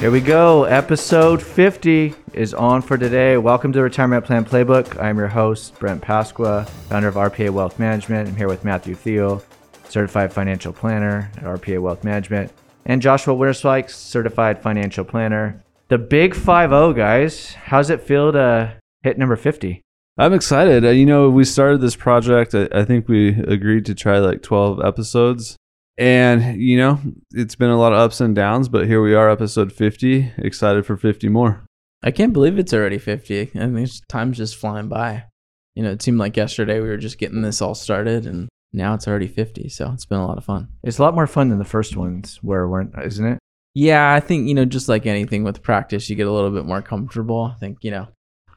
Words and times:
Here 0.00 0.12
we 0.12 0.20
go. 0.20 0.62
Episode 0.62 1.42
50 1.42 2.14
is 2.32 2.54
on 2.54 2.82
for 2.82 2.96
today. 2.96 3.36
Welcome 3.36 3.72
to 3.72 3.78
the 3.78 3.82
Retirement 3.82 4.24
Plan 4.24 4.44
Playbook. 4.44 4.96
I'm 5.02 5.18
your 5.18 5.26
host, 5.26 5.76
Brent 5.80 6.00
Pasqua, 6.00 6.68
founder 6.88 7.08
of 7.08 7.16
RPA 7.16 7.50
Wealth 7.50 7.80
Management. 7.80 8.28
I'm 8.28 8.36
here 8.36 8.46
with 8.46 8.64
Matthew 8.64 8.94
Thiel, 8.94 9.42
certified 9.88 10.32
financial 10.32 10.72
planner 10.72 11.32
at 11.36 11.42
RPA 11.42 11.82
Wealth 11.82 12.04
Management, 12.04 12.52
and 12.86 13.02
Joshua 13.02 13.34
Winterswikes, 13.34 13.90
certified 13.90 14.62
financial 14.62 15.04
planner. 15.04 15.64
The 15.88 15.98
big 15.98 16.32
5 16.36 16.70
0, 16.70 16.92
guys. 16.92 17.54
How's 17.54 17.90
it 17.90 18.00
feel 18.00 18.30
to 18.32 18.78
hit 19.02 19.18
number 19.18 19.34
50? 19.34 19.82
I'm 20.16 20.32
excited. 20.32 20.84
Uh, 20.84 20.90
You 20.90 21.06
know, 21.06 21.28
we 21.28 21.42
started 21.44 21.80
this 21.80 21.96
project. 21.96 22.54
I 22.54 22.84
think 22.84 23.08
we 23.08 23.30
agreed 23.30 23.84
to 23.86 23.96
try 23.96 24.18
like 24.18 24.42
12 24.42 24.80
episodes. 24.84 25.56
And, 25.98 26.60
you 26.60 26.76
know, 26.78 27.00
it's 27.32 27.56
been 27.56 27.70
a 27.70 27.78
lot 27.78 27.92
of 27.92 27.98
ups 27.98 28.20
and 28.20 28.34
downs, 28.34 28.68
but 28.68 28.86
here 28.86 29.02
we 29.02 29.14
are, 29.14 29.28
episode 29.28 29.72
50. 29.72 30.32
Excited 30.38 30.86
for 30.86 30.96
50 30.96 31.28
more. 31.28 31.64
I 32.04 32.12
can't 32.12 32.32
believe 32.32 32.56
it's 32.58 32.72
already 32.72 32.98
50. 32.98 33.40
I 33.40 33.44
think 33.46 33.72
it's- 33.74 34.00
time's 34.08 34.36
just 34.36 34.54
flying 34.56 34.88
by. 34.88 35.24
You 35.74 35.82
know, 35.82 35.90
it 35.90 36.00
seemed 36.00 36.18
like 36.18 36.36
yesterday 36.36 36.80
we 36.80 36.88
were 36.88 36.96
just 36.96 37.18
getting 37.18 37.42
this 37.42 37.60
all 37.60 37.74
started 37.74 38.26
and 38.26 38.48
now 38.72 38.94
it's 38.94 39.08
already 39.08 39.26
50. 39.26 39.68
So 39.70 39.90
it's 39.92 40.06
been 40.06 40.18
a 40.20 40.26
lot 40.26 40.38
of 40.38 40.44
fun. 40.44 40.68
It's 40.84 40.98
a 40.98 41.02
lot 41.02 41.14
more 41.14 41.26
fun 41.26 41.48
than 41.48 41.58
the 41.58 41.64
first 41.64 41.96
ones, 41.96 42.38
where 42.42 42.68
weren't, 42.68 42.94
isn't 43.02 43.26
it? 43.26 43.38
Yeah, 43.74 44.12
I 44.12 44.20
think, 44.20 44.46
you 44.48 44.54
know, 44.54 44.64
just 44.64 44.88
like 44.88 45.04
anything 45.06 45.42
with 45.42 45.62
practice, 45.62 46.08
you 46.08 46.14
get 46.16 46.26
a 46.28 46.32
little 46.32 46.50
bit 46.50 46.64
more 46.64 46.82
comfortable. 46.82 47.52
I 47.54 47.58
think, 47.58 47.78
you 47.82 47.90
know, 47.90 48.06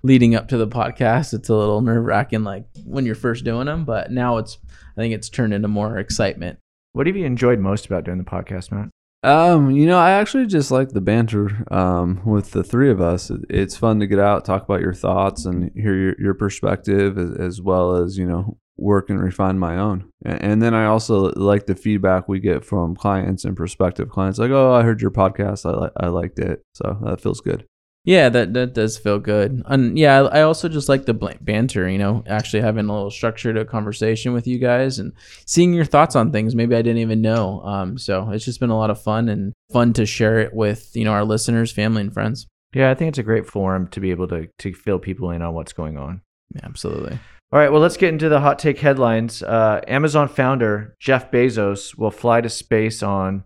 leading 0.03 0.35
up 0.35 0.47
to 0.49 0.57
the 0.57 0.67
podcast, 0.67 1.33
it's 1.33 1.49
a 1.49 1.55
little 1.55 1.81
nerve 1.81 2.03
wracking 2.05 2.43
like 2.43 2.65
when 2.85 3.05
you're 3.05 3.15
first 3.15 3.43
doing 3.45 3.65
them, 3.65 3.83
but 3.85 4.11
now 4.11 4.37
it's, 4.37 4.57
I 4.95 5.01
think 5.01 5.13
it's 5.15 5.29
turned 5.29 5.53
into 5.53 5.67
more 5.67 5.97
excitement. 5.97 6.59
What 6.93 7.07
have 7.07 7.15
you 7.15 7.25
enjoyed 7.25 7.59
most 7.59 7.85
about 7.85 8.03
doing 8.03 8.17
the 8.17 8.23
podcast, 8.23 8.71
Matt? 8.71 8.89
Um, 9.23 9.71
you 9.71 9.85
know, 9.85 9.99
I 9.99 10.11
actually 10.11 10.47
just 10.47 10.71
like 10.71 10.89
the 10.89 11.01
banter 11.01 11.63
um, 11.71 12.21
with 12.25 12.51
the 12.51 12.63
three 12.63 12.89
of 12.89 12.99
us. 12.99 13.31
It's 13.49 13.77
fun 13.77 13.99
to 13.99 14.07
get 14.07 14.19
out, 14.19 14.45
talk 14.45 14.63
about 14.63 14.81
your 14.81 14.93
thoughts, 14.93 15.45
and 15.45 15.71
hear 15.75 15.95
your, 15.95 16.15
your 16.19 16.33
perspective, 16.33 17.17
as, 17.17 17.31
as 17.37 17.61
well 17.61 17.95
as 17.95 18.17
you 18.17 18.25
know, 18.25 18.57
work 18.77 19.09
and 19.09 19.21
refine 19.21 19.59
my 19.59 19.77
own. 19.77 20.11
And 20.25 20.61
then 20.61 20.73
I 20.73 20.85
also 20.85 21.31
like 21.35 21.67
the 21.67 21.75
feedback 21.75 22.27
we 22.27 22.39
get 22.39 22.65
from 22.65 22.95
clients 22.95 23.45
and 23.45 23.55
prospective 23.55 24.09
clients, 24.09 24.39
like, 24.39 24.51
"Oh, 24.51 24.73
I 24.73 24.81
heard 24.81 25.01
your 25.01 25.11
podcast. 25.11 25.65
I 25.65 25.83
li- 25.83 25.91
I 25.97 26.07
liked 26.07 26.39
it." 26.39 26.63
So 26.73 26.97
that 27.03 27.21
feels 27.21 27.41
good. 27.41 27.65
Yeah, 28.03 28.29
that 28.29 28.53
that 28.53 28.73
does 28.73 28.97
feel 28.97 29.19
good. 29.19 29.61
And 29.67 29.97
yeah, 29.97 30.23
I 30.23 30.39
I 30.39 30.41
also 30.41 30.67
just 30.67 30.89
like 30.89 31.05
the 31.05 31.13
bl- 31.13 31.29
banter, 31.39 31.87
you 31.87 31.99
know, 31.99 32.23
actually 32.25 32.61
having 32.61 32.87
a 32.87 32.93
little 32.93 33.11
structure 33.11 33.53
to 33.53 33.61
a 33.61 33.65
conversation 33.65 34.33
with 34.33 34.47
you 34.47 34.57
guys 34.57 34.97
and 34.97 35.13
seeing 35.45 35.73
your 35.73 35.85
thoughts 35.85 36.15
on 36.15 36.31
things 36.31 36.55
maybe 36.55 36.75
I 36.75 36.81
didn't 36.81 37.01
even 37.01 37.21
know. 37.21 37.61
Um 37.61 37.97
so 37.99 38.31
it's 38.31 38.45
just 38.45 38.59
been 38.59 38.71
a 38.71 38.77
lot 38.77 38.89
of 38.89 39.01
fun 39.01 39.29
and 39.29 39.53
fun 39.71 39.93
to 39.93 40.05
share 40.07 40.39
it 40.39 40.53
with, 40.53 40.95
you 40.95 41.05
know, 41.05 41.11
our 41.11 41.23
listeners, 41.23 41.71
family 41.71 42.01
and 42.01 42.13
friends. 42.13 42.47
Yeah, 42.73 42.89
I 42.89 42.95
think 42.95 43.09
it's 43.09 43.19
a 43.19 43.23
great 43.23 43.45
forum 43.45 43.87
to 43.89 43.99
be 43.99 44.11
able 44.11 44.27
to, 44.29 44.47
to 44.59 44.73
fill 44.73 44.97
people 44.97 45.29
in 45.31 45.41
on 45.41 45.53
what's 45.53 45.73
going 45.73 45.97
on. 45.97 46.21
Yeah, 46.55 46.61
absolutely. 46.63 47.19
All 47.51 47.59
right, 47.59 47.69
well, 47.69 47.81
let's 47.81 47.97
get 47.97 48.13
into 48.13 48.29
the 48.29 48.39
hot 48.39 48.59
take 48.59 48.79
headlines. 48.79 49.43
Uh, 49.43 49.81
Amazon 49.85 50.29
founder 50.29 50.95
Jeff 51.01 51.29
Bezos 51.29 51.97
will 51.97 52.11
fly 52.11 52.39
to 52.39 52.49
space 52.49 53.03
on 53.03 53.43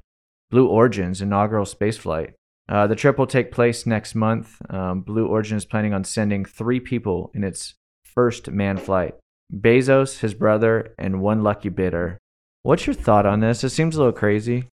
Blue 0.51 0.67
Origin's 0.67 1.23
inaugural 1.23 1.65
space 1.65 1.97
flight. 1.97 2.34
Uh, 2.67 2.87
the 2.87 2.95
trip 2.95 3.17
will 3.17 3.27
take 3.27 3.51
place 3.51 3.85
next 3.85 4.15
month. 4.15 4.59
Um, 4.69 5.01
Blue 5.01 5.27
Origin 5.27 5.57
is 5.57 5.65
planning 5.65 5.93
on 5.93 6.03
sending 6.03 6.45
three 6.45 6.79
people 6.79 7.31
in 7.33 7.43
its 7.43 7.75
first 8.03 8.49
manned 8.49 8.81
flight 8.81 9.15
Bezos, 9.53 10.19
his 10.19 10.33
brother, 10.33 10.95
and 10.97 11.21
one 11.21 11.43
lucky 11.43 11.69
bidder. 11.69 12.17
What's 12.63 12.87
your 12.87 12.95
thought 12.95 13.27
on 13.27 13.41
this? 13.41 13.63
It 13.63 13.69
seems 13.69 13.95
a 13.95 13.99
little 13.99 14.13
crazy. 14.13 14.69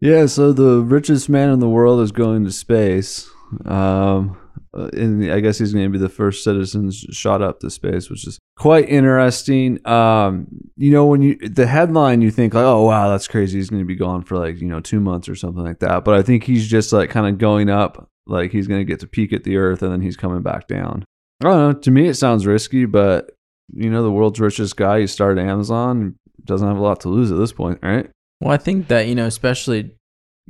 Yeah, 0.00 0.26
so 0.26 0.52
the 0.52 0.80
richest 0.80 1.28
man 1.28 1.50
in 1.50 1.58
the 1.58 1.68
world 1.68 2.00
is 2.00 2.12
going 2.12 2.44
to 2.44 2.52
space. 2.52 3.30
Um, 3.64 4.38
uh, 4.76 4.88
and 4.92 5.30
I 5.30 5.40
guess 5.40 5.58
he's 5.58 5.72
going 5.72 5.86
to 5.86 5.90
be 5.90 5.98
the 5.98 6.08
first 6.08 6.44
citizen 6.44 6.90
shot 6.90 7.42
up 7.42 7.60
to 7.60 7.70
space, 7.70 8.08
which 8.08 8.26
is 8.26 8.38
quite 8.56 8.88
interesting. 8.88 9.84
Um, 9.86 10.46
you 10.76 10.92
know, 10.92 11.06
when 11.06 11.22
you 11.22 11.36
the 11.36 11.66
headline, 11.66 12.22
you 12.22 12.30
think 12.30 12.54
like, 12.54 12.64
oh 12.64 12.84
wow, 12.84 13.08
that's 13.08 13.28
crazy. 13.28 13.58
He's 13.58 13.70
going 13.70 13.82
to 13.82 13.86
be 13.86 13.96
gone 13.96 14.22
for 14.22 14.38
like 14.38 14.60
you 14.60 14.68
know 14.68 14.80
two 14.80 15.00
months 15.00 15.28
or 15.28 15.34
something 15.34 15.64
like 15.64 15.80
that. 15.80 16.04
But 16.04 16.14
I 16.14 16.22
think 16.22 16.44
he's 16.44 16.68
just 16.68 16.92
like 16.92 17.10
kind 17.10 17.26
of 17.26 17.38
going 17.38 17.68
up, 17.68 18.08
like 18.26 18.52
he's 18.52 18.66
going 18.66 18.80
to 18.80 18.84
get 18.84 19.00
to 19.00 19.06
peak 19.06 19.32
at 19.32 19.44
the 19.44 19.56
Earth 19.56 19.82
and 19.82 19.92
then 19.92 20.00
he's 20.00 20.16
coming 20.16 20.42
back 20.42 20.68
down. 20.68 21.04
I 21.42 21.48
don't 21.48 21.58
know. 21.58 21.72
To 21.80 21.90
me, 21.90 22.06
it 22.06 22.14
sounds 22.14 22.46
risky, 22.46 22.84
but 22.84 23.32
you 23.72 23.90
know, 23.90 24.02
the 24.02 24.10
world's 24.10 24.40
richest 24.40 24.76
guy, 24.76 25.00
he 25.00 25.06
started 25.06 25.44
Amazon, 25.44 26.16
doesn't 26.44 26.66
have 26.66 26.76
a 26.76 26.82
lot 26.82 27.00
to 27.00 27.08
lose 27.08 27.30
at 27.30 27.38
this 27.38 27.52
point, 27.52 27.78
right? 27.82 28.10
Well, 28.40 28.52
I 28.52 28.56
think 28.56 28.88
that, 28.88 29.06
you 29.06 29.14
know, 29.14 29.26
especially 29.26 29.92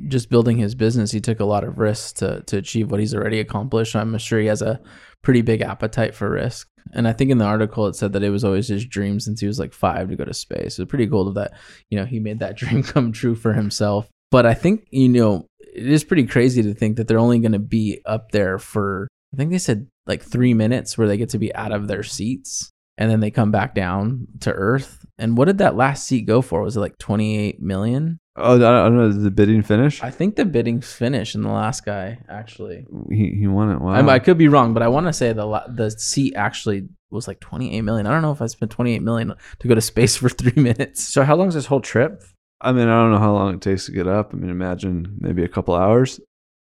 just 0.09 0.31
building 0.31 0.59
his 0.59 0.75
business, 0.75 1.11
he 1.11 1.21
took 1.21 1.41
a 1.41 1.45
lot 1.45 1.65
of 1.65 1.79
risks 1.79 2.13
to 2.15 2.43
to 2.43 2.57
achieve 2.59 2.91
what 2.91 3.01
he's 3.01 3.15
already 3.15 3.41
accomplished. 3.41 3.97
I'm 3.97 4.17
sure 4.19 4.41
he 4.41 4.47
has 4.47 4.63
a 4.63 4.81
pretty 5.23 5.43
big 5.43 5.61
appetite 5.61 6.15
for 6.15 6.31
risk. 6.31 6.69
And 6.93 7.07
I 7.07 7.13
think 7.13 7.31
in 7.31 7.39
the 7.39 7.45
article 7.45 7.87
it 7.87 7.95
said 7.95 8.13
that 8.15 8.23
it 8.23 8.31
was 8.31 8.45
always 8.45 8.69
his 8.69 8.87
dream 8.87 9.21
since 9.21 9.41
he 9.41 9.47
was 9.47 9.59
like 9.59 9.73
five 9.73 10.09
to 10.09 10.17
go 10.17 10.25
to 10.25 10.35
space. 10.35 10.79
It's 10.79 10.91
pretty 10.91 11.07
cool 11.07 11.33
that 11.33 11.53
you 11.91 11.99
know 11.99 12.05
he 12.05 12.21
made 12.21 12.41
that 12.41 12.57
dream 12.63 12.83
come 12.83 13.13
true 13.13 13.35
for 13.35 13.53
himself. 13.53 14.09
But 14.31 14.47
I 14.47 14.55
think 14.55 14.87
you 14.91 15.09
know 15.09 15.47
it 15.61 15.87
is 15.87 16.05
pretty 16.05 16.27
crazy 16.27 16.63
to 16.63 16.75
think 16.75 16.97
that 16.97 17.09
they're 17.09 17.19
only 17.19 17.39
going 17.39 17.53
to 17.53 17.59
be 17.59 18.01
up 18.07 18.33
there 18.33 18.59
for 18.59 19.09
I 19.33 19.37
think 19.37 19.51
they 19.51 19.59
said 19.59 19.87
like 20.07 20.23
three 20.23 20.55
minutes 20.55 20.99
where 20.99 21.07
they 21.07 21.17
get 21.17 21.31
to 21.31 21.39
be 21.39 21.55
out 21.55 21.73
of 21.73 21.87
their 21.87 22.03
seats 22.03 22.71
and 23.01 23.11
then 23.11 23.21
they 23.21 23.31
come 23.31 23.51
back 23.51 23.75
down 23.75 24.29
to 24.41 24.53
Earth. 24.53 25.07
And 25.19 25.37
what 25.37 25.47
did 25.47 25.59
that 25.59 25.75
last 25.75 26.07
seat 26.07 26.27
go 26.27 26.43
for? 26.43 26.63
Was 26.63 26.77
it 26.77 26.81
like 26.81 26.99
28 26.99 27.61
million? 27.61 28.21
Oh, 28.37 28.57
I 28.57 28.59
don't, 28.59 28.97
know. 28.97 29.11
Did 29.11 29.23
the 29.23 29.31
bidding 29.31 29.63
finish? 29.63 30.03
I 30.03 30.11
think 30.11 30.37
the 30.37 30.45
bidding's 30.45 30.93
finished 30.93 31.35
in 31.35 31.43
the 31.43 31.51
last 31.51 31.85
guy 31.85 32.19
actually. 32.29 32.87
He 33.11 33.37
he 33.41 33.47
won 33.47 33.73
it. 33.73 33.81
Wow. 33.81 33.93
I, 33.93 34.15
I 34.15 34.19
could 34.19 34.39
be 34.39 34.49
wrong, 34.49 34.75
but 34.75 34.83
I 34.83 34.89
want 34.89 35.07
to 35.07 35.13
say 35.15 35.33
the 35.33 35.65
the 35.69 35.91
seat 35.91 36.35
actually 36.37 36.89
was 37.11 37.27
like 37.27 37.41
28 37.41 37.81
million. 37.81 38.07
I 38.07 38.13
don't 38.13 38.23
know 38.23 38.33
if 38.33 38.43
I 38.43 38.47
spent 38.47 38.71
28 38.71 39.03
million 39.03 39.35
to 39.59 39.69
go 39.69 39.75
to 39.75 39.81
space 39.81 40.17
for 40.21 40.29
three 40.29 40.63
minutes. 40.63 41.03
So, 41.03 41.25
how 41.25 41.37
long 41.37 41.49
is 41.49 41.55
this 41.55 41.67
whole 41.67 41.81
trip? 41.81 42.23
I 42.61 42.73
mean, 42.73 42.89
I 42.89 43.03
don't 43.03 43.13
know 43.13 43.19
how 43.19 43.33
long 43.33 43.55
it 43.55 43.63
takes 43.63 43.87
to 43.87 43.93
get 43.93 44.07
up. 44.07 44.35
I 44.35 44.37
mean, 44.37 44.51
imagine 44.51 45.17
maybe 45.19 45.43
a 45.43 45.49
couple 45.49 45.75
hours 45.75 46.21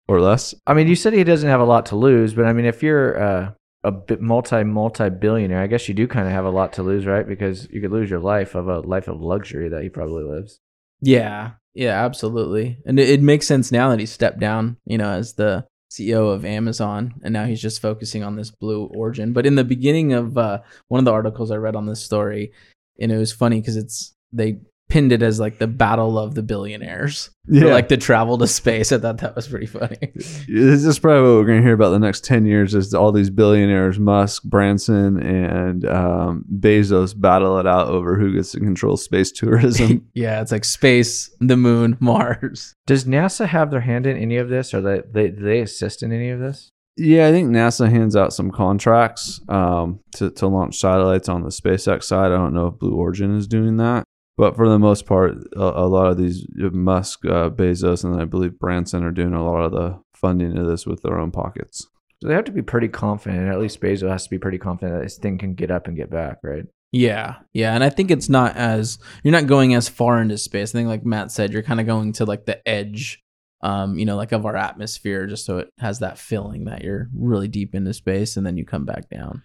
or 0.07 0.21
less. 0.21 0.55
I 0.67 0.75
mean, 0.75 0.87
you 0.87 0.95
said 0.95 1.15
he 1.15 1.25
doesn't 1.25 1.49
have 1.49 1.61
a 1.61 1.65
lot 1.65 1.87
to 1.87 1.97
lose, 1.97 2.35
but 2.35 2.45
I 2.45 2.53
mean, 2.53 2.67
if 2.67 2.83
you're 2.83 3.21
uh, 3.21 3.51
a 3.87 3.93
bit 3.93 4.21
multi 4.21 4.65
multi 4.65 5.09
billionaire, 5.11 5.63
I 5.63 5.69
guess 5.69 5.87
you 5.87 5.95
do 5.95 6.09
kind 6.09 6.27
of 6.27 6.33
have 6.33 6.45
a 6.45 6.51
lot 6.51 6.73
to 6.75 6.83
lose, 6.83 7.07
right? 7.07 7.27
Because 7.27 7.69
you 7.71 7.81
could 7.81 7.93
lose 7.93 8.11
your 8.11 8.19
life 8.19 8.57
of 8.57 8.67
a 8.67 8.81
life 8.81 9.07
of 9.07 9.21
luxury 9.21 9.69
that 9.69 9.83
he 9.83 9.89
probably 9.89 10.25
lives. 10.25 10.59
Yeah, 11.01 11.53
yeah, 11.73 12.05
absolutely. 12.05 12.79
And 12.85 12.99
it, 12.99 13.09
it 13.09 13.23
makes 13.23 13.47
sense 13.47 13.71
now 13.71 13.91
that 13.91 14.01
he 14.01 14.07
stepped 14.07 14.41
down, 14.41 14.77
you 14.87 14.99
know, 14.99 15.11
as 15.11 15.35
the 15.35 15.67
CEO 15.93 16.35
of 16.35 16.45
Amazon, 16.45 17.15
and 17.23 17.33
now 17.33 17.45
he's 17.45 17.63
just 17.63 17.81
focusing 17.81 18.25
on 18.25 18.35
this 18.35 18.51
Blue 18.51 18.87
Origin. 18.87 19.33
But 19.33 19.47
in 19.47 19.55
the 19.55 19.63
beginning 19.63 20.13
of 20.13 20.37
uh, 20.37 20.63
one 20.89 20.99
of 20.99 21.05
the 21.05 21.13
articles 21.13 21.53
I 21.53 21.57
read 21.57 21.77
on 21.77 21.87
this 21.87 22.03
story, 22.03 22.53
and 22.99 23.13
it 23.13 23.19
was 23.19 23.33
funny 23.33 23.61
because 23.61 23.77
it's 23.77 24.15
they 24.33 24.59
pinned 24.89 25.13
it 25.13 25.23
as 25.23 25.41
like 25.41 25.59
the 25.59 25.67
battle 25.67 26.19
of 26.19 26.35
the 26.35 26.43
billionaires 26.43 27.31
for 27.47 27.67
like 27.67 27.89
to 27.89 27.97
travel 27.97 28.39
to 28.39 28.47
space. 28.47 28.93
I 28.93 28.99
thought 28.99 29.19
that 29.19 29.35
was 29.35 29.49
pretty 29.49 29.67
funny. 29.67 29.99
this 30.15 30.85
is 30.85 30.99
probably 30.99 31.23
what 31.23 31.39
we're 31.39 31.47
going 31.47 31.59
to 31.59 31.65
hear 31.65 31.75
about 31.75 31.91
the 31.91 31.99
next 31.99 32.25
10 32.25 32.47
years 32.47 32.75
is 32.75 32.95
all 32.95 33.13
these 33.13 33.31
billionaires, 33.31 33.99
Musk, 33.99 34.45
Branson, 34.45 35.21
and 35.21 35.85
um, 35.87 36.45
Bezos 36.59 37.19
battle 37.19 37.59
it 37.59 37.67
out 37.67 37.89
over 37.89 38.17
who 38.17 38.35
gets 38.35 38.53
to 38.53 38.61
control 38.61 38.97
space 38.97 39.33
tourism. 39.33 40.09
yeah, 40.15 40.41
it's 40.41 40.53
like 40.53 40.65
space, 40.65 41.35
the 41.41 41.57
moon, 41.57 41.97
Mars. 42.01 42.75
Does 42.87 43.05
NASA 43.05 43.47
have 43.47 43.71
their 43.71 43.81
hand 43.81 44.07
in 44.07 44.17
any 44.17 44.37
of 44.37 44.49
this, 44.49 44.73
or 44.73 44.81
they 44.81 45.03
they, 45.11 45.29
do 45.29 45.43
they 45.43 45.61
assist 45.61 46.03
in 46.03 46.13
any 46.13 46.31
of 46.31 46.39
this? 46.39 46.71
yeah, 46.97 47.29
I 47.29 47.31
think 47.31 47.51
NASA 47.51 47.91
hands 47.91 48.17
out 48.17 48.33
some 48.33 48.51
contracts 48.51 49.41
um, 49.49 50.01
to, 50.17 50.31
to 50.31 50.47
launch 50.47 50.79
satellites 50.79 51.29
on 51.29 51.43
the 51.43 51.51
SpaceX 51.51 52.05
side. 52.05 52.33
I 52.33 52.37
don't 52.37 52.55
know 52.55 52.69
if 52.69 52.79
Blue 52.79 52.95
Origin 52.95 53.37
is 53.37 53.47
doing 53.47 53.77
that. 53.77 54.05
But 54.37 54.55
for 54.55 54.69
the 54.69 54.79
most 54.79 55.07
part, 55.07 55.35
a, 55.55 55.61
a 55.61 55.89
lot 55.89 56.09
of 56.09 56.19
these 56.19 56.47
Musk, 56.55 57.25
uh, 57.25 57.51
Bezos, 57.51 58.05
and 58.05 58.21
I 58.21 58.27
believe 58.27 58.59
Branson 58.59 59.03
are 59.03 59.11
doing 59.11 59.33
a 59.33 59.45
lot 59.45 59.65
of 59.65 59.73
the 59.73 60.01
funding 60.15 60.59
of 60.59 60.67
this 60.67 60.87
with 60.87 61.03
their 61.03 61.19
own 61.19 61.31
pockets. 61.31 61.87
So 62.23 62.29
they 62.29 62.35
have 62.35 62.45
to 62.45 62.53
be 62.53 62.63
pretty 62.63 62.89
confident. 62.89 63.49
At 63.49 63.61
least 63.61 63.81
Bezos 63.81 64.11
has 64.11 64.25
to 64.25 64.31
be 64.31 64.39
pretty 64.39 64.59
confident 64.59 64.99
that 64.99 65.05
this 65.05 65.19
thing 65.19 65.39
can 65.39 65.55
get 65.55 65.71
up 65.71 65.87
and 65.87 65.97
get 65.97 66.11
back, 66.11 66.39
right? 66.43 66.65
Yeah, 66.93 67.37
yeah, 67.53 67.75
and 67.75 67.83
I 67.83 67.91
think 67.91 68.11
it's 68.11 68.29
not 68.29 68.57
as 68.57 68.99
you're 69.23 69.33
not 69.33 69.47
going 69.47 69.75
as 69.75 69.89
far 69.89 70.21
into 70.21 70.39
space. 70.39 70.71
I 70.71 70.79
think, 70.79 70.89
like 70.89 71.05
Matt 71.05 71.31
said, 71.31 71.53
you're 71.53 71.63
kind 71.63 71.81
of 71.81 71.87
going 71.87 72.13
to 72.15 72.25
like 72.25 72.47
the 72.47 72.67
edge, 72.67 73.23
um, 73.61 73.99
you 73.99 74.07
know, 74.07 74.17
like 74.17 74.33
of 74.33 74.47
our 74.47 74.57
atmosphere, 74.57 75.27
just 75.27 75.45
so 75.45 75.59
it 75.59 75.69
has 75.79 75.99
that 75.99 76.17
feeling 76.17 76.65
that 76.67 76.83
you're 76.83 77.09
really 77.15 77.49
deep 77.49 77.75
into 77.75 77.93
space, 77.93 78.37
and 78.37 78.47
then 78.47 78.57
you 78.57 78.65
come 78.65 78.85
back 78.87 79.11
down. 79.11 79.43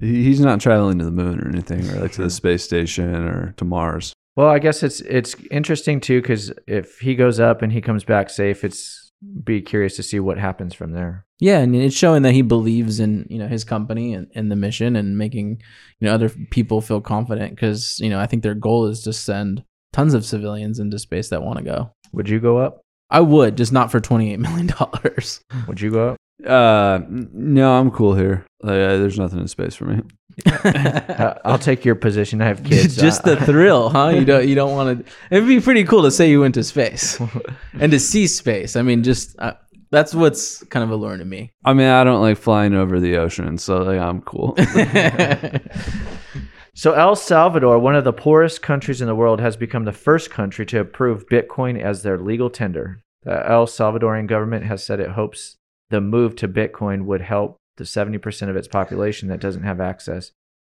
He's 0.00 0.40
not 0.40 0.60
traveling 0.60 0.98
to 0.98 1.04
the 1.04 1.10
moon 1.10 1.40
or 1.40 1.48
anything, 1.48 1.88
or 1.88 2.00
like 2.00 2.12
to 2.12 2.22
the 2.22 2.30
space 2.30 2.64
station 2.64 3.14
or 3.14 3.54
to 3.56 3.64
Mars. 3.64 4.12
Well, 4.36 4.48
I 4.48 4.58
guess 4.58 4.82
it's 4.82 5.00
it's 5.00 5.36
interesting 5.50 6.00
too 6.00 6.20
because 6.22 6.52
if 6.66 6.98
he 7.00 7.14
goes 7.14 7.38
up 7.38 7.62
and 7.62 7.72
he 7.72 7.80
comes 7.80 8.04
back 8.04 8.30
safe, 8.30 8.64
it's 8.64 9.10
be 9.44 9.60
curious 9.60 9.96
to 9.96 10.02
see 10.02 10.20
what 10.20 10.38
happens 10.38 10.74
from 10.74 10.92
there. 10.92 11.24
Yeah, 11.38 11.58
and 11.58 11.74
it's 11.76 11.94
showing 11.94 12.22
that 12.22 12.32
he 12.32 12.42
believes 12.42 12.98
in 12.98 13.26
you 13.28 13.38
know 13.38 13.48
his 13.48 13.64
company 13.64 14.14
and, 14.14 14.28
and 14.34 14.50
the 14.50 14.56
mission 14.56 14.96
and 14.96 15.18
making 15.18 15.62
you 16.00 16.06
know 16.06 16.14
other 16.14 16.30
people 16.50 16.80
feel 16.80 17.00
confident 17.00 17.54
because 17.54 17.98
you 18.00 18.08
know 18.08 18.18
I 18.18 18.26
think 18.26 18.42
their 18.42 18.54
goal 18.54 18.86
is 18.86 19.02
to 19.02 19.12
send 19.12 19.64
tons 19.92 20.14
of 20.14 20.24
civilians 20.24 20.78
into 20.78 20.98
space 20.98 21.28
that 21.28 21.42
want 21.42 21.58
to 21.58 21.64
go. 21.64 21.92
Would 22.12 22.28
you 22.28 22.40
go 22.40 22.58
up? 22.58 22.80
I 23.10 23.20
would, 23.20 23.56
just 23.56 23.72
not 23.72 23.90
for 23.90 24.00
twenty 24.00 24.32
eight 24.32 24.40
million 24.40 24.66
dollars. 24.66 25.40
Would 25.66 25.80
you 25.80 25.90
go 25.90 26.10
up? 26.10 26.16
Uh, 26.46 27.00
no, 27.08 27.78
I'm 27.78 27.90
cool 27.90 28.14
here. 28.14 28.44
Like, 28.62 28.72
uh, 28.72 28.96
there's 28.96 29.18
nothing 29.18 29.38
in 29.38 29.48
space 29.48 29.74
for 29.74 29.84
me. 29.84 30.02
Uh, 30.46 31.34
I'll 31.44 31.58
take 31.58 31.84
your 31.84 31.94
position. 31.94 32.40
I 32.40 32.46
have 32.46 32.64
kids. 32.70 32.96
just 32.96 33.26
Uh, 33.26 33.34
the 33.34 33.46
thrill, 33.46 33.90
huh? 33.90 34.08
You 34.08 34.24
don't 34.24 34.48
you 34.48 34.54
don't 34.54 34.72
want 34.72 35.06
to. 35.06 35.12
It'd 35.30 35.48
be 35.48 35.60
pretty 35.60 35.84
cool 35.84 36.02
to 36.02 36.10
say 36.10 36.30
you 36.30 36.40
went 36.40 36.54
to 36.54 36.64
space 36.64 37.20
and 37.74 37.92
to 37.92 37.98
see 37.98 38.26
space. 38.26 38.76
I 38.76 38.82
mean, 38.82 39.02
just 39.02 39.38
uh, 39.38 39.54
that's 39.90 40.14
what's 40.14 40.62
kind 40.64 40.84
of 40.84 40.90
alluring 40.90 41.18
to 41.18 41.24
me. 41.24 41.52
I 41.64 41.72
mean, 41.74 41.88
I 41.88 42.04
don't 42.04 42.20
like 42.22 42.38
flying 42.38 42.74
over 42.74 42.98
the 43.00 43.16
ocean, 43.18 43.58
so 43.58 43.82
like, 43.82 44.00
I'm 44.00 44.22
cool. 44.22 44.56
So 46.74 46.94
El 46.94 47.16
Salvador, 47.16 47.78
one 47.78 47.94
of 47.94 48.04
the 48.04 48.14
poorest 48.14 48.62
countries 48.62 49.02
in 49.02 49.06
the 49.06 49.14
world, 49.14 49.40
has 49.40 49.56
become 49.58 49.84
the 49.84 49.92
first 49.92 50.30
country 50.30 50.64
to 50.66 50.80
approve 50.80 51.28
Bitcoin 51.28 51.78
as 51.78 52.02
their 52.02 52.18
legal 52.18 52.48
tender. 52.48 53.00
The 53.24 53.46
El 53.48 53.66
Salvadorian 53.66 54.26
government 54.26 54.64
has 54.64 54.82
said 54.82 54.98
it 54.98 55.10
hopes 55.10 55.56
the 55.90 56.00
move 56.00 56.34
to 56.36 56.48
Bitcoin 56.48 57.04
would 57.04 57.20
help 57.20 57.58
the 57.76 57.84
70% 57.84 58.48
of 58.48 58.56
its 58.56 58.68
population 58.68 59.28
that 59.28 59.40
doesn't 59.40 59.62
have 59.62 59.80
access 59.80 60.32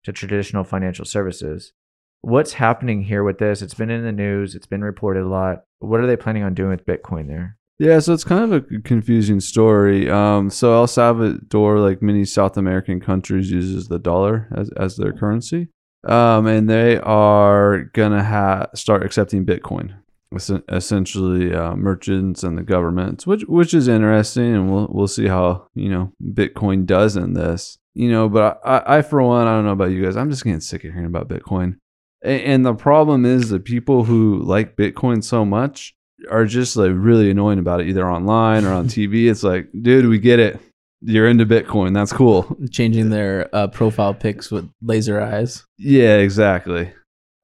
to 0.04 0.12
traditional 0.12 0.63
financial 0.63 1.06
services. 1.06 1.74
What's 2.22 2.54
happening 2.54 3.04
here 3.04 3.24
with 3.24 3.40
this? 3.40 3.62
It's 3.62 3.74
been 3.74 3.90
in 3.90 4.04
the 4.04 4.12
news, 4.12 4.56
it's 4.56 4.68
been 4.68 4.84
reported 4.84 5.24
a 5.24 5.28
lot. 5.28 5.63
What 5.80 6.00
are 6.00 6.07
they 6.07 6.16
planning 6.16 6.44
on 6.44 6.54
doing 6.54 6.69
with 6.69 6.86
Bitcoin 6.86 7.28
there? 7.28 7.57
Yeah, 7.80 8.00
so 8.00 8.13
it's 8.13 8.24
kind 8.24 8.44
of 8.44 8.54
a 8.54 8.80
confusing 8.81 9.40
story. 9.40 10.10
Um, 10.10 10.50
so 10.50 10.74
El 10.74 10.88
Salvador, 10.88 11.80
like 11.80 12.01
many 12.01 12.24
South 12.24 12.56
American 12.56 13.01
countries, 13.01 13.51
uses 13.51 13.88
the 13.88 14.00
dollar 14.00 14.48
as, 14.56 14.69
as 14.78 14.95
their 14.95 15.12
currency, 15.12 15.69
um, 16.07 16.45
and 16.48 16.69
they 16.69 16.98
are 17.00 17.86
gonna 17.94 18.24
ha- 18.24 18.68
start 18.75 19.04
accepting 19.04 19.45
Bitcoin. 19.45 19.95
Essen- 20.35 20.63
Essentially, 20.69 21.53
uh, 21.53 21.75
merchants 21.75 22.44
and 22.44 22.57
the 22.57 22.63
governments, 22.63 23.25
which 23.27 23.44
which 23.44 23.74
is 23.74 23.88
interesting, 23.88 24.53
and 24.56 24.71
we'll 24.71 24.88
we'll 24.91 25.07
see 25.07 25.27
how 25.27 25.68
you 25.75 25.89
know 25.89 26.12
Bitcoin 26.24 26.85
does 26.85 27.15
in 27.15 27.33
this. 27.33 27.77
You 27.95 28.09
know, 28.09 28.27
but 28.30 28.59
I, 28.65 28.97
I 28.97 29.01
for 29.03 29.21
one, 29.21 29.47
I 29.47 29.56
don't 29.56 29.65
know 29.65 29.71
about 29.71 29.91
you 29.91 30.03
guys. 30.03 30.18
I'm 30.18 30.30
just 30.30 30.44
getting 30.44 30.59
sick 30.62 30.83
of 30.83 30.91
hearing 30.94 31.06
about 31.06 31.27
Bitcoin. 31.30 31.77
A- 32.24 32.44
And 32.44 32.65
the 32.65 32.74
problem 32.74 33.25
is 33.25 33.50
the 33.50 33.59
people 33.59 34.03
who 34.06 34.41
like 34.44 34.75
Bitcoin 34.75 35.24
so 35.24 35.45
much 35.45 35.94
are 36.31 36.45
just 36.45 36.75
like 36.75 36.91
really 36.94 37.30
annoying 37.30 37.59
about 37.59 37.81
it, 37.81 37.88
either 37.88 38.09
online 38.09 38.65
or 38.65 38.74
on 38.74 38.88
TV. 38.95 39.30
It's 39.30 39.44
like, 39.44 39.69
dude, 39.80 40.07
we 40.07 40.18
get 40.19 40.39
it. 40.39 40.59
You're 41.06 41.27
into 41.27 41.45
Bitcoin. 41.45 41.94
That's 41.94 42.13
cool. 42.13 42.56
Changing 42.71 43.09
their 43.09 43.50
uh, 43.53 43.68
profile 43.68 44.13
pics 44.13 44.50
with 44.50 44.69
laser 44.81 45.19
eyes. 45.19 45.65
Yeah, 45.77 46.15
exactly. 46.18 46.94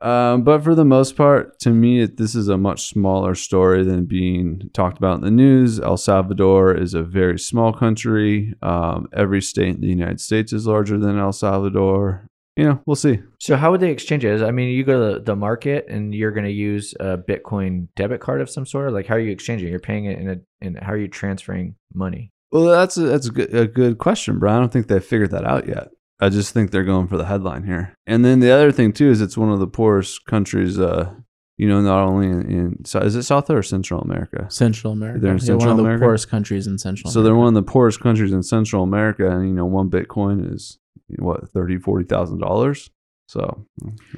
Um, 0.02 0.44
but 0.44 0.64
for 0.64 0.76
the 0.76 0.86
most 0.86 1.18
part, 1.18 1.60
to 1.60 1.72
me, 1.72 2.02
it, 2.02 2.18
this 2.18 2.34
is 2.34 2.48
a 2.48 2.58
much 2.58 2.88
smaller 2.88 3.36
story 3.36 3.84
than 3.84 4.06
being 4.06 4.70
talked 4.74 4.98
about 4.98 5.16
in 5.16 5.22
the 5.22 5.32
news. 5.32 5.80
El 5.80 5.98
Salvador 5.98 6.74
is 6.74 6.94
a 6.94 7.04
very 7.04 7.38
small 7.38 7.74
country. 7.74 8.54
Um, 8.62 9.10
every 9.14 9.42
state 9.42 9.76
in 9.76 9.82
the 9.82 9.88
United 9.88 10.22
States 10.22 10.54
is 10.54 10.66
larger 10.66 10.98
than 10.98 11.20
El 11.20 11.34
Salvador. 11.34 12.26
You 12.56 12.66
know, 12.66 12.82
we'll 12.86 12.96
see. 12.96 13.20
So 13.40 13.56
how 13.56 13.72
would 13.72 13.80
they 13.80 13.92
exchange 13.92 14.26
it? 14.26 14.42
I 14.42 14.52
mean, 14.52 14.70
you 14.70 14.84
go 14.84 15.14
to 15.14 15.20
the 15.20 15.36
market 15.36 15.86
and 15.88 16.14
you're 16.14 16.32
going 16.32 16.46
to 16.46 16.52
use 16.52 16.94
a 17.00 17.18
Bitcoin 17.18 17.88
debit 17.96 18.20
card 18.20 18.42
of 18.42 18.50
some 18.50 18.66
sort. 18.66 18.92
Like, 18.92 19.06
how 19.06 19.16
are 19.16 19.20
you 19.20 19.32
exchanging? 19.32 19.70
You're 19.70 19.80
paying 19.80 20.06
it 20.06 20.20
in 20.20 20.30
a, 20.30 20.38
and 20.62 20.78
how 20.80 20.94
are 20.94 20.98
you 20.98 21.08
transferring 21.08 21.76
money? 21.94 22.32
Well, 22.52 22.66
that's 22.66 22.98
a, 22.98 23.02
that's 23.02 23.28
a 23.28 23.32
good, 23.32 23.56
a 23.56 23.68
good 23.68 23.98
question, 23.98 24.40
Brian. 24.40 24.58
I 24.58 24.60
don't 24.62 24.74
think 24.74 24.88
they've 24.88 25.04
figured 25.04 25.32
that 25.32 25.46
out 25.46 25.68
yet. 25.68 25.90
I 26.20 26.30
just 26.30 26.54
think 26.54 26.72
they're 26.72 26.84
going 26.84 27.08
for 27.08 27.18
the 27.18 27.26
headline 27.26 27.64
here. 27.64 27.94
And 28.06 28.26
then 28.26 28.40
the 28.40 28.52
other 28.52 28.72
thing 28.72 28.92
too 28.94 29.10
is 29.10 29.22
it's 29.22 29.38
one 29.38 29.52
of 29.52 29.60
the 29.60 29.68
poorest 29.68 30.26
countries. 30.26 30.78
Uh, 30.80 31.14
you 31.58 31.68
know, 31.68 31.82
not 31.82 32.04
only 32.06 32.28
in, 32.28 32.42
in 32.50 32.84
is 33.02 33.16
it 33.16 33.24
South 33.24 33.50
or 33.50 33.62
Central 33.64 34.02
America? 34.02 34.48
Central 34.50 34.94
America. 34.94 35.20
They're 35.20 35.32
in 35.32 35.38
Yeah, 35.38 35.44
Central 35.44 35.60
one 35.60 35.70
of 35.72 35.78
the 35.78 35.84
America? 35.84 36.04
poorest 36.06 36.30
countries 36.30 36.68
in 36.68 36.78
Central. 36.78 37.12
So 37.12 37.22
they're 37.22 37.36
one 37.36 37.50
of 37.50 37.54
the 37.54 37.64
poorest 37.64 38.00
countries 38.00 38.32
in 38.32 38.44
Central 38.44 38.84
America, 38.84 39.30
and 39.30 39.48
you 39.48 39.54
know, 39.54 39.66
one 39.66 39.90
Bitcoin 39.90 40.54
is 40.54 40.78
what 41.18 41.50
thirty, 41.50 41.78
forty 41.78 42.06
thousand 42.06 42.40
dollars. 42.40 42.90
So 43.28 43.66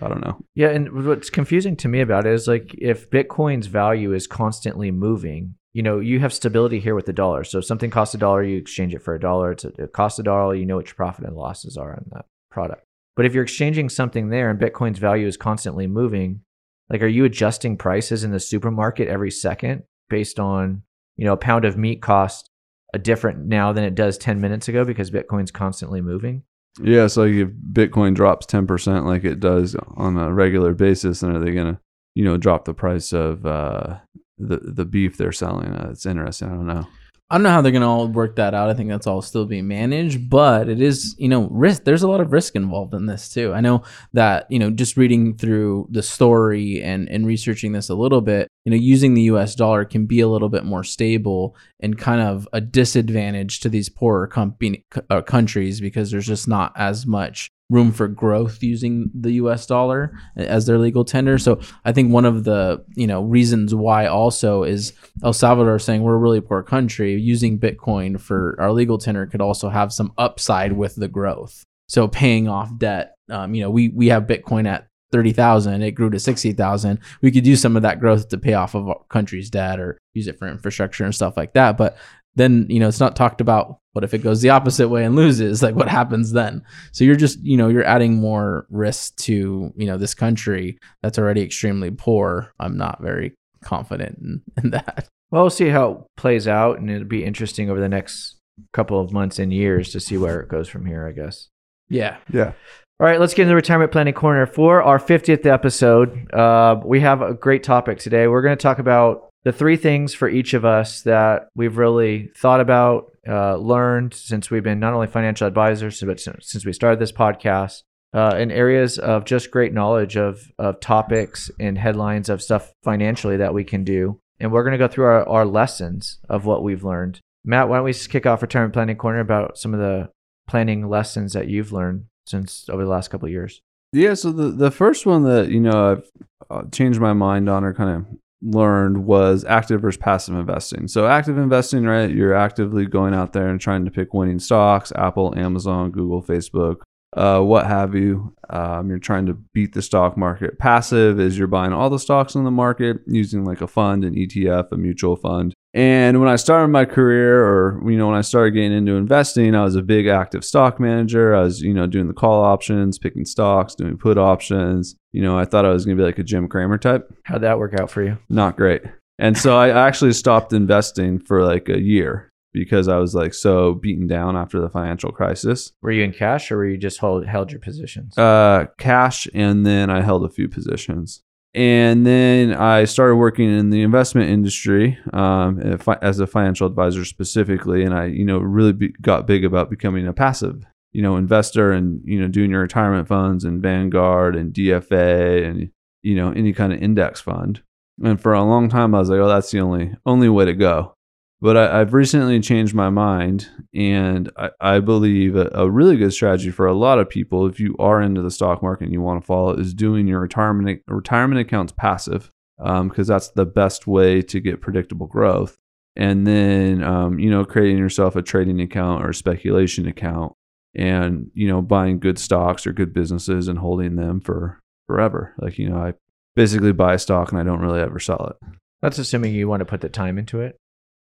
I 0.01 0.07
don't 0.07 0.21
know. 0.21 0.39
Yeah, 0.56 0.69
and 0.69 1.06
what's 1.06 1.30
confusing 1.30 1.75
to 1.77 1.88
me 1.88 2.00
about 2.01 2.25
it 2.25 2.33
is 2.33 2.47
like 2.47 2.74
if 2.77 3.09
Bitcoin's 3.09 3.68
value 3.68 4.13
is 4.13 4.25
constantly 4.25 4.89
moving, 4.92 5.56
you 5.73 5.83
know, 5.83 6.00
you 6.00 6.19
have 6.19 6.33
stability 6.33 6.79
here 6.79 6.95
with 6.95 7.06
the 7.06 7.13
dollar. 7.13 7.44
So 7.44 7.59
if 7.59 7.65
something 7.65 7.89
costs 7.89 8.15
a 8.15 8.18
dollar, 8.18 8.44
you 8.44 8.57
exchange 8.57 8.94
it 8.94 9.01
for 9.01 9.15
a 9.15 9.19
dollar. 9.19 9.51
It's 9.51 9.63
a, 9.63 9.69
it 9.77 9.94
costs 9.94 10.19
a 10.19 10.23
dollar, 10.23 10.56
you 10.56 10.65
know 10.65 10.75
what 10.75 10.88
your 10.88 10.95
profit 10.95 11.25
and 11.25 11.35
losses 11.35 11.77
are 11.77 11.94
on 11.94 12.06
that 12.12 12.25
product. 12.50 12.83
But 13.15 13.25
if 13.25 13.33
you're 13.33 13.44
exchanging 13.44 13.89
something 13.89 14.29
there 14.29 14.50
and 14.50 14.59
Bitcoin's 14.59 15.00
value 15.00 15.27
is 15.27 15.38
constantly 15.38 15.88
moving, 15.88 16.41
like 16.89 17.01
are 17.01 17.07
you 17.07 17.25
adjusting 17.25 17.77
prices 17.77 18.23
in 18.23 18.31
the 18.31 18.39
supermarket 18.39 19.07
every 19.07 19.31
second 19.31 19.83
based 20.09 20.39
on, 20.39 20.83
you 21.18 21.25
know, 21.25 21.33
a 21.33 21.38
pound 21.38 21.65
of 21.65 21.77
meat 21.77 22.01
costs 22.01 22.47
a 22.94 23.00
different 23.00 23.45
now 23.45 23.71
than 23.71 23.83
it 23.83 23.95
does 23.95 24.18
10 24.18 24.41
minutes 24.41 24.68
ago 24.68 24.83
because 24.83 25.12
Bitcoin's 25.12 25.51
constantly 25.51 26.01
moving? 26.01 26.44
Yeah, 26.79 27.07
so 27.07 27.23
if 27.23 27.50
Bitcoin 27.73 28.15
drops 28.15 28.45
ten 28.45 28.65
percent 28.65 29.06
like 29.06 29.25
it 29.25 29.39
does 29.39 29.75
on 29.97 30.18
a 30.18 30.31
regular 30.31 30.73
basis, 30.73 31.19
then 31.19 31.35
are 31.35 31.39
they 31.39 31.51
gonna, 31.51 31.81
you 32.15 32.23
know, 32.23 32.38
drop 32.38 32.63
the 32.63 32.73
price 32.73 33.12
of 33.12 33.45
uh, 33.45 33.97
the 34.41 34.57
the 34.57 34.85
beef 34.85 35.17
they're 35.17 35.31
selling? 35.31 35.69
Uh, 35.69 35.89
it's 35.91 36.05
interesting. 36.05 36.49
I 36.49 36.51
don't 36.51 36.67
know. 36.67 36.88
I 37.31 37.35
don't 37.35 37.43
know 37.43 37.51
how 37.51 37.61
they're 37.61 37.71
gonna 37.71 37.89
all 37.89 38.09
work 38.09 38.35
that 38.35 38.53
out. 38.53 38.69
I 38.69 38.73
think 38.73 38.89
that's 38.89 39.07
all 39.07 39.21
still 39.21 39.45
being 39.45 39.65
managed, 39.65 40.29
but 40.29 40.67
it 40.67 40.81
is, 40.81 41.15
you 41.17 41.29
know, 41.29 41.47
risk. 41.49 41.85
There's 41.85 42.03
a 42.03 42.07
lot 42.09 42.19
of 42.19 42.33
risk 42.33 42.57
involved 42.57 42.93
in 42.93 43.05
this 43.05 43.29
too. 43.33 43.53
I 43.53 43.61
know 43.61 43.83
that, 44.11 44.47
you 44.49 44.59
know, 44.59 44.69
just 44.69 44.97
reading 44.97 45.38
through 45.38 45.88
the 45.91 46.03
story 46.03 46.83
and 46.83 47.07
and 47.07 47.25
researching 47.25 47.71
this 47.71 47.88
a 47.88 47.95
little 47.95 48.19
bit, 48.19 48.49
you 48.65 48.71
know, 48.71 48.75
using 48.75 49.13
the 49.13 49.21
U.S. 49.23 49.55
dollar 49.55 49.85
can 49.85 50.07
be 50.07 50.19
a 50.19 50.27
little 50.27 50.49
bit 50.49 50.65
more 50.65 50.83
stable 50.83 51.55
and 51.79 51.97
kind 51.97 52.19
of 52.19 52.49
a 52.51 52.59
disadvantage 52.59 53.61
to 53.61 53.69
these 53.69 53.87
poorer 53.87 54.27
company, 54.27 54.83
uh, 55.09 55.21
countries 55.21 55.79
because 55.79 56.11
there's 56.11 56.27
just 56.27 56.49
not 56.49 56.73
as 56.75 57.07
much 57.07 57.49
room 57.71 57.91
for 57.91 58.07
growth 58.07 58.62
using 58.62 59.09
the 59.13 59.31
US 59.33 59.65
dollar 59.65 60.13
as 60.35 60.65
their 60.65 60.77
legal 60.77 61.06
tender. 61.06 61.38
So 61.38 61.62
I 61.85 61.94
think 61.94 62.12
one 62.12 62.25
of 62.25 62.44
the, 62.44 62.83
you 62.95 63.07
know, 63.07 63.23
reasons 63.23 63.73
why 63.73 64.06
also 64.06 64.63
is 64.63 64.94
El 65.23 65.33
Salvador 65.33 65.79
saying 65.79 66.03
we're 66.03 66.15
a 66.15 66.19
really 66.19 66.41
poor 66.41 66.62
country 66.62 67.15
using 67.15 67.57
Bitcoin 67.57 68.19
for 68.19 68.57
our 68.59 68.73
legal 68.73 68.97
tender 68.97 69.25
could 69.25 69.41
also 69.41 69.69
have 69.69 69.94
some 69.94 70.12
upside 70.18 70.73
with 70.73 70.95
the 70.95 71.07
growth. 71.07 71.63
So 71.88 72.07
paying 72.07 72.47
off 72.47 72.77
debt, 72.77 73.15
um, 73.29 73.56
you 73.56 73.62
know, 73.62 73.69
we 73.69 73.89
we 73.89 74.07
have 74.07 74.23
Bitcoin 74.23 74.68
at 74.68 74.88
30,000, 75.12 75.81
it 75.81 75.91
grew 75.91 76.09
to 76.09 76.19
60,000. 76.19 77.00
We 77.21 77.31
could 77.31 77.45
use 77.45 77.61
some 77.61 77.75
of 77.75 77.81
that 77.81 77.99
growth 77.99 78.30
to 78.30 78.37
pay 78.37 78.54
off 78.54 78.75
of 78.75 78.87
our 78.87 79.01
country's 79.09 79.49
debt 79.49 79.80
or 79.80 79.97
use 80.13 80.28
it 80.28 80.40
for 80.40 80.47
infrastructure 80.47 81.04
and 81.04 81.13
stuff 81.13 81.35
like 81.37 81.54
that. 81.54 81.78
But 81.78 81.97
then, 82.35 82.66
you 82.69 82.80
know, 82.80 82.88
it's 82.88 83.00
not 83.00 83.16
talked 83.16 83.42
about 83.42 83.78
what 83.94 84.04
if 84.06 84.14
it 84.14 84.19
goes 84.19 84.42
the 84.42 84.50
opposite 84.50 84.90
way 84.90 85.04
and 85.04 85.16
loses? 85.16 85.61
Like 85.61 85.76
what 85.76 85.90
happens 85.90 86.31
then? 86.31 86.64
So 86.94 87.04
you're 87.04 87.16
just, 87.16 87.40
you 87.44 87.57
know, 87.57 87.68
you're 87.68 87.83
adding 87.83 88.16
more 88.16 88.66
risk 88.69 89.16
to, 89.18 89.73
you 89.76 89.85
know, 89.85 89.97
this 89.97 90.14
country 90.14 90.78
that's 91.02 91.19
already 91.19 91.42
extremely 91.42 91.92
poor. 91.92 92.54
I'm 92.59 92.78
not 92.78 93.02
very 93.02 93.33
confident 93.64 94.18
in, 94.19 94.42
in 94.64 94.69
that. 94.71 95.07
Well, 95.30 95.44
we'll 95.44 95.50
see 95.50 95.69
how 95.69 95.92
it 95.92 95.97
plays 96.18 96.47
out, 96.47 96.80
and 96.80 96.90
it'll 96.92 97.07
be 97.07 97.23
interesting 97.23 97.69
over 97.69 97.80
the 97.80 97.88
next 97.88 98.35
couple 98.73 99.00
of 99.00 99.14
months 99.14 99.40
and 99.40 99.54
years 99.54 99.92
to 99.92 100.00
see 100.00 100.18
where 100.18 100.42
it 100.42 100.50
goes 100.50 100.68
from 100.68 100.85
here, 100.85 101.07
I 101.07 101.14
guess. 101.14 101.47
Yeah. 101.90 102.18
Yeah. 102.31 102.52
All 103.00 103.07
right, 103.07 103.19
let's 103.19 103.33
get 103.33 103.44
into 103.44 103.52
the 103.52 103.56
retirement 103.56 103.92
planning 103.92 104.14
corner 104.14 104.45
for 104.45 104.83
our 104.83 105.00
50th 105.00 105.45
episode. 105.45 106.31
Uh, 106.31 106.80
we 106.85 107.00
have 107.00 107.21
a 107.21 107.33
great 107.33 107.64
topic 107.64 107.97
today. 107.97 108.28
We're 108.28 108.44
going 108.44 108.56
to 108.56 108.61
talk 108.61 108.78
about 108.78 109.31
the 109.44 109.52
three 109.52 109.78
things 109.78 110.14
for 110.14 110.30
each 110.30 110.54
of 110.54 110.66
us 110.66 111.02
that 111.02 111.50
we've 111.56 111.78
really 111.78 112.31
thought 112.38 112.62
about, 112.62 113.12
uh, 113.28 113.56
learned 113.56 114.14
since 114.14 114.52
we've 114.52 114.64
been 114.64 114.80
not 114.80 114.94
only 114.94 115.07
financial 115.07 115.48
advisors, 115.48 116.02
but 116.02 116.19
since 116.19 116.66
we 116.66 116.74
started 116.74 117.00
this 117.00 117.12
podcast, 117.12 117.83
uh, 118.14 118.36
in 118.38 118.52
areas 118.52 119.00
of 119.00 119.26
just 119.26 119.52
great 119.52 119.74
knowledge 119.74 120.18
of, 120.18 120.52
of 120.60 120.80
topics 120.80 121.50
and 121.60 121.78
headlines 121.78 122.30
of 122.30 122.42
stuff 122.42 122.74
financially 122.83 123.38
that 123.38 123.54
we 123.54 123.64
can 123.64 123.83
do. 123.83 124.19
And 124.40 124.52
we're 124.52 124.64
going 124.64 124.74
to 124.74 124.78
go 124.78 124.88
through 124.88 125.06
our, 125.06 125.28
our 125.28 125.45
lessons 125.45 126.19
of 126.28 126.45
what 126.45 126.64
we've 126.64 126.83
learned. 126.83 127.19
Matt, 127.45 127.69
why 127.69 127.78
don't 127.78 127.86
we 127.86 127.94
kick 127.94 128.26
off 128.26 128.42
retirement 128.42 128.74
planning 128.74 128.98
corner 128.98 129.19
about 129.19 129.57
some 129.57 129.74
of 129.74 129.80
the 129.80 130.10
planning 130.48 130.90
lessons 130.90 131.33
that 131.33 131.48
you've 131.48 131.71
learned 131.71 132.06
since 132.28 132.68
over 132.69 132.83
the 132.83 132.90
last 132.90 133.10
couple 133.10 133.28
of 133.28 133.31
years? 133.31 133.62
Yeah, 133.94 134.14
so 134.14 134.31
the, 134.31 134.50
the 134.50 134.71
first 134.71 135.06
one 135.06 135.24
that, 135.24 135.50
you 135.50 135.60
know, 135.60 135.92
I've 135.92 136.12
uh, 136.50 136.64
changed 136.71 137.00
my 137.00 137.14
mind 137.14 137.50
on 137.50 137.64
or 137.64 137.74
kind 137.74 137.90
of 137.90 138.18
learned 138.42 139.06
was 139.06 139.45
active 139.45 139.81
versus 139.81 139.98
passive 139.98 140.36
investing. 140.36 140.88
So 140.88 141.07
active 141.07 141.38
investing, 141.38 141.86
right? 141.86 142.10
You're 142.10 142.33
actively 142.33 142.86
going 142.86 143.14
out 143.14 143.33
there 143.33 143.50
and 143.50 143.60
trying 143.60 143.86
to 143.86 143.92
pick 143.92 144.14
winning 144.14 144.40
stocks, 144.40 144.92
Apple, 144.95 145.38
Amazon, 145.38 145.92
Google, 145.92 146.24
Facebook, 146.24 146.78
uh, 147.16 147.42
what 147.42 147.68
have 147.68 147.94
you. 147.94 148.33
Um, 148.50 148.90
you're 148.90 149.00
trying 149.00 149.26
to 149.26 149.33
beat 149.54 149.74
the 149.74 149.81
stock 149.81 150.18
market. 150.18 150.60
Passive 150.60 151.19
is 151.19 151.38
you're 151.38 151.48
buying 151.48 151.74
all 151.74 151.90
the 151.90 152.00
stocks 152.00 152.36
in 152.36 152.44
the 152.44 152.52
market 152.52 152.98
using 153.06 153.44
like 153.44 153.62
a 153.62 153.68
fund, 153.68 154.04
an 154.04 154.16
ETF, 154.16 154.71
a 154.71 154.78
mutual 154.78 155.16
fund. 155.16 155.54
And 155.73 156.19
when 156.19 156.28
I 156.28 156.35
started 156.35 156.68
my 156.68 156.85
career, 156.85 157.45
or 157.45 157.81
you 157.90 157.97
know, 157.97 158.07
when 158.07 158.18
I 158.18 158.21
started 158.21 158.51
getting 158.51 158.73
into 158.73 158.95
investing, 158.95 159.56
I 159.56 159.63
was 159.63 159.75
a 159.75 159.81
big 159.81 160.07
active 160.07 160.44
stock 160.44 160.80
manager. 160.80 161.33
I 161.33 161.44
was, 161.44 161.61
you 161.61 161.73
know, 161.73 161.87
doing 161.87 162.07
the 162.07 162.13
call 162.13 162.44
options, 162.44 162.99
picking 162.99 163.25
stocks, 163.25 163.75
doing 163.75 163.97
put 163.97 164.18
options. 164.18 164.95
You 165.13 165.21
know, 165.21 165.37
I 165.37 165.45
thought 165.45 165.66
I 165.66 165.69
was 165.69 165.85
going 165.85 165.97
to 165.97 166.01
be 166.01 166.06
like 166.06 166.19
a 166.19 166.23
Jim 166.23 166.47
Cramer 166.47 166.78
type. 166.78 167.09
How'd 167.23 167.42
that 167.42 167.57
work 167.57 167.80
out 167.80 167.90
for 167.90 168.04
you? 168.04 168.18
Not 168.30 168.57
great. 168.57 168.81
And 169.18 169.37
so 169.37 169.57
I 169.57 169.69
actually 169.69 170.13
stopped 170.13 170.51
investing 170.51 171.19
for 171.19 171.45
like 171.45 171.69
a 171.69 171.80
year 171.80 172.31
because 172.54 172.87
I 172.87 172.97
was 172.97 173.16
like 173.16 173.33
so 173.33 173.73
beaten 173.75 174.07
down 174.07 174.35
after 174.35 174.59
the 174.59 174.69
financial 174.69 175.11
crisis. 175.11 175.71
Were 175.81 175.92
you 175.92 176.04
in 176.04 176.11
cash 176.11 176.51
or 176.51 176.57
were 176.57 176.66
you 176.66 176.78
just 176.78 176.99
hold, 176.99 177.25
held 177.25 177.51
your 177.51 177.61
positions? 177.61 178.18
Uh, 178.18 178.66
cash, 178.78 179.28
and 179.33 179.66
then 179.66 179.90
I 179.90 180.01
held 180.01 180.25
a 180.25 180.30
few 180.30 180.49
positions. 180.49 181.21
And 181.53 182.05
then 182.05 182.53
I 182.53 182.85
started 182.85 183.17
working 183.17 183.49
in 183.49 183.71
the 183.71 183.81
investment 183.81 184.29
industry 184.29 184.97
um, 185.11 185.59
as 186.01 186.19
a 186.19 186.27
financial 186.27 186.65
advisor 186.65 187.03
specifically, 187.03 187.83
and 187.83 187.93
I, 187.93 188.05
you 188.05 188.23
know, 188.23 188.39
really 188.39 188.71
be, 188.71 188.89
got 189.01 189.27
big 189.27 189.43
about 189.43 189.69
becoming 189.69 190.07
a 190.07 190.13
passive, 190.13 190.65
you 190.93 191.01
know, 191.01 191.17
investor 191.17 191.73
and 191.73 192.01
you 192.05 192.21
know 192.21 192.29
doing 192.29 192.51
your 192.51 192.61
retirement 192.61 193.09
funds 193.09 193.43
and 193.43 193.61
Vanguard 193.61 194.37
and 194.37 194.53
DFA 194.53 195.45
and 195.45 195.71
you 196.03 196.15
know 196.15 196.31
any 196.31 196.53
kind 196.53 196.71
of 196.71 196.81
index 196.81 197.19
fund. 197.19 197.61
And 198.01 198.19
for 198.19 198.33
a 198.33 198.43
long 198.43 198.69
time, 198.69 198.95
I 198.95 198.99
was 198.99 199.09
like, 199.09 199.19
oh, 199.19 199.27
that's 199.27 199.51
the 199.51 199.59
only 199.59 199.93
only 200.05 200.29
way 200.29 200.45
to 200.45 200.53
go. 200.53 200.95
But 201.42 201.57
I, 201.57 201.80
have 201.80 201.95
recently 201.95 202.40
changed 202.40 202.76
my 202.76 202.92
mind, 202.92 203.50
and 203.74 204.31
I, 204.38 204.52
I 204.62 204.80
believe 204.80 205.36
a, 205.36 205.50
a, 205.54 205.68
really 205.68 205.98
good 205.98 206.14
strategy 206.14 206.52
for 206.52 206.68
a 206.68 206.76
lot 206.76 207.00
of 207.00 207.10
people, 207.10 207.48
if 207.48 207.60
you 207.60 207.76
are 207.80 208.00
into 208.00 208.21
the 208.21 208.30
stock 208.30 208.62
market 208.62 208.86
and 208.86 208.94
you 208.94 209.02
want 209.02 209.24
to 209.24 209.26
follow, 209.26 209.54
is 209.54 209.74
doing 209.74 210.07
your 210.07 210.19
retirement 210.19 210.83
retirement 210.88 211.42
accounts 211.42 211.74
passive, 211.76 212.30
because 212.57 213.10
um, 213.10 213.14
that's 213.14 213.30
the 213.30 213.48
best 213.48 213.88
way 213.88 214.21
to 214.21 214.40
get 214.40 214.62
predictable 214.62 215.07
growth. 215.07 215.57
And 215.95 216.28
then, 216.28 216.83
um, 216.83 217.18
you 217.18 217.31
know, 217.31 217.44
creating 217.44 217.80
yourself 217.80 218.16
a 218.16 218.21
trading 218.21 218.62
account 218.62 219.04
or 219.04 219.10
a 219.10 219.16
speculation 219.16 219.88
account, 219.88 220.33
and 220.76 221.31
you 221.33 221.48
know, 221.48 221.64
buying 221.64 222.00
good 222.00 222.19
stocks 222.19 222.68
or 222.68 222.71
good 222.71 222.94
businesses 222.94 223.48
and 223.48 223.57
holding 223.57 223.95
them 223.95 224.21
for 224.21 224.60
forever. 224.86 225.33
Like 225.40 225.57
you 225.57 225.69
know, 225.69 225.78
I 225.78 225.94
basically 226.36 226.71
buy 226.71 226.98
stock 226.98 227.31
and 227.31 227.42
I 227.42 227.44
don't 227.44 227.62
really 227.62 227.81
ever 227.81 228.00
sell 228.00 228.28
it. 228.28 228.48
That's 228.83 229.00
assuming 229.00 229.33
you 229.33 229.48
want 229.48 229.62
to 229.62 229.66
put 229.66 229.81
the 229.81 229.90
time 229.90 230.19
into 230.19 230.40
it. 230.40 230.60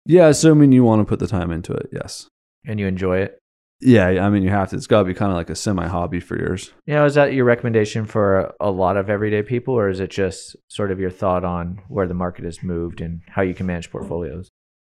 Yeah, 0.05 0.27
assuming 0.27 0.71
you 0.71 0.83
want 0.83 1.01
to 1.01 1.05
put 1.05 1.19
the 1.19 1.27
time 1.27 1.51
into 1.51 1.73
it, 1.73 1.89
yes. 1.91 2.27
And 2.65 2.79
you 2.79 2.87
enjoy 2.87 3.19
it. 3.19 3.39
Yeah, 3.81 4.07
I 4.07 4.29
mean, 4.29 4.43
you 4.43 4.49
have 4.49 4.69
to. 4.69 4.77
It's 4.77 4.87
got 4.87 4.99
to 4.99 5.05
be 5.05 5.13
kind 5.13 5.31
of 5.31 5.35
like 5.35 5.49
a 5.49 5.55
semi 5.55 5.85
hobby 5.85 6.19
for 6.19 6.37
yours. 6.37 6.71
Yeah, 6.85 7.03
is 7.05 7.15
that 7.15 7.33
your 7.33 7.45
recommendation 7.45 8.05
for 8.05 8.53
a 8.59 8.71
lot 8.71 8.97
of 8.97 9.09
everyday 9.09 9.43
people, 9.43 9.73
or 9.73 9.89
is 9.89 9.99
it 9.99 10.09
just 10.09 10.55
sort 10.69 10.91
of 10.91 10.99
your 10.99 11.09
thought 11.09 11.43
on 11.43 11.81
where 11.89 12.07
the 12.07 12.13
market 12.13 12.45
has 12.45 12.63
moved 12.63 13.01
and 13.01 13.21
how 13.27 13.41
you 13.41 13.53
can 13.53 13.65
manage 13.65 13.91
portfolios? 13.91 14.49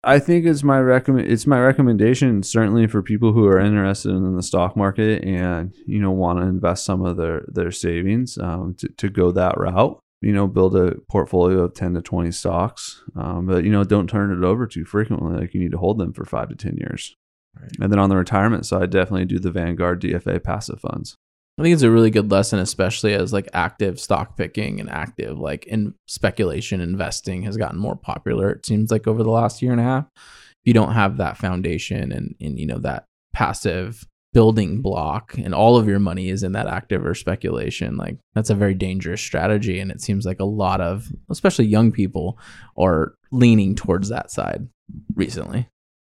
I 0.04 0.20
think 0.20 0.46
it's 0.46 0.62
my 0.62 0.78
recommend. 0.78 1.30
It's 1.30 1.46
my 1.46 1.60
recommendation 1.60 2.44
certainly 2.44 2.86
for 2.86 3.02
people 3.02 3.32
who 3.32 3.46
are 3.46 3.58
interested 3.58 4.10
in 4.10 4.36
the 4.36 4.44
stock 4.44 4.76
market 4.76 5.24
and 5.24 5.74
you 5.86 6.00
know 6.00 6.12
want 6.12 6.38
to 6.38 6.46
invest 6.46 6.84
some 6.84 7.04
of 7.04 7.16
their 7.16 7.44
their 7.48 7.72
savings 7.72 8.38
um, 8.38 8.74
to 8.78 8.88
to 8.88 9.08
go 9.08 9.32
that 9.32 9.58
route 9.58 10.00
you 10.20 10.32
know, 10.32 10.46
build 10.46 10.74
a 10.74 10.96
portfolio 11.08 11.60
of 11.60 11.74
10 11.74 11.94
to 11.94 12.02
20 12.02 12.32
stocks. 12.32 13.02
Um, 13.16 13.46
but, 13.46 13.64
you 13.64 13.70
know, 13.70 13.84
don't 13.84 14.08
turn 14.08 14.30
it 14.30 14.44
over 14.44 14.66
too 14.66 14.84
frequently. 14.84 15.38
Like 15.40 15.54
you 15.54 15.60
need 15.60 15.72
to 15.72 15.78
hold 15.78 15.98
them 15.98 16.12
for 16.12 16.24
five 16.24 16.48
to 16.48 16.56
10 16.56 16.76
years. 16.76 17.14
Right. 17.60 17.70
And 17.80 17.92
then 17.92 17.98
on 17.98 18.08
the 18.08 18.16
retirement 18.16 18.66
side, 18.66 18.90
definitely 18.90 19.26
do 19.26 19.38
the 19.38 19.50
Vanguard 19.50 20.02
DFA 20.02 20.42
passive 20.42 20.80
funds. 20.80 21.16
I 21.58 21.62
think 21.62 21.74
it's 21.74 21.82
a 21.82 21.90
really 21.90 22.10
good 22.10 22.30
lesson, 22.30 22.60
especially 22.60 23.14
as 23.14 23.32
like 23.32 23.48
active 23.52 23.98
stock 23.98 24.36
picking 24.36 24.78
and 24.78 24.88
active 24.88 25.38
like 25.38 25.66
in 25.66 25.94
speculation 26.06 26.80
investing 26.80 27.42
has 27.42 27.56
gotten 27.56 27.80
more 27.80 27.96
popular. 27.96 28.50
It 28.50 28.64
seems 28.64 28.92
like 28.92 29.08
over 29.08 29.24
the 29.24 29.30
last 29.30 29.60
year 29.60 29.72
and 29.72 29.80
a 29.80 29.84
half. 29.84 30.06
If 30.16 30.66
you 30.66 30.72
don't 30.72 30.92
have 30.92 31.16
that 31.16 31.36
foundation 31.36 32.12
and, 32.12 32.36
and 32.40 32.58
you 32.58 32.66
know, 32.66 32.78
that 32.78 33.06
passive 33.32 34.04
building 34.32 34.82
block 34.82 35.34
and 35.38 35.54
all 35.54 35.76
of 35.76 35.88
your 35.88 35.98
money 35.98 36.28
is 36.28 36.42
in 36.42 36.52
that 36.52 36.66
active 36.66 37.04
or 37.04 37.14
speculation 37.14 37.96
like 37.96 38.18
that's 38.34 38.50
a 38.50 38.54
very 38.54 38.74
dangerous 38.74 39.20
strategy. 39.20 39.80
And 39.80 39.90
it 39.90 40.02
seems 40.02 40.26
like 40.26 40.40
a 40.40 40.44
lot 40.44 40.80
of 40.80 41.10
especially 41.30 41.66
young 41.66 41.92
people 41.92 42.38
are 42.76 43.14
leaning 43.32 43.74
towards 43.74 44.10
that 44.10 44.30
side 44.30 44.68
recently. 45.14 45.68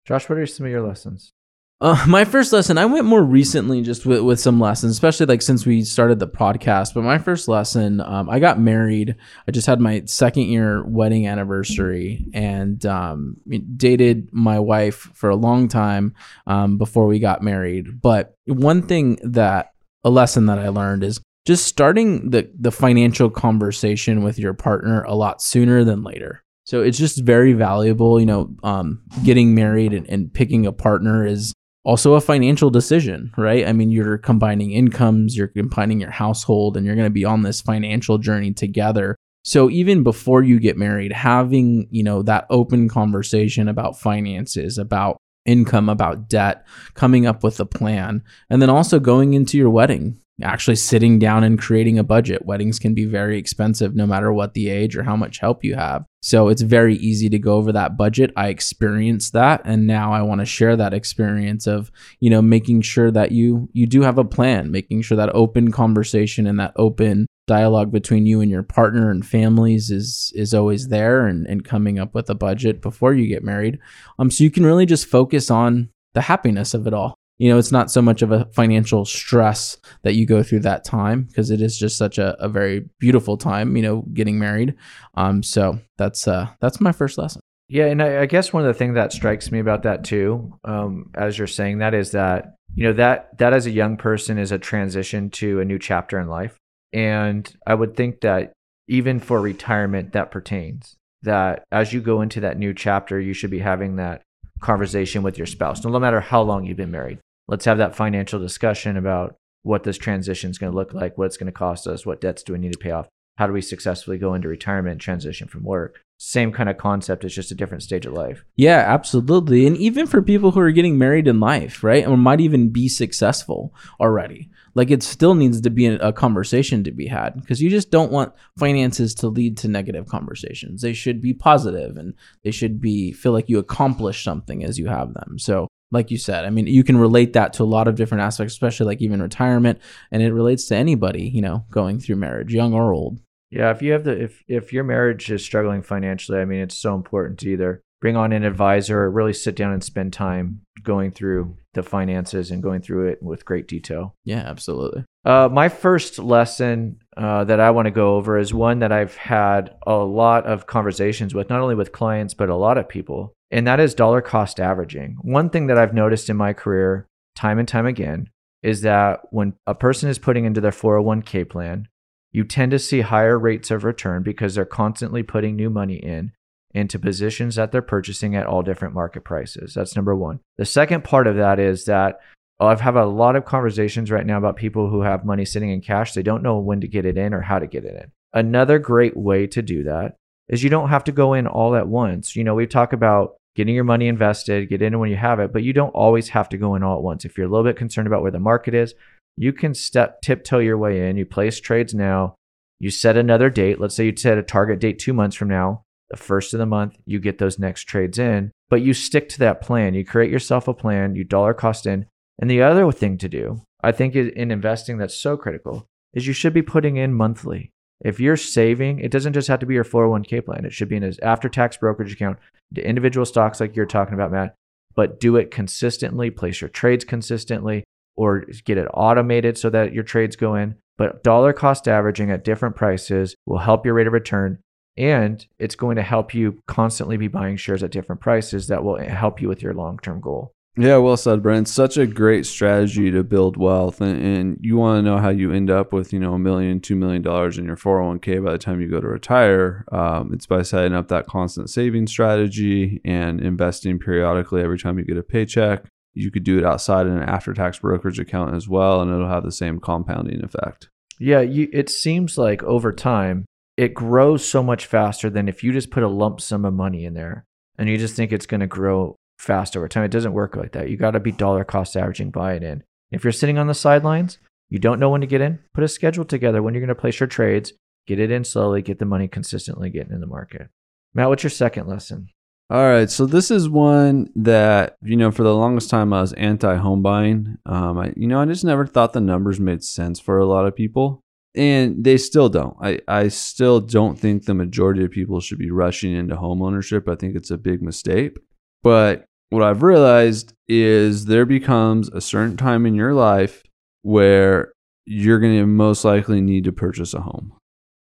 Josh 0.06 0.28
what 0.28 0.40
are 0.40 0.48
some 0.48 0.66
of 0.66 0.72
your 0.72 0.86
lessons 0.86 1.34
uh, 1.82 2.06
my 2.08 2.26
first 2.26 2.52
lesson, 2.52 2.78
I 2.78 2.86
went 2.86 3.06
more 3.06 3.24
recently 3.24 3.82
just 3.82 4.06
with, 4.06 4.22
with 4.22 4.40
some 4.40 4.60
lessons, 4.60 4.92
especially 4.92 5.26
like 5.26 5.42
since 5.42 5.66
we 5.66 5.84
started 5.84 6.20
the 6.20 6.28
podcast. 6.28 6.94
But 6.94 7.04
my 7.04 7.18
first 7.18 7.48
lesson, 7.48 8.02
um, 8.02 8.30
I 8.30 8.40
got 8.40 8.60
married. 8.60 9.16
I 9.48 9.52
just 9.52 9.68
had 9.68 9.80
my 9.80 10.04
second 10.06 10.44
year 10.44 10.84
wedding 10.84 11.28
anniversary 11.28 12.26
and 12.34 12.86
um, 12.86 13.38
dated 13.78 14.30
my 14.32 14.60
wife 14.60 15.10
for 15.14 15.30
a 15.30 15.36
long 15.36 15.68
time 15.68 16.16
um, 16.48 16.78
before 16.78 17.08
we 17.08 17.20
got 17.20 17.42
married. 17.42 18.02
But 18.02 18.36
one 18.46 18.82
thing 18.82 19.18
that, 19.24 19.74
a 20.06 20.10
lesson 20.10 20.46
that 20.46 20.58
I 20.58 20.70
learned 20.70 21.04
is 21.04 21.20
just 21.46 21.66
starting 21.66 22.30
the, 22.30 22.50
the 22.58 22.72
financial 22.72 23.30
conversation 23.30 24.24
with 24.24 24.40
your 24.40 24.54
partner 24.54 25.04
a 25.04 25.14
lot 25.14 25.42
sooner 25.42 25.84
than 25.84 26.04
later. 26.04 26.42
So 26.64 26.82
it's 26.82 26.98
just 26.98 27.22
very 27.22 27.52
valuable, 27.52 28.18
you 28.20 28.26
know, 28.26 28.56
um, 28.64 29.02
getting 29.26 29.56
married 29.56 29.92
and, 29.92 30.08
and 30.10 30.34
picking 30.34 30.66
a 30.66 30.72
partner 30.72 31.26
is 31.26 31.54
also 31.90 32.14
a 32.14 32.22
financial 32.22 32.70
decision, 32.70 33.34
right? 33.36 33.68
I 33.68 33.74
mean, 33.74 33.90
you're 33.90 34.20
combining 34.20 34.70
incomes, 34.74 35.36
you're 35.36 35.48
combining 35.48 36.00
your 36.00 36.12
household, 36.12 36.78
and 36.78 36.86
you're 36.86 36.96
going 36.96 37.08
to 37.08 37.10
be 37.10 37.26
on 37.26 37.42
this 37.42 37.62
financial 37.62 38.20
journey 38.20 38.54
together. 38.54 39.16
So 39.44 39.72
even 39.72 40.04
before 40.04 40.44
you 40.44 40.60
get 40.60 40.78
married, 40.78 41.12
having, 41.12 41.88
you 41.90 42.04
know, 42.04 42.22
that 42.22 42.46
open 42.52 42.90
conversation 42.90 43.68
about 43.68 44.00
finances, 44.00 44.78
about 44.78 45.18
income, 45.48 45.90
about 45.90 46.30
debt, 46.30 46.64
coming 46.94 47.26
up 47.26 47.44
with 47.44 47.60
a 47.60 47.66
plan, 47.66 48.22
and 48.52 48.62
then 48.62 48.70
also 48.70 49.00
going 49.00 49.34
into 49.34 49.58
your 49.58 49.72
wedding, 49.72 50.19
actually 50.42 50.76
sitting 50.76 51.20
down 51.20 51.44
and 51.44 51.60
creating 51.60 52.00
a 52.00 52.04
budget. 52.04 52.46
Weddings 52.46 52.80
can 52.80 52.94
be 52.94 53.06
very 53.06 53.38
expensive 53.38 53.96
no 53.96 54.06
matter 54.06 54.32
what 54.32 54.54
the 54.54 54.70
age 54.70 54.96
or 54.96 55.04
how 55.04 55.16
much 55.16 55.40
help 55.40 55.64
you 55.64 55.76
have. 55.76 56.06
So 56.22 56.50
it's 56.50 56.62
very 56.62 56.96
easy 56.96 57.30
to 57.30 57.40
go 57.40 57.56
over 57.56 57.72
that 57.72 57.98
budget. 57.98 58.32
I 58.36 58.50
experienced 58.50 59.34
that 59.34 59.62
and 59.66 59.88
now 59.88 60.12
I 60.14 60.22
want 60.22 60.40
to 60.40 60.46
share 60.46 60.76
that 60.76 60.94
experience 60.94 61.68
of, 61.68 61.92
you 62.20 62.30
know, 62.30 62.42
making 62.42 62.82
sure 62.82 63.12
that 63.12 63.32
you 63.32 63.70
you 63.74 63.86
do 63.86 64.02
have 64.02 64.18
a 64.18 64.26
plan, 64.26 64.72
making 64.72 65.02
sure 65.02 65.18
that 65.18 65.34
open 65.34 65.72
conversation 65.72 66.46
and 66.46 66.60
that 66.60 66.74
open 66.76 67.26
dialogue 67.48 67.92
between 67.92 68.26
you 68.26 68.42
and 68.42 68.52
your 68.52 68.64
partner 68.64 69.10
and 69.10 69.26
families 69.26 69.90
is 69.90 70.32
is 70.36 70.54
always 70.54 70.90
there 70.90 71.26
and, 71.26 71.48
and 71.48 71.66
coming 71.66 71.98
up 71.98 72.14
with 72.14 72.30
a 72.30 72.36
budget 72.36 72.82
before 72.82 73.14
you 73.14 73.28
get 73.28 73.44
married. 73.44 73.80
Um 74.20 74.30
so 74.30 74.44
you 74.44 74.52
can 74.52 74.66
really 74.66 74.86
just 74.86 75.08
focus 75.08 75.50
on 75.50 75.90
the 76.14 76.22
happiness 76.22 76.74
of 76.74 76.86
it 76.86 76.94
all 76.94 77.19
you 77.40 77.50
know, 77.50 77.58
it's 77.58 77.72
not 77.72 77.90
so 77.90 78.02
much 78.02 78.22
of 78.22 78.32
a 78.32 78.46
financial 78.52 79.06
stress 79.06 79.78
that 80.04 80.14
you 80.14 80.26
go 80.26 80.44
through 80.44 80.60
that 80.60 80.84
time 80.84 81.24
because 81.24 81.50
it 81.50 81.62
is 81.62 81.78
just 81.78 81.98
such 81.98 82.18
a, 82.18 82.36
a 82.44 82.50
very 82.50 82.86
beautiful 83.00 83.38
time, 83.38 83.78
you 83.78 83.82
know, 83.82 84.04
getting 84.14 84.38
married. 84.38 84.76
Um, 85.16 85.42
so 85.42 85.80
that's 85.98 86.28
uh, 86.28 86.50
that's 86.60 86.82
my 86.82 86.92
first 86.92 87.18
lesson. 87.18 87.42
Yeah, 87.70 87.86
and 87.86 88.04
I, 88.04 88.24
I 88.24 88.26
guess 88.26 88.52
one 88.52 88.64
of 88.64 88.68
the 88.68 88.78
things 88.78 88.96
that 88.96 89.14
strikes 89.14 89.52
me 89.52 89.60
about 89.60 89.84
that 89.84 90.04
too, 90.04 90.54
um, 90.66 91.12
as 91.16 91.38
you're 91.38 91.48
saying 91.48 91.78
that, 91.78 91.94
is 91.94 92.12
that 92.12 92.56
you 92.76 92.84
know 92.84 92.94
that 92.94 93.38
that 93.38 93.54
as 93.54 93.66
a 93.66 93.72
young 93.72 93.96
person 93.96 94.38
is 94.38 94.52
a 94.52 94.60
transition 94.60 95.30
to 95.32 95.62
a 95.62 95.66
new 95.66 95.80
chapter 95.80 96.20
in 96.20 96.28
life, 96.28 96.58
and 96.92 97.50
I 97.66 97.74
would 97.74 97.96
think 97.96 98.20
that 98.22 98.52
even 98.90 99.20
for 99.20 99.40
retirement, 99.40 100.12
that 100.12 100.30
pertains. 100.30 100.96
That 101.22 101.64
as 101.72 101.94
you 101.94 102.02
go 102.02 102.22
into 102.22 102.42
that 102.42 102.58
new 102.58 102.74
chapter, 102.74 103.20
you 103.20 103.34
should 103.34 103.52
be 103.52 103.60
having 103.60 103.96
that 103.98 104.22
conversation 104.62 105.22
with 105.22 105.38
your 105.38 105.48
spouse, 105.48 105.86
no 105.86 106.00
matter 106.00 106.20
how 106.20 106.42
long 106.42 106.66
you've 106.66 106.78
been 106.78 106.92
married 106.92 107.20
let's 107.50 107.66
have 107.66 107.80
that 107.80 107.96
financial 107.96 108.40
discussion 108.40 108.96
about 108.96 109.36
what 109.64 109.84
this 109.84 109.98
transition 109.98 110.52
is 110.52 110.58
going 110.58 110.72
to 110.72 110.78
look 110.78 110.94
like, 110.94 111.18
what 111.18 111.26
it's 111.26 111.38
going 111.38 111.48
to 111.48 111.52
cost 111.52 111.88
us, 111.88 112.06
what 112.06 112.22
debts 112.22 112.44
do 112.44 112.54
we 112.54 112.60
need 112.60 112.72
to 112.72 112.80
pay 112.80 112.92
off, 112.92 113.10
how 113.38 113.48
do 113.48 113.54
we 113.54 113.62
successfully 113.62 114.18
go 114.18 114.34
into 114.34 114.48
retirement 114.48 115.02
transition 115.02 115.48
from 115.48 115.64
work. 115.64 116.00
Same 116.18 116.52
kind 116.52 116.70
of 116.70 116.78
concept, 116.78 117.24
it's 117.24 117.34
just 117.34 117.52
a 117.52 117.56
different 117.56 117.82
stage 117.82 118.06
of 118.06 118.14
life. 118.14 118.44
Yeah, 118.56 118.84
absolutely. 118.86 119.66
And 119.66 119.78
even 119.78 120.06
for 120.06 120.22
people 120.22 120.52
who 120.52 120.60
are 120.60 120.72
getting 120.72 120.98
married 120.98 121.28
in 121.28 121.40
life, 121.40 121.84
right? 121.84 122.06
Or 122.06 122.18
might 122.18 122.42
even 122.42 122.70
be 122.70 122.88
successful 122.88 123.74
already. 124.00 124.50
Like 124.76 124.92
it 124.92 125.02
still 125.02 125.34
needs 125.34 125.62
to 125.62 125.70
be 125.70 125.88
a 125.88 126.14
conversation 126.14 126.84
to 126.84 126.92
be 126.92 127.08
had 127.08 127.40
because 127.40 127.62
you 127.62 127.70
just 127.70 127.90
don't 127.90 128.12
want 128.12 128.34
finances 128.58 129.16
to 129.16 129.28
lead 129.28 129.58
to 129.60 129.68
negative 129.68 130.08
conversations. 130.08 130.82
They 130.82 130.94
should 130.94 131.22
be 131.22 131.34
positive 131.34 131.98
and 131.98 132.14
they 132.44 132.52
should 132.52 132.80
be 132.80 133.12
feel 133.14 133.32
like 133.32 133.50
you 133.50 133.58
accomplish 133.58 134.24
something 134.24 134.64
as 134.64 134.78
you 134.78 134.88
have 134.88 135.14
them. 135.14 135.40
So 135.40 135.68
like 135.92 136.12
you 136.12 136.18
said 136.18 136.46
i 136.46 136.50
mean 136.50 136.68
you 136.68 136.84
can 136.84 136.98
relate 136.98 137.34
that 137.34 137.54
to 137.54 137.64
a 137.64 137.66
lot 137.66 137.88
of 137.88 137.96
different 137.96 138.22
aspects 138.22 138.54
especially 138.54 138.86
like 138.86 139.02
even 139.02 139.22
retirement 139.22 139.80
and 140.12 140.22
it 140.22 140.34
relates 140.34 140.68
to 140.68 140.76
anybody 140.76 141.24
you 141.24 141.42
know 141.42 141.66
going 141.72 142.00
through 142.00 142.16
marriage 142.16 142.54
young 142.54 142.74
or 142.74 142.94
old. 142.94 143.20
Yeah 143.52 143.72
if 143.72 143.82
you 143.82 143.94
have 143.94 144.04
the 144.04 144.22
if 144.22 144.44
if 144.48 144.74
your 144.74 144.84
marriage 144.84 145.32
is 145.32 145.44
struggling 145.44 145.82
financially 145.82 146.40
i 146.40 146.46
mean 146.46 146.62
it's 146.62 146.78
so 146.78 146.96
important 146.96 147.40
to 147.40 147.50
either 147.50 147.82
bring 148.02 148.16
on 148.16 148.32
an 148.32 148.44
advisor 148.44 149.04
or 149.04 149.12
really 149.12 149.34
sit 149.34 149.56
down 149.56 149.74
and 149.74 149.84
spend 149.84 150.14
time 150.14 150.62
going 150.84 151.12
through 151.12 151.56
the 151.74 151.84
finances 151.84 152.52
and 152.52 152.64
going 152.64 152.82
through 152.82 153.08
it 153.10 153.22
with 153.22 153.46
great 153.46 153.68
detail. 153.68 154.16
Yeah 154.24 154.40
absolutely. 154.40 155.06
Uh, 155.26 155.50
my 155.52 155.70
first 155.70 156.18
lesson 156.18 156.98
uh, 157.18 157.44
that 157.44 157.60
i 157.60 157.70
want 157.72 157.86
to 157.86 157.92
go 157.92 158.16
over 158.16 158.38
is 158.38 158.54
one 158.54 158.80
that 158.80 158.92
i've 158.92 159.16
had 159.18 159.76
a 159.86 159.96
lot 159.96 160.46
of 160.46 160.66
conversations 160.66 161.36
with 161.36 161.50
not 161.50 161.60
only 161.60 161.76
with 161.76 161.92
clients 161.92 162.34
but 162.34 162.50
a 162.50 162.56
lot 162.56 162.78
of 162.78 162.88
people 162.88 163.34
and 163.52 163.66
that 163.68 163.80
is 163.80 163.94
dollar 163.96 164.22
cost 164.22 164.60
averaging. 164.60 165.18
One 165.22 165.50
thing 165.50 165.68
that 165.68 165.78
I've 165.78 165.94
noticed 165.94 166.30
in 166.30 166.38
my 166.38 166.54
career, 166.54 167.08
time 167.36 167.60
and 167.60 167.68
time 167.68 167.86
again, 167.86 168.30
is 168.62 168.82
that 168.82 169.22
when 169.32 169.54
a 169.66 169.74
person 169.74 170.10
is 170.10 170.20
putting 170.20 170.46
into 170.46 170.62
their 170.62 170.72
401k 170.72 171.50
plan, 171.50 171.88
you 172.32 172.44
tend 172.44 172.72
to 172.72 172.80
see 172.80 173.02
higher 173.02 173.40
rates 173.40 173.72
of 173.72 173.84
return 173.84 174.22
because 174.22 174.54
they're 174.54 174.66
constantly 174.66 175.24
putting 175.24 175.56
new 175.56 175.70
money 175.70 175.96
in. 175.96 176.32
into 176.74 177.00
positions 177.00 177.56
that 177.56 177.72
they're 177.72 177.82
purchasing 177.82 178.36
at 178.36 178.46
all 178.46 178.62
different 178.62 178.94
market 178.94 179.24
prices. 179.24 179.74
That's 179.74 179.96
number 179.96 180.16
one. 180.16 180.40
The 180.58 180.66
second 180.66 181.04
part 181.04 181.28
of 181.28 181.36
that 181.36 181.60
is 181.60 181.86
that 181.86 182.20
I've 182.60 182.82
had 182.82 182.96
a 182.96 183.06
lot 183.06 183.36
of 183.36 183.46
conversations 183.46 184.12
right 184.12 184.26
now 184.26 184.38
about 184.38 184.58
people 184.58 184.90
who 184.90 185.02
have 185.02 185.26
money 185.26 185.46
sitting 185.46 185.70
in 185.72 185.82
cash. 185.82 186.14
They 186.14 186.24
don't 186.24 186.44
know 186.44 186.60
when 186.60 186.82
to 186.82 186.88
get 186.88 187.06
it 187.06 187.18
in 187.18 187.34
or 187.34 187.42
how 187.42 187.60
to 187.60 187.68
get 187.68 187.86
it 187.86 187.96
in. 187.96 188.12
Another 188.34 188.78
great 188.78 189.18
way 189.18 189.48
to 189.48 189.62
do 189.62 189.84
that 189.84 190.16
is 190.50 190.64
you 190.64 190.70
don't 190.70 190.90
have 190.90 191.04
to 191.06 191.12
go 191.12 191.34
in 191.34 191.48
all 191.48 191.76
at 191.76 191.88
once. 191.88 192.36
You 192.36 192.44
know, 192.44 192.54
we 192.54 192.68
talk 192.68 192.94
about 192.94 193.38
getting 193.56 193.76
your 193.76 193.84
money 193.84 194.08
invested, 194.08 194.70
get 194.70 194.82
in 194.82 195.00
when 195.00 195.10
you 195.10 195.18
have 195.18 195.40
it, 195.40 195.52
but 195.52 195.64
you 195.64 195.74
don't 195.74 195.90
always 195.90 196.30
have 196.30 196.50
to 196.50 196.58
go 196.58 196.76
in 196.76 196.84
all 196.84 196.98
at 196.98 197.04
once. 197.04 197.26
If 197.26 197.38
you're 197.38 197.48
a 197.48 197.50
little 197.50 197.66
bit 197.66 197.78
concerned 197.78 198.08
about 198.08 198.22
where 198.22 198.32
the 198.32 198.40
market 198.40 198.74
is, 198.74 198.94
you 199.36 199.54
can 199.54 199.74
step 199.74 200.22
tiptoe 200.22 200.60
your 200.60 200.78
way 200.78 201.10
in. 201.10 201.18
You 201.18 201.26
place 201.26 201.60
trades 201.60 201.94
now. 201.94 202.36
You 202.80 202.90
set 202.90 203.18
another 203.18 203.50
date. 203.50 203.80
Let's 203.80 203.96
say 203.96 204.06
you 204.06 204.16
set 204.16 204.38
a 204.38 204.44
target 204.44 204.80
date 204.80 205.00
two 205.00 205.14
months 205.14 205.36
from 205.36 205.50
now. 205.50 205.84
The 206.10 206.18
first 206.18 206.54
of 206.54 206.58
the 206.58 206.66
month, 206.66 206.98
you 207.06 207.20
get 207.20 207.38
those 207.38 207.60
next 207.60 207.84
trades 207.84 208.18
in, 208.18 208.52
but 208.70 208.82
you 208.82 208.94
stick 208.94 209.30
to 209.30 209.40
that 209.40 209.62
plan. 209.62 209.94
You 209.94 210.04
create 210.04 210.32
yourself 210.32 210.68
a 210.68 210.74
plan, 210.74 211.16
you 211.16 211.24
dollar 211.24 211.54
cost 211.54 211.86
in. 211.86 212.06
And 212.40 212.50
the 212.50 212.62
other 212.62 212.92
thing 212.92 213.18
to 213.20 213.30
do, 213.30 213.62
I 213.84 213.92
think, 213.92 214.16
in 214.16 214.52
investing 214.52 214.98
that's 214.98 215.16
so 215.16 215.38
critical 215.38 215.86
is 216.14 216.26
you 216.26 216.34
should 216.34 216.54
be 216.54 216.62
putting 216.62 216.98
in 216.98 217.14
monthly. 217.14 217.72
If 218.02 218.20
you're 218.20 218.38
saving, 218.38 219.00
it 219.00 219.12
doesn't 219.12 219.34
just 219.34 219.48
have 219.50 219.60
to 219.60 219.66
be 219.66 219.74
your 219.74 219.84
401k 219.84 220.46
plan. 220.46 220.66
It 220.66 220.74
should 220.74 220.90
be 220.90 220.96
in 220.96 221.04
an 221.04 221.14
after 221.22 221.50
tax 221.50 221.78
brokerage 221.78 222.14
account 222.14 222.40
to 222.76 222.88
individual 222.88 223.26
stocks 223.26 223.60
like 223.60 223.76
you're 223.76 223.86
talking 223.86 224.14
about, 224.14 224.32
Matt, 224.32 224.56
but 224.96 225.20
do 225.20 225.36
it 225.36 225.52
consistently, 225.52 226.30
place 226.30 226.62
your 226.62 226.70
trades 226.70 227.04
consistently, 227.04 227.84
or 228.16 228.46
get 228.66 228.78
it 228.78 228.88
automated 228.94 229.58
so 229.58 229.70
that 229.70 229.94
your 229.94 230.04
trades 230.04 230.36
go 230.36 230.56
in. 230.56 230.76
But 230.98 231.24
dollar 231.24 231.54
cost 231.54 231.88
averaging 231.88 232.32
at 232.32 232.44
different 232.44 232.76
prices 232.76 233.36
will 233.46 233.60
help 233.60 233.86
your 233.86 233.96
rate 233.96 234.08
of 234.08 234.14
return. 234.14 234.60
And 234.98 235.46
it's 235.58 235.76
going 235.76 235.96
to 235.96 236.02
help 236.02 236.34
you 236.34 236.62
constantly 236.68 237.16
be 237.16 237.30
buying 237.30 237.56
shares 237.56 237.84
at 237.84 237.92
different 237.92 238.20
prices 238.20 238.68
that 238.68 238.84
will 238.84 239.00
help 239.00 239.42
you 239.42 239.48
with 239.48 239.62
your 239.62 239.74
long 239.74 239.98
term 240.00 240.20
goal. 240.20 240.52
Yeah, 240.78 240.98
well 240.98 241.18
said, 241.18 241.44
Brent. 241.44 241.68
Such 241.68 241.98
a 241.98 242.08
great 242.08 242.46
strategy 242.46 243.12
to 243.12 243.24
build 243.24 243.58
wealth, 243.58 244.00
and, 244.00 244.22
and 244.22 244.58
you 244.62 244.78
want 244.78 245.00
to 245.00 245.02
know 245.02 245.18
how 245.18 245.30
you 245.30 245.52
end 245.52 245.70
up 245.70 245.92
with 245.92 246.14
you 246.14 246.20
know 246.20 246.34
a 246.36 246.40
million, 246.40 246.80
two 246.80 246.96
million 246.96 247.22
dollars 247.22 247.58
in 247.58 247.66
your 247.66 247.76
four 247.76 247.98
hundred 247.98 248.08
one 248.08 248.20
k 248.20 248.40
by 248.40 248.54
the 248.54 248.58
time 248.58 248.80
you 248.80 248.90
go 248.90 249.02
to 249.02 249.08
retire. 249.08 249.84
Um, 249.92 250.32
it's 250.34 250.46
by 250.46 250.62
setting 250.62 250.94
up 250.94 251.10
that 251.10 251.28
constant 251.28 251.70
saving 251.70 252.08
strategy 252.08 253.02
and 253.04 253.42
investing 253.42 254.00
periodically 254.00 254.62
every 254.62 254.78
time 254.78 254.98
you 254.98 255.04
get 255.04 255.18
a 255.18 255.24
paycheck. 255.24 255.84
You 256.14 256.32
could 256.32 256.44
do 256.44 256.58
it 256.58 256.66
outside 256.66 257.08
in 257.08 257.18
an 257.18 257.28
after-tax 257.30 257.80
brokerage 257.80 258.20
account 258.20 258.56
as 258.56 258.68
well, 258.68 259.02
and 259.02 259.12
it'll 259.12 259.28
have 259.28 259.44
the 259.44 259.52
same 259.52 259.80
compounding 259.80 260.44
effect. 260.44 260.90
Yeah, 261.20 261.42
you, 261.42 261.68
it 261.74 261.90
seems 261.90 262.38
like 262.38 262.64
over 262.64 262.94
time 262.94 263.46
it 263.76 263.94
grows 263.94 264.46
so 264.46 264.64
much 264.64 264.86
faster 264.86 265.30
than 265.30 265.50
if 265.50 265.64
you 265.64 265.74
just 265.74 265.92
put 265.92 266.04
a 266.04 266.08
lump 266.08 266.42
sum 266.42 266.66
of 266.66 266.74
money 266.74 267.06
in 267.06 267.14
there 267.14 267.46
and 267.78 267.90
you 267.90 267.98
just 267.98 268.16
think 268.16 268.32
it's 268.32 268.46
going 268.46 268.62
to 268.62 268.68
grow 268.68 269.16
fast 269.40 269.76
over 269.76 269.88
time. 269.88 270.04
It 270.04 270.12
doesn't 270.12 270.34
work 270.34 270.56
like 270.56 270.74
that. 270.74 270.90
You 270.90 270.98
got 270.98 271.12
to 271.12 271.20
be 271.20 271.32
dollar 271.32 271.64
cost 271.64 271.98
averaging 271.98 272.30
buy 272.30 272.54
it 272.54 272.64
in. 272.64 272.84
If 273.12 273.24
you're 273.24 273.34
sitting 273.34 273.58
on 273.58 273.68
the 273.68 273.74
sidelines, 273.74 274.38
you 274.70 274.78
don't 274.78 275.00
know 275.00 275.10
when 275.10 275.22
to 275.22 275.28
get 275.28 275.42
in, 275.42 275.60
put 275.74 275.84
a 275.84 275.88
schedule 275.88 276.26
together 276.26 276.62
when 276.62 276.74
you're 276.74 276.82
going 276.82 276.90
to 276.90 276.96
place 276.96 277.20
your 277.20 277.28
trades, 277.28 277.74
get 278.06 278.20
it 278.20 278.30
in 278.30 278.44
slowly, 278.44 278.84
get 278.84 279.00
the 279.00 279.06
money 279.06 279.28
consistently 279.28 279.90
getting 279.90 280.14
in 280.14 280.22
the 280.22 280.28
market. 280.28 280.70
Matt, 281.16 281.30
what's 281.30 281.44
your 281.44 281.50
second 281.50 281.88
lesson? 281.88 282.28
All 282.72 282.88
right, 282.88 283.10
so 283.10 283.26
this 283.26 283.50
is 283.50 283.68
one 283.68 284.30
that 284.36 284.96
you 285.02 285.18
know 285.18 285.32
for 285.32 285.42
the 285.42 285.56
longest 285.56 285.90
time 285.90 286.14
I 286.14 286.22
was 286.22 286.34
anti 286.34 286.76
home 286.76 287.02
buying. 287.02 287.58
Um, 287.66 287.98
I 287.98 288.14
you 288.16 288.28
know 288.28 288.40
I 288.40 288.46
just 288.46 288.64
never 288.64 288.86
thought 288.86 289.14
the 289.14 289.22
numbers 289.22 289.60
made 289.60 289.84
sense 289.84 290.20
for 290.20 290.38
a 290.38 290.46
lot 290.46 290.68
of 290.68 290.76
people, 290.76 291.24
and 291.56 292.04
they 292.04 292.16
still 292.18 292.48
don't. 292.48 292.78
I 292.80 293.00
I 293.08 293.30
still 293.30 293.80
don't 293.80 294.20
think 294.20 294.46
the 294.46 294.54
majority 294.54 295.04
of 295.04 295.10
people 295.10 295.40
should 295.40 295.58
be 295.58 295.72
rushing 295.72 296.14
into 296.14 296.36
home 296.36 296.62
ownership. 296.62 297.10
I 297.10 297.16
think 297.16 297.36
it's 297.36 297.50
a 297.50 297.58
big 297.58 297.82
mistake. 297.82 298.38
But 298.84 299.26
what 299.50 299.64
I've 299.64 299.84
realized 299.84 300.54
is 300.68 301.26
there 301.26 301.46
becomes 301.46 302.10
a 302.10 302.22
certain 302.22 302.58
time 302.58 302.86
in 302.86 302.96
your 302.96 303.14
life 303.14 303.64
where 304.04 304.74
you're 305.06 305.40
going 305.40 305.58
to 305.58 305.66
most 305.66 306.06
likely 306.06 306.40
need 306.40 306.64
to 306.66 306.72
purchase 306.72 307.14
a 307.14 307.22
home. 307.22 307.54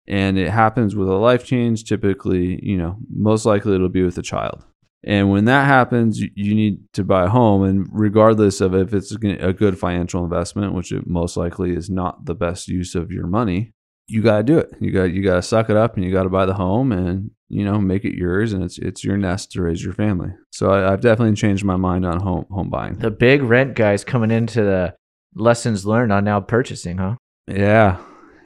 And 0.08 0.38
it 0.38 0.50
happens 0.50 0.96
with 0.96 1.08
a 1.08 1.16
life 1.16 1.46
change. 1.46 1.84
Typically, 1.84 2.60
you 2.64 2.78
know, 2.78 2.98
most 3.10 3.46
likely 3.46 3.76
it'll 3.76 3.90
be 3.90 4.04
with 4.04 4.18
a 4.18 4.24
child. 4.24 4.64
And 5.04 5.30
when 5.30 5.46
that 5.46 5.66
happens, 5.66 6.20
you 6.20 6.56
need 6.56 6.80
to 6.94 7.04
buy 7.04 7.26
a 7.26 7.30
home. 7.30 7.64
And 7.64 7.88
regardless 7.92 8.60
of 8.60 8.74
if 8.74 8.94
it's 8.94 9.12
a 9.12 9.54
good 9.54 9.78
financial 9.78 10.24
investment, 10.24 10.74
which 10.74 10.92
it 10.92 11.06
most 11.06 11.38
likely 11.38 11.76
is 11.76 11.92
not 11.92 12.26
the 12.26 12.34
best 12.34 12.68
use 12.68 12.96
of 12.96 13.12
your 13.12 13.28
money, 13.28 13.72
you 14.08 14.24
got 14.24 14.38
to 14.38 14.44
do 14.44 14.58
it. 14.58 14.72
You 14.80 14.92
got 14.92 15.04
you 15.06 15.24
got 15.24 15.36
to 15.36 15.42
suck 15.42 15.70
it 15.70 15.78
up 15.78 15.96
and 15.96 16.04
you 16.04 16.12
got 16.12 16.24
to 16.24 16.30
buy 16.30 16.46
the 16.46 16.54
home 16.56 16.92
and 16.92 17.32
you 17.50 17.64
know 17.64 17.80
make 17.80 18.06
it 18.06 18.16
yours 18.16 18.54
and 18.54 18.64
it's 18.64 18.78
it's 18.80 19.04
your 19.04 19.18
nest 19.18 19.52
to 19.52 19.62
raise 19.62 19.84
your 19.84 19.94
family. 19.94 20.30
So 20.52 20.72
I, 20.72 20.92
have 20.92 21.02
definitely 21.02 21.36
changed 21.36 21.64
my 21.64 21.76
mind 21.76 22.06
on 22.06 22.22
home 22.22 22.46
home 22.50 22.70
buying. 22.70 22.96
The 22.96 23.12
big 23.12 23.42
rent 23.44 23.76
guys 23.76 24.04
coming 24.04 24.32
into 24.32 24.64
the 24.64 24.96
lessons 25.36 25.86
learned 25.86 26.12
on 26.12 26.24
now 26.24 26.40
purchasing, 26.40 26.98
huh? 26.98 27.16
Yeah, 27.48 27.98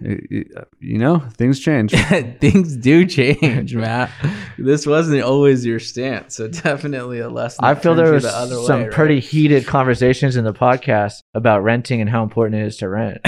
you 0.01 0.97
know, 0.97 1.19
things 1.33 1.59
change. 1.59 1.91
things 2.39 2.77
do 2.77 3.05
change, 3.05 3.75
Matt. 3.75 4.12
this 4.57 4.85
wasn't 4.85 5.21
always 5.21 5.65
your 5.65 5.79
stance, 5.79 6.35
so 6.38 6.47
definitely 6.47 7.19
a 7.19 7.29
lesson. 7.29 7.63
I 7.63 7.75
feel 7.75 7.95
there 7.95 8.13
was 8.13 8.23
the 8.23 8.63
some 8.65 8.83
way, 8.83 8.89
pretty 8.89 9.15
right? 9.15 9.23
heated 9.23 9.67
conversations 9.67 10.35
in 10.35 10.45
the 10.45 10.53
podcast 10.53 11.23
about 11.33 11.63
renting 11.63 12.01
and 12.01 12.09
how 12.09 12.23
important 12.23 12.62
it 12.62 12.67
is 12.67 12.77
to 12.77 12.89
rent. 12.89 13.19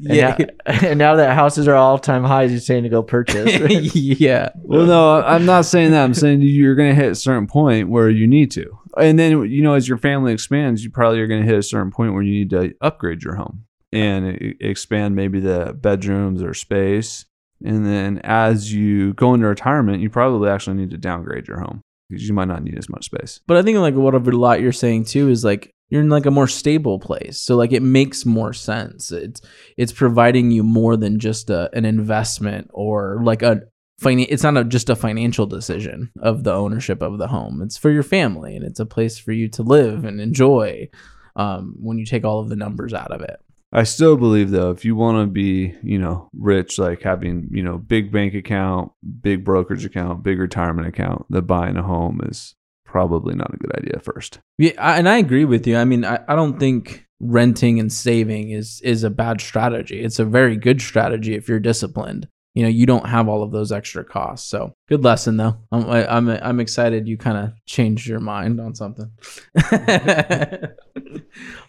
yeah, 0.00 0.36
and 0.66 0.66
now, 0.66 0.88
and 0.88 0.98
now, 0.98 1.16
that 1.16 1.34
houses 1.34 1.66
are 1.68 1.74
all 1.74 1.98
time 1.98 2.24
highs, 2.24 2.50
you're 2.50 2.60
saying 2.60 2.82
to 2.82 2.88
go 2.88 3.02
purchase. 3.02 3.94
yeah. 3.94 4.50
Well, 4.56 4.86
no, 4.86 5.22
I'm 5.22 5.46
not 5.46 5.64
saying 5.64 5.92
that. 5.92 6.04
I'm 6.04 6.14
saying 6.14 6.42
you're 6.42 6.74
going 6.74 6.94
to 6.94 7.00
hit 7.00 7.12
a 7.12 7.16
certain 7.16 7.46
point 7.46 7.88
where 7.88 8.10
you 8.10 8.26
need 8.26 8.50
to, 8.52 8.78
and 8.98 9.18
then 9.18 9.50
you 9.50 9.62
know, 9.62 9.74
as 9.74 9.88
your 9.88 9.98
family 9.98 10.32
expands, 10.32 10.84
you 10.84 10.90
probably 10.90 11.20
are 11.20 11.26
going 11.26 11.40
to 11.40 11.46
hit 11.46 11.58
a 11.58 11.62
certain 11.62 11.90
point 11.90 12.12
where 12.12 12.22
you 12.22 12.32
need 12.32 12.50
to 12.50 12.74
upgrade 12.80 13.22
your 13.22 13.36
home 13.36 13.64
and 13.92 14.56
expand 14.60 15.14
maybe 15.14 15.40
the 15.40 15.76
bedrooms 15.78 16.42
or 16.42 16.54
space. 16.54 17.26
And 17.64 17.86
then 17.86 18.20
as 18.24 18.72
you 18.72 19.14
go 19.14 19.34
into 19.34 19.46
retirement, 19.46 20.02
you 20.02 20.10
probably 20.10 20.48
actually 20.48 20.76
need 20.76 20.90
to 20.90 20.98
downgrade 20.98 21.46
your 21.46 21.60
home 21.60 21.82
because 22.08 22.26
you 22.26 22.34
might 22.34 22.48
not 22.48 22.62
need 22.62 22.76
as 22.76 22.88
much 22.88 23.06
space. 23.06 23.40
But 23.46 23.56
I 23.56 23.62
think 23.62 23.78
like 23.78 23.94
what 23.94 24.14
a 24.14 24.18
lot 24.18 24.60
you're 24.60 24.72
saying 24.72 25.04
too 25.04 25.28
is 25.28 25.44
like 25.44 25.70
you're 25.88 26.00
in 26.00 26.08
like 26.08 26.26
a 26.26 26.30
more 26.30 26.48
stable 26.48 26.98
place. 26.98 27.40
So 27.40 27.54
like 27.56 27.72
it 27.72 27.82
makes 27.82 28.24
more 28.24 28.52
sense. 28.52 29.12
It's 29.12 29.40
it's 29.76 29.92
providing 29.92 30.50
you 30.50 30.62
more 30.62 30.96
than 30.96 31.18
just 31.18 31.50
a, 31.50 31.70
an 31.74 31.84
investment 31.84 32.70
or 32.72 33.20
like 33.22 33.42
a 33.42 33.62
it's 34.04 34.42
not 34.42 34.56
a, 34.56 34.64
just 34.64 34.90
a 34.90 34.96
financial 34.96 35.46
decision 35.46 36.10
of 36.20 36.42
the 36.42 36.52
ownership 36.52 37.02
of 37.02 37.18
the 37.18 37.28
home. 37.28 37.62
It's 37.62 37.76
for 37.76 37.90
your 37.90 38.02
family 38.02 38.56
and 38.56 38.64
it's 38.64 38.80
a 38.80 38.86
place 38.86 39.16
for 39.16 39.32
you 39.32 39.48
to 39.50 39.62
live 39.62 40.04
and 40.04 40.20
enjoy 40.20 40.88
um, 41.36 41.76
when 41.78 41.98
you 41.98 42.04
take 42.04 42.24
all 42.24 42.40
of 42.40 42.48
the 42.48 42.56
numbers 42.56 42.92
out 42.92 43.12
of 43.12 43.20
it. 43.20 43.38
I 43.72 43.84
still 43.84 44.16
believe 44.16 44.50
though, 44.50 44.70
if 44.70 44.84
you 44.84 44.94
want 44.94 45.26
to 45.26 45.30
be, 45.30 45.74
you 45.82 45.98
know, 45.98 46.28
rich, 46.36 46.78
like 46.78 47.02
having, 47.02 47.48
you 47.50 47.62
know, 47.62 47.78
big 47.78 48.12
bank 48.12 48.34
account, 48.34 48.92
big 49.22 49.44
brokerage 49.44 49.84
account, 49.84 50.22
big 50.22 50.38
retirement 50.38 50.86
account, 50.86 51.24
that 51.30 51.42
buying 51.42 51.76
a 51.76 51.82
home 51.82 52.20
is 52.24 52.54
probably 52.84 53.34
not 53.34 53.54
a 53.54 53.56
good 53.56 53.74
idea 53.76 53.98
first. 54.00 54.40
Yeah, 54.58 54.72
and 54.78 55.08
I 55.08 55.16
agree 55.16 55.46
with 55.46 55.66
you. 55.66 55.76
I 55.76 55.84
mean, 55.84 56.04
I, 56.04 56.20
I 56.28 56.34
don't 56.34 56.60
think 56.60 57.06
renting 57.18 57.80
and 57.80 57.90
saving 57.92 58.50
is 58.50 58.80
is 58.82 59.04
a 59.04 59.10
bad 59.10 59.40
strategy. 59.40 60.00
It's 60.02 60.18
a 60.18 60.24
very 60.24 60.56
good 60.56 60.82
strategy 60.82 61.34
if 61.34 61.48
you're 61.48 61.60
disciplined 61.60 62.28
you 62.54 62.62
know 62.62 62.68
you 62.68 62.86
don't 62.86 63.06
have 63.06 63.28
all 63.28 63.42
of 63.42 63.50
those 63.50 63.72
extra 63.72 64.04
costs. 64.04 64.48
So 64.48 64.74
good 64.88 65.04
lesson 65.04 65.36
though. 65.36 65.56
I'm 65.70 65.88
i'm, 65.88 66.28
I'm 66.28 66.60
excited 66.60 67.08
you 67.08 67.16
kind 67.16 67.38
of 67.38 67.52
changed 67.66 68.06
your 68.06 68.20
mind 68.20 68.60
on 68.60 68.74
something. 68.74 69.10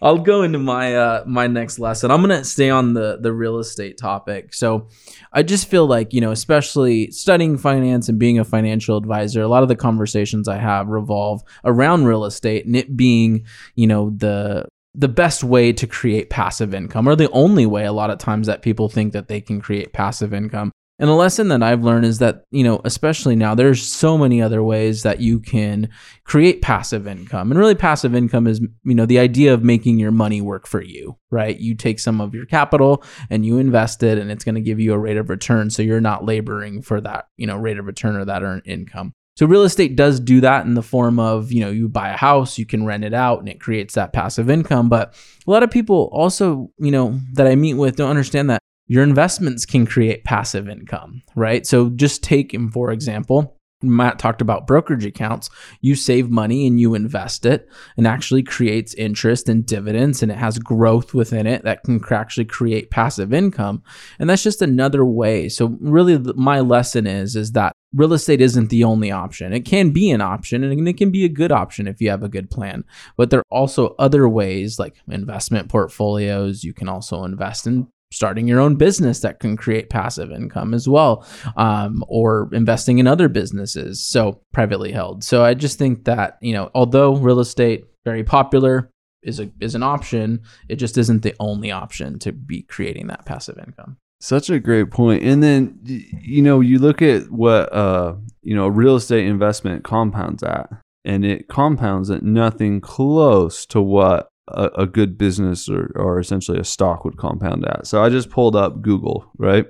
I'll 0.01 0.17
go 0.17 0.43
into 0.43 0.59
my 0.59 0.95
uh 0.95 1.23
my 1.25 1.47
next 1.47 1.79
lesson. 1.79 2.11
I'm 2.11 2.21
gonna 2.21 2.43
stay 2.43 2.69
on 2.69 2.93
the 2.93 3.17
the 3.21 3.31
real 3.31 3.59
estate 3.59 3.97
topic. 3.97 4.53
So 4.53 4.89
i 5.33 5.43
just 5.43 5.67
feel 5.67 5.87
like 5.87 6.13
you 6.13 6.21
know 6.21 6.31
especially 6.31 7.11
studying 7.11 7.57
finance 7.57 8.07
and 8.07 8.19
being 8.19 8.39
a 8.39 8.45
financial 8.45 8.97
advisor 8.97 9.41
a 9.41 9.47
lot 9.47 9.63
of 9.63 9.69
the 9.69 9.75
conversations 9.75 10.47
i 10.47 10.57
have 10.57 10.87
revolve 10.87 11.43
around 11.65 12.05
real 12.05 12.25
estate 12.25 12.65
and 12.65 12.75
it 12.75 12.95
being 12.95 13.45
you 13.75 13.87
know 13.87 14.11
the 14.11 14.65
the 14.95 15.07
best 15.07 15.43
way 15.43 15.73
to 15.73 15.87
create 15.87 16.29
passive 16.29 16.73
income 16.73 17.07
or 17.07 17.15
the 17.15 17.31
only 17.31 17.65
way 17.65 17.85
a 17.85 17.93
lot 17.93 18.09
of 18.09 18.19
times 18.19 18.47
that 18.47 18.61
people 18.61 18.89
think 18.89 19.13
that 19.13 19.27
they 19.27 19.41
can 19.41 19.59
create 19.59 19.93
passive 19.93 20.33
income. 20.33 20.71
And 20.99 21.09
the 21.09 21.15
lesson 21.15 21.47
that 21.47 21.63
I've 21.63 21.83
learned 21.83 22.05
is 22.05 22.19
that, 22.19 22.45
you 22.51 22.63
know, 22.63 22.79
especially 22.85 23.35
now, 23.35 23.55
there's 23.55 23.81
so 23.81 24.15
many 24.15 24.43
other 24.43 24.61
ways 24.63 25.01
that 25.01 25.19
you 25.19 25.39
can 25.39 25.89
create 26.23 26.61
passive 26.61 27.07
income. 27.07 27.51
And 27.51 27.59
really, 27.59 27.73
passive 27.73 28.13
income 28.13 28.45
is, 28.45 28.61
you 28.83 28.93
know, 28.93 29.07
the 29.07 29.17
idea 29.17 29.55
of 29.55 29.63
making 29.63 29.97
your 29.97 30.11
money 30.11 30.39
work 30.39 30.67
for 30.67 30.83
you, 30.83 31.17
right? 31.31 31.59
You 31.59 31.73
take 31.73 31.99
some 31.99 32.21
of 32.21 32.35
your 32.35 32.45
capital 32.45 33.03
and 33.31 33.43
you 33.43 33.57
invest 33.57 34.03
it, 34.03 34.19
and 34.19 34.29
it's 34.31 34.43
going 34.45 34.55
to 34.55 34.61
give 34.61 34.79
you 34.79 34.93
a 34.93 34.99
rate 34.99 35.17
of 35.17 35.31
return. 35.31 35.71
So 35.71 35.81
you're 35.81 35.99
not 35.99 36.25
laboring 36.25 36.83
for 36.83 37.01
that, 37.01 37.27
you 37.37 37.47
know, 37.47 37.57
rate 37.57 37.79
of 37.79 37.87
return 37.87 38.15
or 38.15 38.25
that 38.25 38.43
earned 38.43 38.63
income. 38.65 39.13
So 39.35 39.47
real 39.47 39.63
estate 39.63 39.95
does 39.95 40.19
do 40.19 40.41
that 40.41 40.65
in 40.65 40.75
the 40.75 40.83
form 40.83 41.19
of, 41.19 41.51
you 41.51 41.61
know, 41.61 41.71
you 41.71 41.89
buy 41.89 42.09
a 42.09 42.17
house, 42.17 42.57
you 42.57 42.65
can 42.65 42.85
rent 42.85 43.03
it 43.03 43.13
out 43.13 43.39
and 43.39 43.49
it 43.49 43.59
creates 43.59 43.95
that 43.95 44.13
passive 44.13 44.49
income. 44.49 44.89
But 44.89 45.15
a 45.47 45.51
lot 45.51 45.63
of 45.63 45.71
people 45.71 46.09
also, 46.11 46.71
you 46.77 46.91
know, 46.91 47.19
that 47.33 47.47
I 47.47 47.55
meet 47.55 47.73
with 47.73 47.95
don't 47.95 48.09
understand 48.09 48.49
that 48.49 48.61
your 48.87 49.03
investments 49.03 49.65
can 49.65 49.85
create 49.87 50.23
passive 50.23 50.69
income, 50.69 51.23
right? 51.35 51.65
So 51.65 51.89
just 51.89 52.23
take, 52.23 52.53
um, 52.53 52.69
for 52.69 52.91
example, 52.91 53.57
Matt 53.81 54.19
talked 54.19 54.41
about 54.41 54.67
brokerage 54.67 55.05
accounts. 55.05 55.49
You 55.81 55.95
save 55.95 56.29
money 56.29 56.65
and 56.67 56.79
you 56.79 56.95
invest 56.95 57.45
it 57.45 57.67
and 57.97 58.07
actually 58.07 58.43
creates 58.43 58.93
interest 58.93 59.49
and 59.49 59.65
dividends 59.65 60.23
and 60.23 60.31
it 60.31 60.37
has 60.37 60.57
growth 60.57 61.13
within 61.13 61.45
it 61.47 61.63
that 61.63 61.83
can 61.83 62.01
actually 62.09 62.45
create 62.45 62.91
passive 62.91 63.33
income. 63.33 63.83
And 64.19 64.29
that's 64.29 64.43
just 64.43 64.61
another 64.61 65.03
way. 65.03 65.49
So 65.49 65.77
really 65.81 66.17
my 66.35 66.61
lesson 66.61 67.05
is 67.07 67.35
is 67.35 67.51
that 67.53 67.72
real 67.93 68.13
estate 68.13 68.41
isn't 68.41 68.69
the 68.69 68.83
only 68.83 69.11
option. 69.11 69.53
It 69.53 69.65
can 69.65 69.91
be 69.91 70.11
an 70.11 70.21
option 70.21 70.63
and 70.63 70.87
it 70.87 70.97
can 70.97 71.11
be 71.11 71.25
a 71.25 71.29
good 71.29 71.51
option 71.51 71.87
if 71.87 72.01
you 72.01 72.09
have 72.09 72.23
a 72.23 72.29
good 72.29 72.49
plan. 72.49 72.83
But 73.17 73.29
there 73.29 73.39
are 73.39 73.45
also 73.51 73.95
other 73.99 74.27
ways 74.27 74.79
like 74.79 74.95
investment 75.07 75.69
portfolios. 75.69 76.63
You 76.63 76.73
can 76.73 76.89
also 76.89 77.23
invest 77.23 77.67
in 77.67 77.87
starting 78.11 78.47
your 78.47 78.59
own 78.59 78.75
business 78.75 79.21
that 79.21 79.39
can 79.39 79.57
create 79.57 79.89
passive 79.89 80.31
income 80.31 80.73
as 80.73 80.87
well, 80.87 81.25
um, 81.57 82.03
or 82.07 82.47
investing 82.53 82.99
in 82.99 83.07
other 83.07 83.27
businesses, 83.27 84.03
so 84.03 84.39
privately 84.53 84.91
held. 84.91 85.23
So 85.23 85.43
I 85.43 85.55
just 85.55 85.79
think 85.79 86.05
that 86.05 86.37
you 86.41 86.53
know, 86.53 86.69
although 86.75 87.15
real 87.15 87.39
estate 87.39 87.85
very 88.05 88.23
popular 88.23 88.89
is 89.23 89.39
a 89.39 89.49
is 89.59 89.75
an 89.75 89.83
option, 89.83 90.41
it 90.69 90.75
just 90.75 90.97
isn't 90.97 91.23
the 91.23 91.35
only 91.39 91.71
option 91.71 92.19
to 92.19 92.31
be 92.31 92.61
creating 92.61 93.07
that 93.07 93.25
passive 93.25 93.57
income. 93.57 93.97
Such 94.23 94.49
a 94.49 94.57
great 94.57 94.89
point. 94.89 95.21
And 95.21 95.43
then 95.43 95.77
you 95.83 96.41
know, 96.41 96.61
you 96.61 96.79
look 96.79 97.01
at 97.01 97.29
what 97.29 97.73
uh, 97.73 98.15
you 98.41 98.55
know, 98.55 98.69
real 98.69 98.95
estate 98.95 99.25
investment 99.25 99.83
compounds 99.83 100.41
at, 100.43 100.69
and 101.03 101.25
it 101.25 101.49
compounds 101.49 102.09
at 102.09 102.23
nothing 102.23 102.79
close 102.79 103.65
to 103.65 103.81
what 103.81 104.29
a, 104.47 104.69
a 104.77 104.87
good 104.87 105.17
business 105.17 105.67
or, 105.67 105.91
or 105.95 106.21
essentially 106.21 106.57
a 106.57 106.63
stock 106.63 107.03
would 107.03 107.17
compound 107.17 107.65
at. 107.65 107.85
So 107.85 108.01
I 108.01 108.07
just 108.07 108.29
pulled 108.29 108.55
up 108.55 108.81
Google, 108.81 109.29
right? 109.37 109.65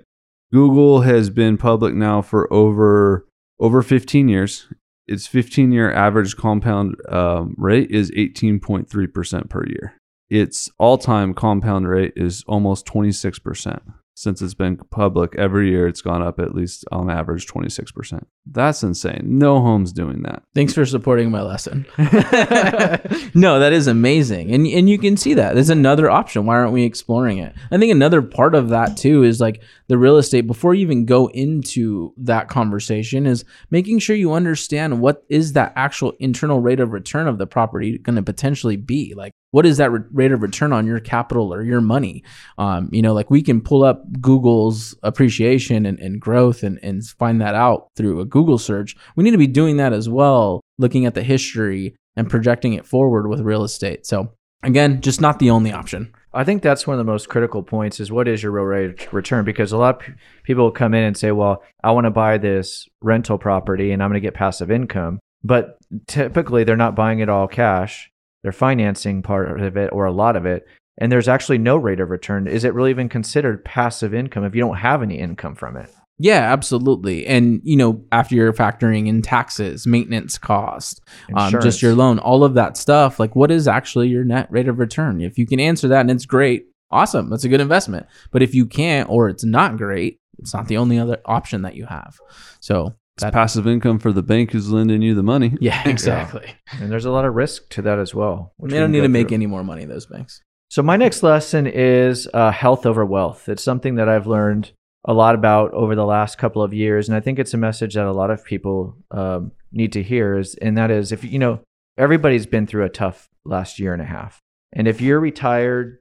Google 0.52 1.02
has 1.02 1.32
been 1.32 1.58
public 1.58 1.96
now 1.96 2.22
for 2.22 2.52
over 2.54 3.26
over 3.60 3.82
15 3.82 4.30
years. 4.30 4.68
Its 5.08 5.26
15 5.26 5.72
year 5.72 5.92
average 5.92 6.38
compound 6.38 6.96
um, 7.10 7.56
rate 7.58 7.90
is 7.90 8.12
18.3% 8.12 9.50
per 9.50 9.66
year. 9.66 9.98
Its 10.30 10.70
all 10.78 11.00
time 11.00 11.34
compound 11.34 11.88
rate 11.88 12.14
is 12.16 12.44
almost 12.48 12.86
26% 12.86 13.82
since 14.16 14.42
it's 14.42 14.54
been 14.54 14.78
public 14.78 15.36
every 15.36 15.70
year 15.70 15.88
it's 15.88 16.02
gone 16.02 16.22
up 16.22 16.40
at 16.40 16.54
least 16.56 16.86
on 16.92 17.10
average 17.10 17.48
26% 17.48 18.24
that's 18.52 18.84
insane. 18.84 19.22
No 19.24 19.62
home's 19.62 19.94
doing 19.94 20.24
that. 20.24 20.44
Thanks 20.54 20.74
for 20.74 20.86
supporting 20.86 21.32
my 21.32 21.42
lesson. 21.42 21.86
No 23.36 23.60
that 23.60 23.74
is 23.74 23.88
amazing. 23.88 24.54
And 24.54 24.68
and 24.68 24.90
you 24.90 24.98
can 24.98 25.18
see 25.18 25.34
that. 25.34 25.54
There's 25.54 25.70
another 25.70 26.10
option. 26.10 26.46
Why 26.46 26.56
aren't 26.56 26.72
we 26.72 26.84
exploring 26.84 27.40
it? 27.40 27.56
I 27.72 27.78
think 27.78 27.92
another 27.92 28.22
part 28.22 28.54
of 28.54 28.70
that 28.70 28.96
too 28.98 29.24
is 29.24 29.40
like 29.40 29.62
the 29.88 29.98
real 29.98 30.18
estate. 30.18 30.46
Before 30.48 30.74
you 30.74 30.82
even 30.82 31.06
go 31.06 31.28
into 31.28 32.14
that 32.18 32.48
conversation 32.48 33.26
is 33.26 33.44
making 33.72 34.00
sure 34.00 34.16
you 34.16 34.34
understand 34.34 35.02
what 35.02 35.24
is 35.30 35.54
that 35.54 35.74
actual 35.76 36.14
internal 36.20 36.60
rate 36.60 36.80
of 36.80 36.92
return 36.92 37.28
of 37.28 37.38
the 37.38 37.48
property 37.48 37.98
going 37.98 38.16
to 38.16 38.24
potentially 38.24 38.76
be? 38.76 39.14
Like 39.16 39.34
what 39.52 39.66
is 39.66 39.78
that 39.78 39.92
re- 39.92 40.02
rate 40.12 40.32
of 40.32 40.42
return 40.42 40.74
on 40.74 40.86
your 40.86 41.00
capital 41.00 41.54
or 41.54 41.64
your 41.64 41.82
money? 41.82 42.24
Um, 42.58 42.90
you 42.92 43.02
know 43.02 43.14
like 43.14 43.32
we 43.32 43.42
can 43.42 43.62
pull 43.62 43.84
up 43.84 44.04
google's 44.22 44.96
appreciation 45.04 45.86
and, 45.86 46.00
and 46.00 46.20
growth 46.20 46.64
and, 46.64 46.80
and 46.84 47.04
find 47.06 47.42
that 47.42 47.56
out 47.56 47.88
through 47.96 48.20
a 48.20 48.26
google 48.34 48.58
search 48.58 48.96
we 49.16 49.24
need 49.24 49.32
to 49.32 49.38
be 49.38 49.48
doing 49.48 49.78
that 49.78 49.94
as 49.94 50.10
well 50.10 50.60
looking 50.80 51.06
at 51.06 51.14
the 51.14 51.24
history 51.24 51.96
and 52.16 52.30
projecting 52.30 52.74
it 52.74 52.86
forward 52.86 53.28
with 53.28 53.40
real 53.42 53.64
estate 53.64 54.06
so 54.06 54.34
again 54.64 55.00
just 55.02 55.22
not 55.22 55.38
the 55.38 55.52
only 55.52 55.72
option 55.72 56.14
I 56.36 56.44
think 56.44 56.64
that's 56.64 56.88
one 56.88 56.96
of 56.96 57.06
the 57.06 57.12
most 57.12 57.30
critical 57.30 57.62
points 57.62 58.00
is 58.00 58.12
what 58.12 58.28
is 58.28 58.42
your 58.42 58.52
real 58.52 58.64
rate 58.64 59.06
of 59.06 59.14
return? 59.14 59.46
Because 59.46 59.72
a 59.72 59.78
lot 59.78 60.02
of 60.02 60.16
people 60.44 60.72
come 60.72 60.96
in 60.96 61.04
and 61.04 61.16
say, 61.16 61.32
well, 61.32 61.62
I 61.84 61.92
want 61.92 62.06
to 62.06 62.12
buy 62.12 62.40
this 62.40 62.90
rental 63.02 63.38
property 63.38 63.92
and 63.92 64.02
I'm 64.02 64.10
going 64.10 64.20
to 64.20 64.26
get 64.26 64.34
passive 64.34 64.72
income. 64.72 65.20
But 65.44 65.78
typically 66.08 66.64
they're 66.64 66.76
not 66.76 66.96
buying 66.96 67.20
it 67.20 67.30
all 67.30 67.48
cash. 67.48 68.10
They're 68.42 68.52
financing 68.52 69.22
part 69.22 69.62
of 69.62 69.78
it 69.78 69.92
or 69.94 70.06
a 70.06 70.12
lot 70.12 70.36
of 70.36 70.46
it. 70.46 70.66
And 70.98 71.12
there's 71.12 71.28
actually 71.28 71.60
no 71.60 71.78
rate 71.78 72.00
of 72.00 72.10
return. 72.10 72.48
Is 72.48 72.64
it 72.64 72.74
really 72.74 72.90
even 72.90 73.10
considered 73.10 73.66
passive 73.66 74.14
income 74.14 74.44
if 74.44 74.56
you 74.56 74.62
don't 74.62 74.78
have 74.78 75.04
any 75.04 75.20
income 75.20 75.56
from 75.56 75.78
it? 75.78 75.90
Yeah, 76.20 76.54
absolutely. 76.54 77.26
And 77.26 77.62
you 77.64 77.76
know, 77.76 78.04
after 78.12 78.36
you're 78.36 78.54
factoring 78.54 79.08
in 79.08 79.22
taxes, 79.22 79.88
maintenance 79.88 80.38
cost, 80.38 81.02
um, 81.36 81.52
just 81.62 81.82
your 81.82 81.96
loan, 81.96 82.20
all 82.20 82.44
of 82.44 82.54
that 82.54 82.78
stuff, 82.78 83.20
like 83.20 83.36
what 83.36 83.52
is 83.52 83.68
actually 83.68 84.10
your 84.10 84.24
net 84.24 84.48
rate 84.52 84.68
of 84.68 84.80
return? 84.80 85.22
If 85.22 85.38
you 85.38 85.48
can 85.48 85.60
answer 85.60 85.88
that 85.88 86.02
and 86.02 86.12
it's 86.12 86.26
great, 86.26 86.68
awesome, 86.92 87.30
that's 87.30 87.44
a 87.44 87.50
good 87.50 87.62
investment. 87.62 88.06
But 88.32 88.44
if 88.44 88.54
you 88.54 88.66
can't 88.66 89.10
or 89.10 89.28
it's 89.28 89.44
not 89.44 89.78
great, 89.78 90.20
it's 90.40 90.54
not 90.54 90.68
the 90.68 90.78
only 90.78 91.00
other 91.00 91.20
option 91.26 91.64
that 91.64 91.76
you 91.76 91.86
have. 91.86 92.18
So 92.60 92.94
it's 93.16 93.24
that, 93.24 93.34
passive 93.34 93.68
income 93.68 94.00
for 94.00 94.12
the 94.12 94.24
bank 94.24 94.52
who's 94.52 94.72
lending 94.72 95.02
you 95.02 95.16
the 95.16 95.24
money. 95.24 95.58
Yeah, 95.62 95.88
exactly. 95.88 96.46
Yeah. 96.48 96.84
And 96.84 96.92
there's 96.92 97.06
a 97.06 97.12
lot 97.12 97.26
of 97.26 97.36
risk 97.36 97.70
to 97.70 97.82
that 97.84 98.00
as 98.00 98.14
well. 98.14 98.54
They 98.60 98.80
don't 98.80 98.92
need 98.92 99.02
to 99.02 99.10
make 99.10 99.30
through. 99.30 99.36
any 99.36 99.46
more 99.46 99.64
money, 99.64 99.86
those 99.86 100.06
banks. 100.06 100.42
So 100.70 100.82
my 100.82 100.98
next 100.98 101.22
lesson 101.22 101.68
is 101.68 102.28
uh, 102.34 102.52
health 102.52 102.86
over 102.86 103.06
wealth. 103.06 103.48
It's 103.48 103.64
something 103.64 103.96
that 103.96 104.10
I've 104.10 104.26
learned 104.26 104.72
a 105.06 105.14
lot 105.14 105.36
about 105.36 105.72
over 105.74 105.96
the 105.96 106.06
last 106.06 106.38
couple 106.38 106.62
of 106.62 106.74
years, 106.74 107.10
and 107.10 107.16
I 107.16 107.20
think 107.20 107.40
it's 107.40 107.54
a 107.54 107.58
message 107.58 107.96
that 107.96 108.06
a 108.06 108.12
lot 108.12 108.32
of 108.32 108.44
people 108.46 108.96
um, 109.12 109.52
need 109.72 109.92
to 109.94 110.04
hear. 110.04 110.38
Is 110.38 110.56
and 110.56 110.78
that 110.78 110.92
is 110.92 111.12
if 111.12 111.24
you 111.24 111.40
know 111.40 111.60
everybody's 111.98 112.46
been 112.46 112.68
through 112.68 112.86
a 112.86 112.90
tough 112.90 113.28
last 113.46 113.80
year 113.80 113.94
and 113.94 114.02
a 114.02 114.06
half, 114.06 114.40
and 114.72 114.88
if 114.88 115.02
you're 115.02 115.20
retired 115.20 116.00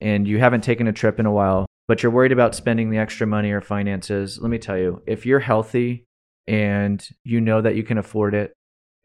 and 0.00 0.28
you 0.28 0.38
haven't 0.38 0.62
taken 0.62 0.86
a 0.86 0.92
trip 0.92 1.18
in 1.18 1.26
a 1.26 1.32
while, 1.32 1.66
but 1.88 2.02
you're 2.02 2.12
worried 2.12 2.32
about 2.32 2.54
spending 2.54 2.90
the 2.90 2.98
extra 2.98 3.26
money 3.26 3.50
or 3.50 3.60
finances, 3.60 4.38
let 4.40 4.50
me 4.50 4.58
tell 4.58 4.78
you, 4.78 5.02
if 5.06 5.26
you're 5.26 5.40
healthy 5.40 6.04
and 6.46 7.08
you 7.24 7.40
know 7.40 7.60
that 7.60 7.76
you 7.76 7.82
can 7.82 7.98
afford 7.98 8.34
it 8.34 8.52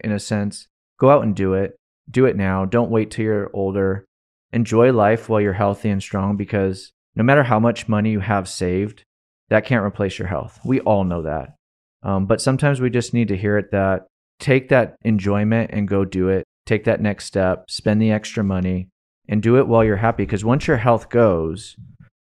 in 0.01 0.12
a 0.12 0.19
sense, 0.19 0.67
go 0.99 1.09
out 1.09 1.23
and 1.23 1.35
do 1.35 1.53
it. 1.53 1.75
Do 2.09 2.25
it 2.25 2.35
now. 2.35 2.65
Don't 2.65 2.89
wait 2.89 3.12
till 3.12 3.25
you're 3.25 3.51
older. 3.53 4.05
Enjoy 4.51 4.91
life 4.91 5.29
while 5.29 5.39
you're 5.39 5.53
healthy 5.53 5.89
and 5.89 6.01
strong 6.01 6.38
because 6.38 6.91
no 7.15 7.23
matter 7.23 7.43
how 7.43 7.59
much 7.59 7.88
money 7.88 8.12
you 8.12 8.19
have 8.19 8.49
saved, 8.49 9.03
that 9.49 9.65
can't 9.65 9.83
replace 9.83 10.17
your 10.17 10.27
health. 10.27 10.59
We 10.63 10.79
all 10.81 11.03
know 11.03 11.23
that. 11.23 11.55
Um, 12.03 12.25
but 12.25 12.41
sometimes 12.41 12.79
we 12.79 12.89
just 12.89 13.13
need 13.13 13.27
to 13.27 13.38
hear 13.38 13.57
it 13.57 13.71
that 13.71 14.07
take 14.39 14.69
that 14.69 14.95
enjoyment 15.03 15.71
and 15.73 15.88
go 15.88 16.05
do 16.05 16.29
it. 16.29 16.45
Take 16.65 16.85
that 16.85 17.01
next 17.01 17.25
step, 17.25 17.69
spend 17.69 18.01
the 18.01 18.12
extra 18.12 18.43
money, 18.43 18.88
and 19.27 19.41
do 19.41 19.57
it 19.57 19.67
while 19.67 19.83
you're 19.83 19.97
happy. 19.97 20.23
Because 20.23 20.45
once 20.45 20.67
your 20.67 20.77
health 20.77 21.09
goes, 21.09 21.75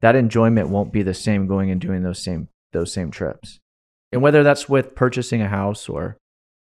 that 0.01 0.15
enjoyment 0.15 0.69
won't 0.69 0.91
be 0.91 1.01
the 1.01 1.13
same 1.13 1.47
going 1.47 1.71
and 1.71 1.79
doing 1.79 2.03
those 2.03 2.21
same 2.21 2.49
those 2.73 2.91
same 2.91 3.09
trips. 3.09 3.59
And 4.11 4.21
whether 4.21 4.43
that's 4.43 4.67
with 4.67 4.95
purchasing 4.95 5.41
a 5.41 5.47
house 5.47 5.87
or 5.87 6.17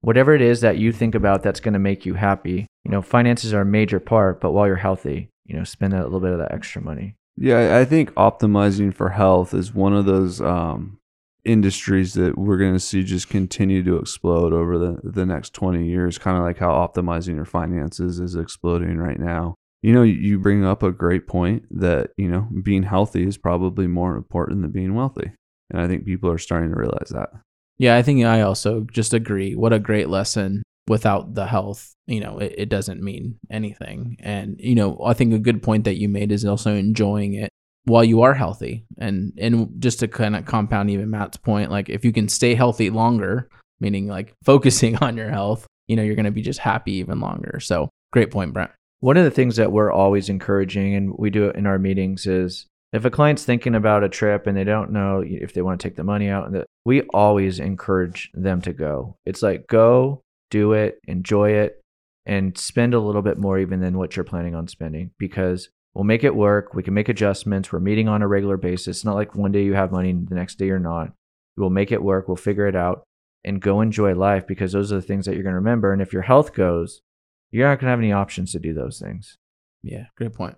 whatever 0.01 0.33
it 0.33 0.41
is 0.41 0.61
that 0.61 0.77
you 0.77 0.91
think 0.91 1.15
about 1.15 1.43
that's 1.43 1.59
going 1.59 1.73
to 1.73 1.79
make 1.79 2.05
you 2.05 2.13
happy, 2.13 2.67
you 2.83 2.91
know, 2.91 3.01
finances 3.01 3.53
are 3.53 3.61
a 3.61 3.65
major 3.65 3.99
part, 3.99 4.39
but 4.39 4.51
while 4.51 4.67
you're 4.67 4.75
healthy, 4.75 5.29
you 5.45 5.55
know, 5.55 5.63
spend 5.63 5.93
a 5.93 6.03
little 6.03 6.19
bit 6.19 6.31
of 6.31 6.39
that 6.39 6.53
extra 6.53 6.81
money. 6.81 7.15
Yeah, 7.35 7.77
I 7.77 7.85
think 7.85 8.11
optimizing 8.11 8.93
for 8.93 9.09
health 9.09 9.53
is 9.53 9.73
one 9.73 9.93
of 9.93 10.05
those 10.05 10.39
um, 10.39 10.99
industries 11.45 12.13
that 12.13 12.37
we're 12.37 12.57
going 12.57 12.73
to 12.73 12.79
see 12.79 13.03
just 13.03 13.29
continue 13.29 13.83
to 13.83 13.97
explode 13.97 14.53
over 14.53 14.77
the, 14.77 14.99
the 15.03 15.25
next 15.25 15.53
20 15.53 15.85
years, 15.87 16.17
kind 16.17 16.37
of 16.37 16.43
like 16.43 16.59
how 16.59 16.71
optimizing 16.71 17.35
your 17.35 17.45
finances 17.45 18.19
is 18.19 18.35
exploding 18.35 18.97
right 18.97 19.19
now. 19.19 19.55
You 19.81 19.93
know, 19.93 20.03
you 20.03 20.39
bring 20.39 20.63
up 20.63 20.81
a 20.81 20.91
great 20.91 21.27
point 21.27 21.65
that, 21.71 22.11
you 22.17 22.29
know, 22.29 22.47
being 22.63 22.83
healthy 22.83 23.27
is 23.27 23.37
probably 23.37 23.87
more 23.87 24.15
important 24.15 24.61
than 24.61 24.71
being 24.71 24.95
wealthy. 24.95 25.31
And 25.69 25.81
I 25.81 25.87
think 25.87 26.05
people 26.05 26.31
are 26.31 26.37
starting 26.37 26.69
to 26.69 26.79
realize 26.79 27.09
that. 27.09 27.29
Yeah, 27.77 27.97
I 27.97 28.01
think 28.01 28.23
I 28.23 28.41
also 28.41 28.85
just 28.91 29.13
agree. 29.13 29.55
What 29.55 29.73
a 29.73 29.79
great 29.79 30.07
lesson. 30.07 30.63
Without 30.87 31.33
the 31.33 31.47
health, 31.47 31.95
you 32.07 32.19
know, 32.19 32.39
it, 32.39 32.55
it 32.57 32.69
doesn't 32.69 33.01
mean 33.01 33.39
anything. 33.49 34.17
And, 34.19 34.57
you 34.59 34.75
know, 34.75 34.99
I 35.03 35.13
think 35.13 35.33
a 35.33 35.39
good 35.39 35.63
point 35.63 35.85
that 35.85 35.97
you 35.97 36.09
made 36.09 36.31
is 36.31 36.43
also 36.43 36.75
enjoying 36.75 37.35
it 37.35 37.49
while 37.85 38.03
you 38.03 38.21
are 38.21 38.33
healthy. 38.33 38.85
And 38.97 39.33
and 39.37 39.69
just 39.79 39.99
to 39.99 40.07
kind 40.07 40.35
of 40.35 40.45
compound 40.45 40.89
even 40.89 41.09
Matt's 41.09 41.37
point, 41.37 41.71
like 41.71 41.89
if 41.89 42.03
you 42.03 42.11
can 42.11 42.27
stay 42.27 42.55
healthy 42.55 42.89
longer, 42.89 43.49
meaning 43.79 44.07
like 44.07 44.33
focusing 44.43 44.97
on 44.97 45.17
your 45.17 45.29
health, 45.29 45.67
you 45.87 45.95
know, 45.95 46.03
you're 46.03 46.15
to 46.15 46.31
be 46.31 46.41
just 46.41 46.59
happy 46.59 46.93
even 46.93 47.19
longer. 47.19 47.59
So 47.59 47.89
great 48.11 48.31
point, 48.31 48.53
Brent. 48.53 48.71
One 48.99 49.17
of 49.17 49.25
the 49.25 49.31
things 49.31 49.57
that 49.57 49.71
we're 49.71 49.91
always 49.91 50.29
encouraging, 50.29 50.95
and 50.95 51.13
we 51.17 51.29
do 51.29 51.47
it 51.47 51.57
in 51.57 51.65
our 51.65 51.77
meetings, 51.77 52.25
is 52.25 52.67
if 52.93 53.03
a 53.03 53.09
client's 53.09 53.43
thinking 53.43 53.75
about 53.75 54.03
a 54.03 54.07
trip 54.07 54.47
and 54.47 54.55
they 54.55 54.63
don't 54.63 54.91
know 54.91 55.21
if 55.25 55.53
they 55.53 55.61
want 55.61 55.81
to 55.81 55.87
take 55.87 55.97
the 55.97 56.05
money 56.05 56.29
out, 56.29 56.53
we 56.85 57.01
always 57.13 57.59
encourage 57.59 58.31
them 58.33 58.61
to 58.61 58.71
go. 58.71 59.17
It's 59.25 59.41
like 59.41 59.67
go, 59.67 60.21
do 60.53 60.73
it, 60.73 60.99
enjoy 61.07 61.49
it, 61.49 61.81
and 62.27 62.55
spend 62.55 62.93
a 62.93 62.99
little 62.99 63.23
bit 63.23 63.39
more 63.39 63.57
even 63.57 63.81
than 63.81 63.97
what 63.97 64.15
you're 64.15 64.23
planning 64.23 64.53
on 64.53 64.67
spending 64.67 65.09
because 65.17 65.69
we'll 65.95 66.03
make 66.03 66.23
it 66.23 66.35
work. 66.35 66.75
We 66.75 66.83
can 66.83 66.93
make 66.93 67.09
adjustments. 67.09 67.71
We're 67.71 67.79
meeting 67.79 68.07
on 68.07 68.21
a 68.21 68.27
regular 68.27 68.55
basis. 68.55 68.97
It's 68.97 69.05
not 69.05 69.15
like 69.15 69.35
one 69.35 69.51
day 69.51 69.63
you 69.63 69.73
have 69.73 69.91
money, 69.91 70.13
the 70.13 70.35
next 70.35 70.59
day 70.59 70.67
you're 70.67 70.77
not. 70.77 71.11
We'll 71.57 71.71
make 71.71 71.91
it 71.91 72.03
work. 72.03 72.27
We'll 72.27 72.37
figure 72.37 72.67
it 72.67 72.75
out 72.75 73.03
and 73.43 73.59
go 73.59 73.81
enjoy 73.81 74.13
life 74.13 74.45
because 74.45 74.71
those 74.73 74.91
are 74.91 74.97
the 74.97 75.01
things 75.01 75.25
that 75.25 75.33
you're 75.33 75.43
going 75.43 75.53
to 75.53 75.57
remember. 75.59 75.91
And 75.91 76.01
if 76.01 76.13
your 76.13 76.21
health 76.21 76.53
goes, 76.53 77.01
you're 77.49 77.67
not 77.67 77.79
going 77.79 77.87
to 77.87 77.91
have 77.91 77.99
any 77.99 78.11
options 78.11 78.51
to 78.51 78.59
do 78.59 78.75
those 78.75 78.99
things. 78.99 79.37
Yeah, 79.81 80.05
great 80.15 80.33
point. 80.33 80.55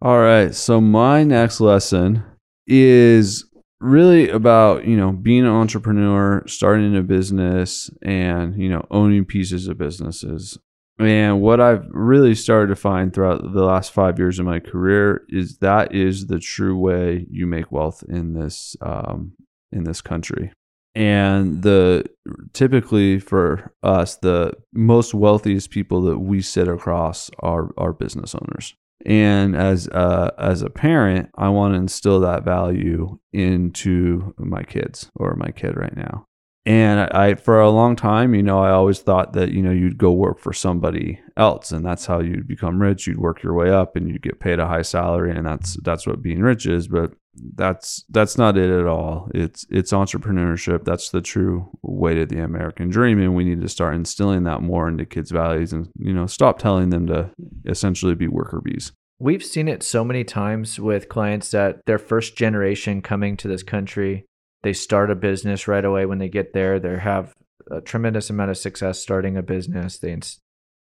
All 0.00 0.18
right. 0.18 0.54
So 0.54 0.80
my 0.80 1.24
next 1.24 1.60
lesson 1.60 2.24
is 2.66 3.44
really 3.80 4.30
about 4.30 4.86
you 4.86 4.96
know 4.96 5.12
being 5.12 5.44
an 5.44 5.50
entrepreneur 5.50 6.42
starting 6.46 6.96
a 6.96 7.02
business 7.02 7.90
and 8.02 8.60
you 8.60 8.68
know 8.68 8.86
owning 8.90 9.24
pieces 9.24 9.68
of 9.68 9.78
businesses. 9.78 10.58
And 10.98 11.42
what 11.42 11.60
i've 11.60 11.86
really 11.90 12.34
started 12.34 12.68
to 12.68 12.76
find 12.76 13.12
throughout 13.12 13.52
the 13.52 13.64
last 13.64 13.92
five 13.92 14.18
years 14.18 14.38
of 14.38 14.46
my 14.46 14.60
career 14.60 15.26
is 15.28 15.58
that 15.58 15.94
is 15.94 16.28
the 16.28 16.38
true 16.38 16.78
way 16.78 17.26
you 17.30 17.46
make 17.46 17.70
wealth 17.70 18.02
in 18.08 18.32
this 18.32 18.76
um, 18.80 19.32
in 19.72 19.84
this 19.84 20.00
country. 20.00 20.52
And 20.94 21.62
the 21.62 22.06
typically 22.54 23.18
for 23.18 23.74
us 23.82 24.16
the 24.16 24.54
most 24.72 25.12
wealthiest 25.12 25.68
people 25.68 26.00
that 26.02 26.18
we 26.18 26.40
sit 26.40 26.66
across 26.66 27.30
are 27.40 27.68
are 27.76 27.92
business 27.92 28.34
owners 28.34 28.74
and 29.04 29.54
as 29.54 29.86
a, 29.88 30.32
as 30.38 30.62
a 30.62 30.70
parent 30.70 31.28
i 31.36 31.48
want 31.48 31.74
to 31.74 31.78
instill 31.78 32.20
that 32.20 32.44
value 32.44 33.18
into 33.32 34.34
my 34.38 34.62
kids 34.62 35.10
or 35.16 35.34
my 35.36 35.50
kid 35.50 35.76
right 35.76 35.96
now 35.96 36.26
and 36.66 37.00
I, 37.00 37.28
I 37.28 37.34
for 37.36 37.60
a 37.60 37.70
long 37.70 37.96
time 37.96 38.34
you 38.34 38.42
know 38.42 38.58
i 38.58 38.70
always 38.70 38.98
thought 38.98 39.32
that 39.34 39.52
you 39.52 39.62
know 39.62 39.70
you'd 39.70 39.98
go 39.98 40.12
work 40.12 40.38
for 40.38 40.52
somebody 40.52 41.20
else 41.36 41.70
and 41.70 41.84
that's 41.84 42.06
how 42.06 42.20
you'd 42.20 42.48
become 42.48 42.80
rich. 42.80 43.06
You'd 43.06 43.18
work 43.18 43.42
your 43.42 43.54
way 43.54 43.70
up 43.70 43.94
and 43.96 44.08
you'd 44.08 44.22
get 44.22 44.40
paid 44.40 44.58
a 44.58 44.66
high 44.66 44.82
salary 44.82 45.30
and 45.30 45.46
that's 45.46 45.76
that's 45.82 46.06
what 46.06 46.22
being 46.22 46.40
rich 46.40 46.66
is 46.66 46.88
but 46.88 47.12
that's 47.54 48.04
that's 48.08 48.38
not 48.38 48.56
it 48.56 48.70
at 48.70 48.86
all. 48.86 49.30
It's 49.34 49.66
it's 49.68 49.92
entrepreneurship. 49.92 50.84
That's 50.84 51.10
the 51.10 51.20
true 51.20 51.68
way 51.82 52.14
to 52.14 52.24
the 52.24 52.42
american 52.42 52.88
dream 52.88 53.20
and 53.20 53.36
we 53.36 53.44
need 53.44 53.60
to 53.60 53.68
start 53.68 53.94
instilling 53.94 54.44
that 54.44 54.62
more 54.62 54.88
into 54.88 55.04
kids 55.04 55.30
values 55.30 55.72
and 55.72 55.88
you 55.98 56.14
know 56.14 56.26
stop 56.26 56.58
telling 56.58 56.90
them 56.90 57.06
to 57.08 57.30
essentially 57.66 58.14
be 58.14 58.28
worker 58.28 58.60
bees. 58.60 58.92
We've 59.18 59.44
seen 59.44 59.66
it 59.66 59.82
so 59.82 60.04
many 60.04 60.24
times 60.24 60.78
with 60.78 61.08
clients 61.08 61.50
that 61.50 61.80
their 61.86 61.98
first 61.98 62.36
generation 62.36 63.00
coming 63.00 63.38
to 63.38 63.48
this 63.48 63.62
country, 63.62 64.26
they 64.62 64.72
start 64.72 65.10
a 65.10 65.14
business 65.14 65.68
right 65.68 65.84
away 65.84 66.06
when 66.06 66.18
they 66.18 66.28
get 66.28 66.52
there. 66.52 66.78
They 66.78 66.98
have 66.98 67.34
a 67.70 67.80
tremendous 67.80 68.30
amount 68.30 68.50
of 68.50 68.56
success 68.56 68.98
starting 68.98 69.36
a 69.36 69.42
business. 69.42 69.98
They 69.98 70.18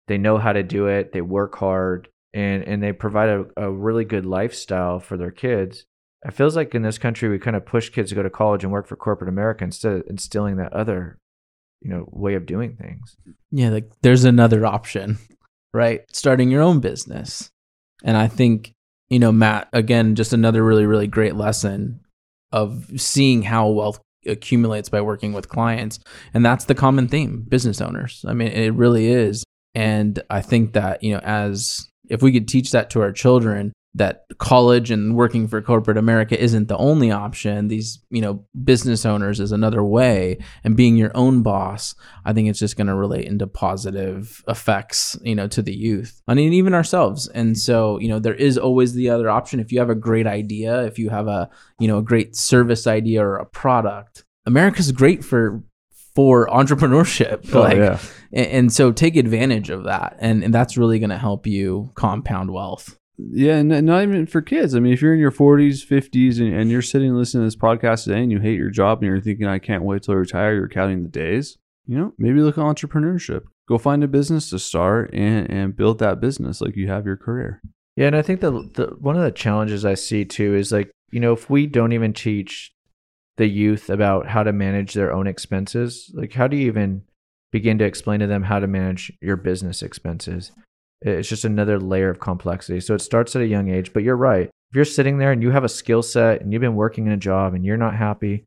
they 0.08 0.18
know 0.18 0.38
how 0.38 0.52
to 0.52 0.62
do 0.62 0.86
it. 0.86 1.12
They 1.12 1.20
work 1.20 1.56
hard 1.56 2.08
and 2.32 2.62
and 2.64 2.82
they 2.82 2.92
provide 2.92 3.28
a, 3.28 3.44
a 3.56 3.70
really 3.70 4.04
good 4.04 4.26
lifestyle 4.26 5.00
for 5.00 5.16
their 5.16 5.30
kids. 5.30 5.84
It 6.26 6.34
feels 6.34 6.56
like 6.56 6.74
in 6.74 6.82
this 6.82 6.98
country 6.98 7.28
we 7.28 7.38
kind 7.38 7.56
of 7.56 7.64
push 7.64 7.88
kids 7.88 8.10
to 8.10 8.14
go 8.14 8.22
to 8.22 8.30
college 8.30 8.62
and 8.62 8.72
work 8.72 8.86
for 8.86 8.96
corporate 8.96 9.30
America 9.30 9.64
instead 9.64 9.92
of 9.92 10.02
instilling 10.08 10.56
that 10.56 10.72
other, 10.72 11.18
you 11.80 11.90
know, 11.90 12.06
way 12.10 12.34
of 12.34 12.46
doing 12.46 12.76
things. 12.76 13.16
Yeah, 13.50 13.70
like 13.70 13.90
there's 14.02 14.24
another 14.24 14.66
option, 14.66 15.18
right? 15.72 16.02
Starting 16.12 16.50
your 16.50 16.62
own 16.62 16.80
business. 16.80 17.50
And 18.04 18.16
I 18.16 18.28
think, 18.28 18.72
you 19.08 19.18
know, 19.18 19.32
Matt, 19.32 19.68
again, 19.72 20.14
just 20.14 20.32
another 20.32 20.62
really, 20.62 20.86
really 20.86 21.06
great 21.06 21.36
lesson 21.36 22.00
of 22.52 23.00
seeing 23.00 23.42
how 23.42 23.68
wealth 23.68 24.00
accumulates 24.26 24.88
by 24.88 25.00
working 25.00 25.32
with 25.32 25.48
clients. 25.48 25.98
And 26.34 26.44
that's 26.44 26.66
the 26.66 26.74
common 26.74 27.08
theme 27.08 27.44
business 27.48 27.80
owners. 27.80 28.24
I 28.26 28.34
mean, 28.34 28.48
it 28.48 28.74
really 28.74 29.06
is. 29.08 29.44
And 29.74 30.22
I 30.28 30.42
think 30.42 30.72
that, 30.74 31.02
you 31.02 31.12
know, 31.14 31.20
as 31.20 31.88
if 32.08 32.22
we 32.22 32.32
could 32.32 32.48
teach 32.48 32.72
that 32.72 32.90
to 32.90 33.00
our 33.00 33.12
children, 33.12 33.72
that 33.94 34.24
college 34.38 34.92
and 34.92 35.16
working 35.16 35.48
for 35.48 35.60
corporate 35.60 35.96
America 35.96 36.40
isn't 36.40 36.68
the 36.68 36.76
only 36.76 37.10
option. 37.10 37.66
These, 37.66 37.98
you 38.10 38.20
know, 38.20 38.44
business 38.62 39.04
owners 39.04 39.40
is 39.40 39.50
another 39.50 39.82
way, 39.82 40.38
and 40.62 40.76
being 40.76 40.96
your 40.96 41.10
own 41.16 41.42
boss, 41.42 41.96
I 42.24 42.32
think 42.32 42.48
it's 42.48 42.60
just 42.60 42.76
going 42.76 42.86
to 42.86 42.94
relate 42.94 43.26
into 43.26 43.48
positive 43.48 44.44
effects, 44.46 45.18
you 45.22 45.34
know, 45.34 45.48
to 45.48 45.60
the 45.60 45.74
youth. 45.74 46.22
I 46.28 46.34
mean, 46.34 46.52
even 46.52 46.72
ourselves. 46.72 47.26
And 47.28 47.58
so, 47.58 47.98
you 47.98 48.08
know, 48.08 48.20
there 48.20 48.34
is 48.34 48.56
always 48.56 48.92
the 48.92 49.10
other 49.10 49.28
option. 49.28 49.58
If 49.58 49.72
you 49.72 49.80
have 49.80 49.90
a 49.90 49.96
great 49.96 50.26
idea, 50.26 50.84
if 50.84 50.98
you 50.98 51.10
have 51.10 51.26
a, 51.26 51.50
you 51.80 51.88
know, 51.88 51.98
a 51.98 52.02
great 52.02 52.36
service 52.36 52.86
idea 52.86 53.24
or 53.24 53.38
a 53.38 53.46
product, 53.46 54.24
America's 54.46 54.92
great 54.92 55.24
for 55.24 55.64
for 56.14 56.46
entrepreneurship. 56.46 57.52
Oh, 57.54 57.60
like, 57.60 57.76
yeah. 57.76 57.98
and, 58.32 58.46
and 58.46 58.72
so 58.72 58.92
take 58.92 59.16
advantage 59.16 59.70
of 59.70 59.84
that, 59.84 60.16
and 60.20 60.44
and 60.44 60.54
that's 60.54 60.76
really 60.76 61.00
going 61.00 61.10
to 61.10 61.18
help 61.18 61.46
you 61.46 61.90
compound 61.96 62.52
wealth. 62.52 62.99
Yeah, 63.32 63.56
and 63.56 63.68
not 63.86 64.02
even 64.02 64.26
for 64.26 64.40
kids. 64.40 64.74
I 64.74 64.80
mean, 64.80 64.92
if 64.92 65.02
you're 65.02 65.14
in 65.14 65.20
your 65.20 65.32
40s, 65.32 65.86
50s, 65.86 66.38
and, 66.38 66.54
and 66.54 66.70
you're 66.70 66.82
sitting 66.82 67.14
listening 67.14 67.42
to 67.42 67.46
this 67.46 67.56
podcast 67.56 68.04
today 68.04 68.22
and 68.22 68.32
you 68.32 68.40
hate 68.40 68.58
your 68.58 68.70
job 68.70 68.98
and 68.98 69.06
you're 69.06 69.20
thinking, 69.20 69.46
I 69.46 69.58
can't 69.58 69.84
wait 69.84 70.02
till 70.02 70.14
I 70.14 70.18
retire, 70.18 70.54
you're 70.54 70.68
counting 70.68 71.02
the 71.02 71.08
days, 71.08 71.58
you 71.86 71.98
know, 71.98 72.14
maybe 72.18 72.40
look 72.40 72.58
at 72.58 72.64
entrepreneurship. 72.64 73.42
Go 73.68 73.78
find 73.78 74.02
a 74.02 74.08
business 74.08 74.50
to 74.50 74.58
start 74.58 75.10
and, 75.12 75.50
and 75.50 75.76
build 75.76 75.98
that 75.98 76.20
business 76.20 76.60
like 76.60 76.76
you 76.76 76.88
have 76.88 77.06
your 77.06 77.16
career. 77.16 77.60
Yeah, 77.96 78.06
and 78.06 78.16
I 78.16 78.22
think 78.22 78.40
the, 78.40 78.50
the 78.50 78.96
one 78.98 79.16
of 79.16 79.22
the 79.22 79.30
challenges 79.30 79.84
I 79.84 79.94
see 79.94 80.24
too 80.24 80.54
is 80.54 80.72
like 80.72 80.90
you 81.10 81.20
know 81.20 81.32
if 81.32 81.50
we 81.50 81.66
don't 81.66 81.92
even 81.92 82.12
teach 82.12 82.72
the 83.36 83.46
youth 83.46 83.90
about 83.90 84.26
how 84.28 84.42
to 84.42 84.52
manage 84.52 84.94
their 84.94 85.12
own 85.12 85.26
expenses, 85.26 86.10
like 86.14 86.32
how 86.32 86.46
do 86.46 86.56
you 86.56 86.66
even 86.66 87.02
begin 87.52 87.78
to 87.78 87.84
explain 87.84 88.20
to 88.20 88.26
them 88.26 88.44
how 88.44 88.58
to 88.58 88.66
manage 88.66 89.12
your 89.20 89.36
business 89.36 89.82
expenses? 89.82 90.52
It's 91.02 91.28
just 91.28 91.44
another 91.44 91.78
layer 91.78 92.10
of 92.10 92.20
complexity. 92.20 92.80
So 92.80 92.94
it 92.94 93.00
starts 93.00 93.34
at 93.34 93.42
a 93.42 93.46
young 93.46 93.70
age, 93.70 93.92
but 93.92 94.02
you're 94.02 94.16
right. 94.16 94.46
If 94.46 94.76
you're 94.76 94.84
sitting 94.84 95.18
there 95.18 95.32
and 95.32 95.42
you 95.42 95.50
have 95.50 95.64
a 95.64 95.68
skill 95.68 96.02
set 96.02 96.42
and 96.42 96.52
you've 96.52 96.60
been 96.60 96.74
working 96.74 97.06
in 97.06 97.12
a 97.12 97.16
job 97.16 97.54
and 97.54 97.64
you're 97.64 97.76
not 97.76 97.96
happy, 97.96 98.44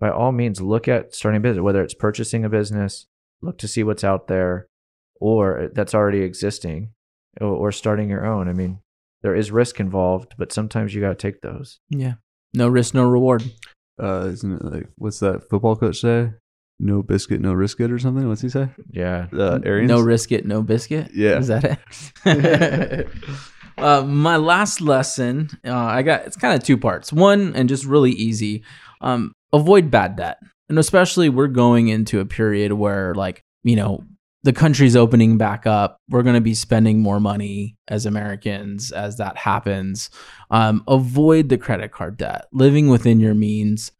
by 0.00 0.10
all 0.10 0.32
means 0.32 0.60
look 0.60 0.88
at 0.88 1.14
starting 1.14 1.38
a 1.38 1.40
business, 1.40 1.62
whether 1.62 1.82
it's 1.82 1.94
purchasing 1.94 2.44
a 2.44 2.48
business, 2.48 3.06
look 3.40 3.56
to 3.58 3.68
see 3.68 3.84
what's 3.84 4.04
out 4.04 4.26
there 4.26 4.66
or 5.20 5.70
that's 5.72 5.94
already 5.94 6.22
existing 6.22 6.90
or, 7.40 7.48
or 7.48 7.72
starting 7.72 8.08
your 8.08 8.26
own. 8.26 8.48
I 8.48 8.52
mean, 8.52 8.80
there 9.22 9.36
is 9.36 9.52
risk 9.52 9.78
involved, 9.78 10.34
but 10.36 10.52
sometimes 10.52 10.94
you 10.94 11.00
got 11.00 11.10
to 11.10 11.14
take 11.14 11.40
those. 11.40 11.78
Yeah, 11.88 12.14
no 12.52 12.66
risk, 12.66 12.94
no 12.94 13.04
reward. 13.04 13.44
Uh, 14.02 14.26
isn't 14.26 14.52
it 14.52 14.64
like, 14.64 14.88
what's 14.96 15.20
that 15.20 15.48
football 15.48 15.76
coach 15.76 16.00
say? 16.00 16.32
No 16.82 17.00
biscuit, 17.00 17.40
no 17.40 17.52
risk 17.52 17.78
it 17.78 17.92
or 17.92 17.98
something? 18.00 18.26
What's 18.26 18.40
he 18.40 18.48
say? 18.48 18.68
Yeah. 18.90 19.28
Uh, 19.32 19.60
Arians? 19.64 19.88
No 19.88 20.00
risk 20.00 20.32
it, 20.32 20.44
no 20.44 20.62
biscuit. 20.62 21.12
Yeah. 21.14 21.38
is 21.38 21.46
that 21.46 21.78
it? 22.24 23.08
uh, 23.78 24.02
my 24.02 24.36
last 24.36 24.80
lesson, 24.80 25.48
uh, 25.64 25.72
I 25.72 26.02
got 26.02 26.26
it's 26.26 26.36
kind 26.36 26.58
of 26.58 26.66
two 26.66 26.76
parts. 26.76 27.12
One, 27.12 27.54
and 27.54 27.68
just 27.68 27.84
really 27.84 28.10
easy, 28.10 28.64
um, 29.00 29.32
avoid 29.52 29.92
bad 29.92 30.16
debt, 30.16 30.38
and 30.68 30.76
especially 30.76 31.28
we're 31.28 31.46
going 31.46 31.86
into 31.86 32.18
a 32.18 32.24
period 32.24 32.72
where 32.72 33.14
like 33.14 33.44
you 33.62 33.76
know 33.76 34.02
the 34.42 34.52
country's 34.52 34.96
opening 34.96 35.38
back 35.38 35.68
up. 35.68 35.98
We're 36.10 36.24
going 36.24 36.34
to 36.34 36.40
be 36.40 36.54
spending 36.54 36.98
more 36.98 37.20
money 37.20 37.76
as 37.86 38.06
Americans 38.06 38.90
as 38.90 39.18
that 39.18 39.36
happens. 39.36 40.10
Um, 40.50 40.82
avoid 40.88 41.48
the 41.48 41.58
credit 41.58 41.92
card 41.92 42.16
debt, 42.16 42.46
living 42.52 42.88
within 42.88 43.20
your 43.20 43.34
means 43.34 43.92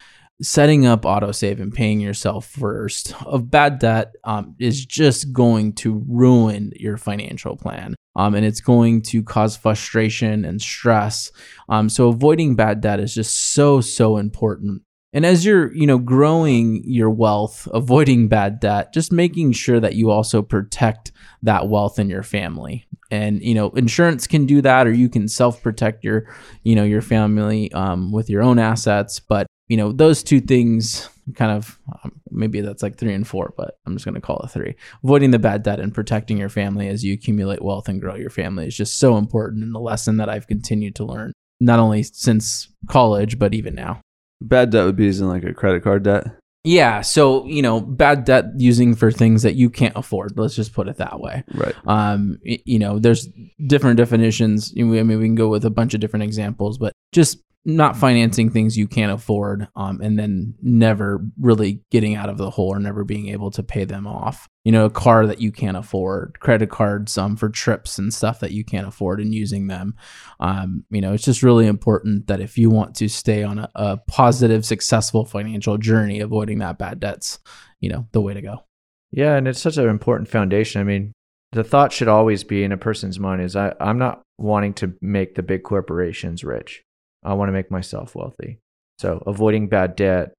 setting 0.42 0.84
up 0.86 1.02
autosave 1.02 1.60
and 1.60 1.72
paying 1.72 2.00
yourself 2.00 2.46
first 2.46 3.14
of 3.24 3.50
bad 3.50 3.78
debt 3.78 4.14
um, 4.24 4.54
is 4.58 4.84
just 4.84 5.32
going 5.32 5.72
to 5.72 6.04
ruin 6.08 6.72
your 6.76 6.96
financial 6.96 7.56
plan. 7.56 7.94
Um, 8.16 8.34
and 8.34 8.44
it's 8.44 8.60
going 8.60 9.02
to 9.02 9.22
cause 9.22 9.56
frustration 9.56 10.44
and 10.44 10.60
stress. 10.60 11.30
Um, 11.68 11.88
so 11.88 12.08
avoiding 12.08 12.56
bad 12.56 12.80
debt 12.80 13.00
is 13.00 13.14
just 13.14 13.52
so 13.52 13.80
so 13.80 14.18
important. 14.18 14.82
And 15.14 15.24
as 15.24 15.44
you're 15.46 15.72
you 15.74 15.86
know 15.86 15.98
growing 15.98 16.82
your 16.84 17.10
wealth 17.10 17.68
avoiding 17.72 18.28
bad 18.28 18.60
debt 18.60 18.92
just 18.92 19.12
making 19.12 19.52
sure 19.52 19.78
that 19.80 19.94
you 19.94 20.10
also 20.10 20.42
protect 20.42 21.12
that 21.42 21.68
wealth 21.68 21.98
in 21.98 22.10
your 22.10 22.22
family. 22.22 22.86
And 23.10 23.40
you 23.42 23.54
know 23.54 23.70
insurance 23.70 24.26
can 24.26 24.44
do 24.44 24.60
that 24.60 24.86
or 24.86 24.92
you 24.92 25.08
can 25.08 25.28
self 25.28 25.62
protect 25.62 26.04
your 26.04 26.26
you 26.64 26.74
know 26.74 26.84
your 26.84 27.02
family 27.02 27.72
um, 27.72 28.12
with 28.12 28.28
your 28.28 28.42
own 28.42 28.58
assets. 28.58 29.20
But 29.20 29.46
you 29.72 29.78
know 29.78 29.90
those 29.90 30.22
two 30.22 30.38
things 30.52 31.08
kind 31.34 31.50
of 31.50 31.78
um, 32.04 32.12
maybe 32.30 32.60
that's 32.60 32.82
like 32.82 32.98
three 32.98 33.14
and 33.14 33.26
four 33.26 33.54
but 33.56 33.78
i'm 33.86 33.94
just 33.94 34.04
going 34.04 34.14
to 34.14 34.20
call 34.20 34.38
it 34.44 34.48
three 34.50 34.74
avoiding 35.02 35.30
the 35.30 35.38
bad 35.38 35.62
debt 35.62 35.80
and 35.80 35.94
protecting 35.94 36.36
your 36.36 36.50
family 36.50 36.88
as 36.88 37.02
you 37.02 37.14
accumulate 37.14 37.62
wealth 37.62 37.88
and 37.88 37.98
grow 38.02 38.14
your 38.14 38.28
family 38.28 38.66
is 38.66 38.76
just 38.76 38.98
so 38.98 39.16
important 39.16 39.64
and 39.64 39.74
the 39.74 39.80
lesson 39.80 40.18
that 40.18 40.28
i've 40.28 40.46
continued 40.46 40.94
to 40.94 41.04
learn 41.06 41.32
not 41.58 41.78
only 41.78 42.02
since 42.02 42.68
college 42.88 43.38
but 43.38 43.54
even 43.54 43.74
now 43.74 43.98
Bad 44.42 44.70
debt 44.70 44.84
would 44.84 44.96
be 44.96 45.04
using 45.04 45.28
like 45.28 45.44
a 45.44 45.54
credit 45.54 45.82
card 45.84 46.02
debt. 46.02 46.24
yeah 46.64 47.00
so 47.00 47.46
you 47.46 47.62
know 47.62 47.80
bad 47.80 48.24
debt 48.24 48.44
using 48.58 48.94
for 48.94 49.10
things 49.10 49.42
that 49.42 49.54
you 49.54 49.70
can't 49.70 49.96
afford 49.96 50.36
let's 50.36 50.56
just 50.56 50.74
put 50.74 50.86
it 50.88 50.98
that 50.98 51.18
way 51.18 51.44
Right. 51.54 51.74
um 51.86 52.38
you 52.42 52.78
know 52.78 52.98
there's 52.98 53.26
different 53.66 53.96
definitions 53.96 54.74
i 54.78 54.82
mean 54.82 55.18
we 55.18 55.24
can 55.30 55.34
go 55.36 55.48
with 55.48 55.64
a 55.64 55.70
bunch 55.70 55.94
of 55.94 56.00
different 56.00 56.24
examples 56.24 56.76
but 56.76 56.92
just 57.12 57.38
not 57.64 57.96
financing 57.96 58.50
things 58.50 58.76
you 58.76 58.88
can't 58.88 59.12
afford 59.12 59.68
um, 59.76 60.00
and 60.00 60.18
then 60.18 60.54
never 60.62 61.24
really 61.40 61.80
getting 61.90 62.16
out 62.16 62.28
of 62.28 62.36
the 62.36 62.50
hole 62.50 62.74
or 62.74 62.80
never 62.80 63.04
being 63.04 63.28
able 63.28 63.50
to 63.50 63.62
pay 63.62 63.84
them 63.84 64.06
off 64.06 64.48
you 64.64 64.72
know 64.72 64.84
a 64.84 64.90
car 64.90 65.26
that 65.26 65.40
you 65.40 65.52
can't 65.52 65.76
afford 65.76 66.38
credit 66.40 66.70
cards 66.70 67.16
um, 67.16 67.36
for 67.36 67.48
trips 67.48 67.98
and 67.98 68.12
stuff 68.12 68.40
that 68.40 68.52
you 68.52 68.64
can't 68.64 68.88
afford 68.88 69.20
and 69.20 69.34
using 69.34 69.68
them 69.68 69.94
um, 70.40 70.84
you 70.90 71.00
know 71.00 71.12
it's 71.12 71.24
just 71.24 71.42
really 71.42 71.66
important 71.66 72.26
that 72.26 72.40
if 72.40 72.58
you 72.58 72.68
want 72.68 72.94
to 72.94 73.08
stay 73.08 73.42
on 73.42 73.58
a, 73.58 73.70
a 73.74 73.96
positive 74.08 74.64
successful 74.64 75.24
financial 75.24 75.78
journey 75.78 76.20
avoiding 76.20 76.58
that 76.58 76.78
bad 76.78 76.98
debts 76.98 77.38
you 77.80 77.88
know 77.88 78.06
the 78.12 78.20
way 78.20 78.34
to 78.34 78.42
go 78.42 78.64
Yeah, 79.12 79.36
and 79.36 79.46
it's 79.46 79.60
such 79.60 79.76
an 79.76 79.88
important 79.88 80.28
foundation. 80.28 80.80
I 80.80 80.84
mean, 80.84 81.12
the 81.52 81.64
thought 81.64 81.92
should 81.92 82.08
always 82.08 82.44
be 82.44 82.64
in 82.64 82.72
a 82.72 82.78
person's 82.78 83.20
mind 83.20 83.42
is 83.42 83.54
I, 83.54 83.74
I'm 83.78 83.98
not 83.98 84.22
wanting 84.38 84.74
to 84.74 84.94
make 85.00 85.34
the 85.34 85.42
big 85.42 85.62
corporations 85.62 86.42
rich. 86.42 86.82
I 87.22 87.34
want 87.34 87.48
to 87.48 87.52
make 87.52 87.70
myself 87.70 88.14
wealthy. 88.14 88.58
So 88.98 89.22
avoiding 89.26 89.68
bad 89.68 89.96
debt 89.96 90.34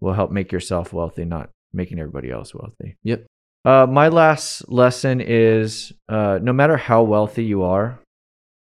will 0.00 0.12
help 0.12 0.30
make 0.30 0.52
yourself 0.52 0.92
wealthy, 0.92 1.24
not 1.24 1.50
making 1.72 1.98
everybody 1.98 2.30
else 2.30 2.54
wealthy. 2.54 2.96
Yep. 3.02 3.26
Uh, 3.64 3.86
my 3.86 4.08
last 4.08 4.70
lesson 4.70 5.20
is 5.20 5.92
uh, 6.08 6.38
no 6.40 6.52
matter 6.52 6.76
how 6.76 7.02
wealthy 7.02 7.44
you 7.44 7.62
are, 7.64 7.98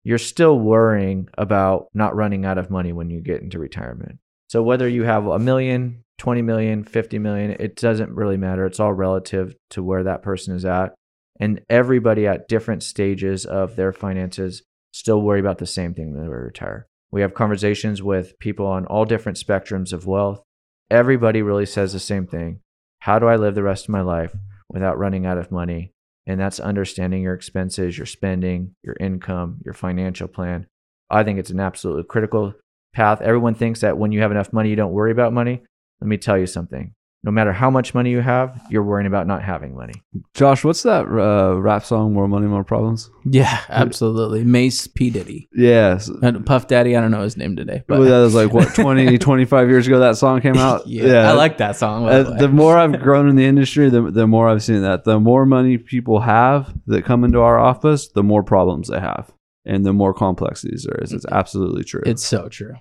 you're 0.03 0.19
still 0.19 0.59
worrying 0.59 1.29
about 1.39 1.89
not 1.95 2.17
running 2.17 2.45
out 2.45 2.59
of 2.59 2.71
money 2.71 2.93
when 2.93 3.11
you 3.11 3.21
get 3.21 3.43
into 3.43 3.59
retirement. 3.59 4.19
So 4.49 4.63
whether 4.63 4.89
you 4.89 5.05
have 5.05 5.27
a 5.27 5.39
million, 5.39 6.05
20 6.19 6.43
million, 6.43 6.85
50 6.85 7.19
million, 7.19 7.53
it 7.53 7.77
doesn't 7.77 8.15
really 8.15 8.37
matter. 8.37 8.67
It's 8.67 8.81
all 8.81 8.93
relative 8.93 9.55
to 9.71 9.83
where 9.83 10.05
that 10.05 10.23
person 10.23 10.55
is 10.57 10.65
at. 10.65 10.95
And 11.39 11.63
everybody 11.71 12.27
at 12.27 12.49
different 12.49 12.83
stages 12.83 13.47
of 13.47 13.77
their 13.77 13.93
finances 13.93 14.63
still 14.93 15.23
worry 15.23 15.41
about 15.41 15.59
the 15.59 15.67
same 15.67 15.95
thing 15.95 16.13
when 16.13 16.23
they 16.23 16.29
retire. 16.29 16.87
We 17.13 17.23
have 17.23 17.35
conversations 17.35 18.03
with 18.03 18.39
people 18.39 18.67
on 18.67 18.87
all 18.87 19.05
different 19.05 19.39
spectrums 19.39 19.93
of 19.93 20.07
wealth. 20.07 20.43
Everybody 20.91 21.43
really 21.43 21.67
says 21.67 21.93
the 21.93 22.01
same 22.01 22.27
thing. 22.27 22.61
How 23.01 23.19
do 23.19 23.27
I 23.27 23.37
live 23.37 23.55
the 23.55 23.63
rest 23.63 23.85
of 23.85 23.91
my 23.91 24.03
life 24.03 24.37
without 24.69 24.99
running 24.99 25.27
out 25.27 25.39
of 25.39 25.51
money? 25.51 25.93
And 26.27 26.39
that's 26.39 26.61
understanding 26.61 27.23
your 27.23 27.35
expenses, 27.35 27.97
your 27.97 28.07
spending, 28.07 28.75
your 28.83 28.97
income, 29.01 29.61
your 29.65 29.75
financial 29.75 30.29
plan. 30.29 30.67
I 31.09 31.25
think 31.25 31.39
it's 31.39 31.51
an 31.51 31.61
absolutely 31.61 32.05
critical 32.05 32.55
path. 32.93 33.21
Everyone 33.21 33.55
thinks 33.55 33.81
that 33.81 33.99
when 33.99 34.13
you 34.13 34.21
have 34.21 34.31
enough 34.31 34.53
money, 34.53 34.71
you 34.71 34.77
don't 34.77 34.93
worry 34.93 35.11
about 35.11 35.33
money. 35.33 35.63
Let 36.01 36.09
me 36.09 36.19
tell 36.19 36.39
you 36.39 36.47
something. 36.47 36.95
No 37.23 37.31
matter 37.31 37.53
how 37.53 37.69
much 37.71 37.93
money 37.93 38.11
you 38.11 38.21
have, 38.23 38.59
you're 38.71 38.83
worrying 38.83 39.07
about 39.07 39.27
not 39.27 39.43
having 39.43 39.77
money. 39.77 39.93
Josh, 40.33 40.65
what's 40.65 40.83
that 40.85 41.03
uh, 41.05 41.61
rap 41.61 41.85
song? 41.85 42.15
More 42.15 42.27
money, 42.27 42.47
more 42.47 42.65
problems. 42.65 43.11
Yeah, 43.27 43.61
absolutely. 43.69 44.43
Mase 44.43 44.87
P 44.87 45.11
Diddy. 45.11 45.47
Yes. 45.55 46.09
And 46.09 46.47
Puff 46.47 46.67
Daddy, 46.67 46.97
I 46.97 47.01
don't 47.03 47.11
know 47.11 47.23
his 47.23 47.37
name 47.37 47.57
today, 47.57 47.83
but 47.87 47.99
Well, 48.01 48.09
that 48.09 48.21
was 48.21 48.35
like 48.35 48.55
what 48.55 48.75
20, 48.75 49.19
25 49.19 49.69
years 49.69 49.87
ago 49.87 49.99
that 50.01 50.17
song 50.17 50.41
came 50.41 50.57
out. 50.57 50.87
yeah, 50.87 51.29
I 51.29 51.33
like 51.33 51.59
that 51.59 51.77
song. 51.77 52.05
by 52.07 52.23
the 52.23 52.31
Uh, 52.31 52.39
the 52.39 52.49
more 52.49 52.79
I've 52.79 52.99
grown 53.03 53.29
in 53.29 53.37
the 53.37 53.45
industry, 53.45 53.91
the, 53.91 54.11
the 54.11 54.27
more 54.27 54.49
I've 54.49 54.63
seen 54.63 54.81
that. 54.81 55.05
The 55.05 55.21
more 55.21 55.45
money 55.45 55.77
people 55.77 56.21
have 56.21 56.73
that 56.87 57.05
come 57.05 57.25
into 57.25 57.41
our 57.41 57.59
office, 57.59 58.09
the 58.09 58.23
more 58.23 58.43
problems 58.43 58.89
they 58.89 58.99
have, 59.01 59.31
and 59.67 59.85
the 59.85 59.93
more 59.93 60.15
complexities 60.15 60.87
there 60.89 60.99
is. 61.05 61.13
It's 61.13 61.27
absolutely 61.31 61.85
true. 61.85 62.03
it's 62.07 62.25
so 62.25 62.49
true. 62.49 62.77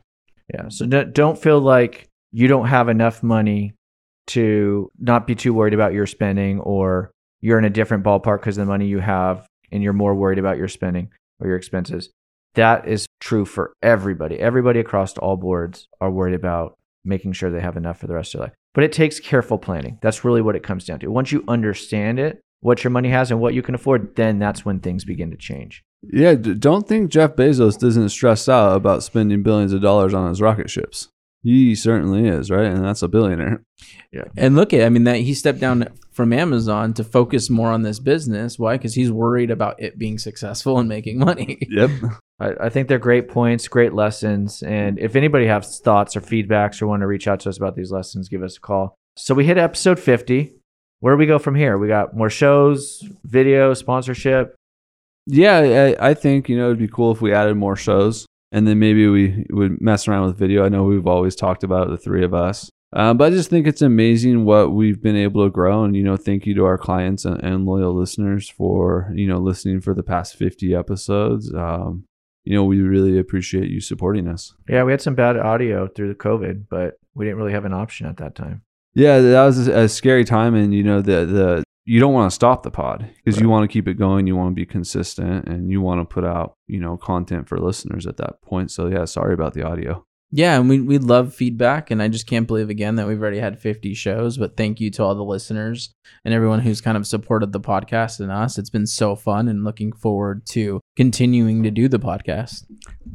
Yeah. 0.54 0.70
So 0.70 0.86
don't- 0.86 1.14
don't 1.14 1.38
feel 1.38 1.60
like 1.60 2.08
you 2.32 2.48
don't 2.48 2.68
have 2.68 2.88
enough 2.88 3.22
money 3.22 3.74
to 4.30 4.92
not 5.00 5.28
be 5.28 5.36
too 5.36 5.54
worried 5.54 5.74
about 5.74 5.94
your 5.94 6.08
spending 6.08 6.60
or 6.60 7.12
you're 7.42 7.60
in 7.60 7.66
a 7.66 7.70
different 7.70 8.04
ballpark 8.04 8.40
because 8.40 8.58
of 8.58 8.66
the 8.66 8.72
money 8.72 8.88
you 8.88 9.00
have 9.00 9.48
and 9.72 9.84
you're 9.84 9.94
more 9.94 10.16
worried 10.16 10.40
about 10.40 10.58
your 10.58 10.68
spending 10.68 11.10
or 11.40 11.48
your 11.48 11.56
expenses. 11.58 12.10
That 12.56 12.88
is 12.88 13.06
true 13.20 13.46
for 13.46 13.74
everybody. 13.82 14.40
Everybody 14.40 14.80
across 14.80 15.18
all 15.18 15.38
boards 15.38 15.88
are 16.02 16.12
worried 16.12 16.36
about 16.36 16.78
making 17.06 17.34
sure 17.34 17.50
they 17.50 17.62
have 17.62 17.78
enough 17.78 18.00
for 18.00 18.08
the 18.08 18.14
rest 18.14 18.34
of 18.34 18.40
their 18.40 18.48
life. 18.48 18.56
But 18.74 18.84
it 18.84 18.92
takes 18.92 19.20
careful 19.20 19.58
planning. 19.58 19.98
That's 20.02 20.24
really 20.24 20.42
what 20.42 20.56
it 20.56 20.64
comes 20.64 20.86
down 20.86 21.00
to. 21.00 21.12
Once 21.12 21.32
you 21.32 21.44
understand 21.48 22.20
it, 22.20 22.42
what 22.62 22.84
your 22.84 22.92
money 22.92 23.10
has 23.10 23.32
and 23.32 23.40
what 23.40 23.54
you 23.54 23.62
can 23.62 23.76
afford, 23.76 24.16
then 24.16 24.38
that's 24.38 24.66
when 24.66 24.80
things 24.80 25.06
begin 25.06 25.32
to 25.32 25.38
change. 25.38 25.84
yeah, 26.04 26.34
don't 26.34 26.88
think 26.88 27.10
Jeff 27.10 27.36
Bezos 27.36 27.80
doesn't 27.80 28.10
stress 28.10 28.50
out 28.50 28.76
about 28.76 29.04
spending 29.04 29.44
billions 29.44 29.74
of 29.74 29.82
dollars 29.82 30.14
on 30.14 30.30
his 30.30 30.42
rocket 30.42 30.70
ships. 30.70 31.08
He 31.42 31.74
certainly 31.74 32.28
is, 32.28 32.52
right? 32.52 32.66
And 32.66 32.84
that's 32.84 33.02
a 33.02 33.08
billionaire. 33.08 33.64
Yeah. 34.12 34.26
And 34.36 34.56
look 34.56 34.74
at, 34.74 34.86
I 34.86 34.90
mean, 34.90 35.06
that 35.06 35.18
he 35.18 35.34
stepped 35.34 35.60
down 35.60 35.88
from 36.12 36.34
Amazon 36.34 36.94
to 36.96 37.04
focus 37.04 37.50
more 37.50 37.70
on 37.70 37.84
this 37.84 38.00
business. 38.00 38.60
Why? 38.60 38.76
Because 38.76 38.94
he's 38.94 39.12
worried 39.12 39.52
about 39.52 39.82
it 39.82 39.98
being 39.98 40.18
successful 40.18 40.80
and 40.80 40.90
making 40.90 41.20
money. 41.26 41.60
Yep. 41.70 41.92
I, 42.40 42.54
I 42.62 42.70
think 42.70 42.88
they're 42.88 43.00
great 43.00 43.30
points, 43.30 43.68
great 43.70 43.94
lessons. 43.94 44.62
And 44.64 45.00
if 45.00 45.16
anybody 45.16 45.46
has 45.48 45.80
thoughts 45.80 46.18
or 46.18 46.22
feedbacks 46.22 46.82
or 46.82 46.88
want 46.88 47.02
to 47.02 47.08
reach 47.08 47.28
out 47.28 47.40
to 47.42 47.50
us 47.50 47.58
about 47.58 47.76
these 47.76 47.92
lessons, 47.92 48.28
give 48.28 48.44
us 48.44 48.58
a 48.58 48.62
call. 48.62 48.96
So 49.16 49.34
we 49.34 49.46
hit 49.46 49.58
episode 49.58 50.00
50. 50.00 50.54
Where 51.00 51.14
do 51.14 51.18
we 51.18 51.26
go 51.26 51.40
from 51.40 51.56
here? 51.56 51.78
We 51.78 51.88
got 51.88 52.16
more 52.16 52.30
shows, 52.30 53.02
video, 53.24 53.74
sponsorship. 53.74 54.56
Yeah, 55.26 55.96
I, 56.00 56.10
I 56.10 56.14
think 56.14 56.50
you 56.50 56.58
know 56.58 56.66
it'd 56.66 56.80
be 56.80 56.88
cool 56.88 57.12
if 57.12 57.22
we 57.22 57.34
added 57.34 57.56
more 57.56 57.76
shows, 57.76 58.26
and 58.52 58.68
then 58.68 58.80
maybe 58.80 59.08
we 59.08 59.46
would 59.50 59.80
mess 59.82 60.08
around 60.08 60.28
with 60.28 60.38
video. 60.38 60.66
I 60.66 60.70
know 60.70 60.84
we've 60.84 61.08
always 61.08 61.36
talked 61.36 61.64
about 61.64 61.88
it, 61.88 61.92
the 61.92 61.98
three 61.98 62.24
of 62.24 62.34
us, 62.34 62.70
um, 62.94 63.18
but 63.18 63.32
I 63.32 63.36
just 63.36 63.50
think 63.50 63.68
it's 63.68 63.82
amazing 63.82 64.46
what 64.46 64.72
we've 64.72 65.02
been 65.02 65.16
able 65.16 65.44
to 65.44 65.52
grow. 65.52 65.84
And 65.84 65.96
you 65.96 66.04
know, 66.04 66.18
thank 66.18 66.46
you 66.46 66.56
to 66.56 66.66
our 66.66 66.78
clients 66.78 67.26
and, 67.26 67.42
and 67.44 67.66
loyal 67.66 67.94
listeners 67.94 68.50
for 68.50 69.12
you 69.14 69.28
know 69.28 69.38
listening 69.38 69.82
for 69.82 69.94
the 69.94 70.04
past 70.04 70.36
fifty 70.36 70.74
episodes. 70.74 71.54
Um, 71.54 72.06
you 72.46 72.56
know, 72.56 72.64
we 72.64 72.82
really 72.82 73.20
appreciate 73.20 73.70
you 73.70 73.80
supporting 73.80 74.28
us. 74.28 74.56
Yeah, 74.68 74.84
we 74.84 74.92
had 74.92 75.02
some 75.02 75.14
bad 75.14 75.38
audio 75.38 75.88
through 75.88 76.08
the 76.08 76.16
COVID, 76.16 76.66
but 76.70 76.96
we 77.14 77.26
didn't 77.26 77.38
really 77.38 77.52
have 77.52 77.66
an 77.66 77.74
option 77.74 78.08
at 78.08 78.18
that 78.18 78.34
time. 78.34 78.64
Yeah, 78.96 79.20
that 79.20 79.46
was 79.46 79.68
a, 79.68 79.82
a 79.82 79.90
scary 79.90 80.26
time, 80.26 80.56
and 80.56 80.74
you 80.74 80.84
know 80.84 81.02
the 81.02 81.26
the 81.26 81.64
you 81.90 82.00
don't 82.00 82.14
want 82.14 82.30
to 82.30 82.36
stop 82.36 82.62
the 82.62 82.70
pod 82.70 83.10
because 83.16 83.42
you 83.42 83.50
want 83.50 83.64
to 83.64 83.74
keep 83.74 83.88
it 83.88 83.96
going. 83.96 84.28
You 84.28 84.36
want 84.36 84.52
to 84.52 84.56
be 84.56 84.66
consistent, 84.68 85.48
and 85.48 85.72
you 85.72 85.82
want 85.82 86.00
to 86.02 86.06
put 86.06 86.24
out 86.24 86.56
you 86.68 86.80
know 86.80 86.98
content 86.98 87.50
for 87.50 87.58
listeners 87.58 88.06
at 88.06 88.18
that 88.18 88.44
point. 88.44 88.70
So 88.70 88.86
yeah, 88.86 89.06
sorry 89.06 89.34
about 89.34 89.56
the 89.56 89.64
audio. 89.64 90.06
Yeah, 90.32 90.60
and 90.60 90.70
we 90.70 90.80
we 90.80 91.00
love 91.00 91.34
feedback, 91.34 91.90
and 91.90 92.04
I 92.04 92.08
just 92.08 92.28
can't 92.28 92.46
believe 92.46 92.70
again 92.70 92.96
that 92.96 93.08
we've 93.08 93.20
already 93.20 93.40
had 93.40 93.60
50 93.60 93.96
shows. 93.96 94.38
But 94.38 94.56
thank 94.56 94.80
you 94.80 94.92
to 94.92 95.04
all 95.04 95.16
the 95.16 95.24
listeners 95.24 95.92
and 96.24 96.36
everyone 96.36 96.60
who's 96.60 96.82
kind 96.82 96.98
of 96.98 97.08
supported 97.08 97.52
the 97.52 97.60
podcast 97.60 98.20
and 98.20 98.32
us. 98.32 98.60
It's 98.60 98.70
been 98.70 98.86
so 98.86 99.16
fun, 99.16 99.48
and 99.48 99.64
looking 99.64 99.92
forward 99.92 100.46
to 100.50 100.82
continuing 100.96 101.64
to 101.64 101.72
do 101.72 101.88
the 101.88 102.00
podcast. 102.00 102.66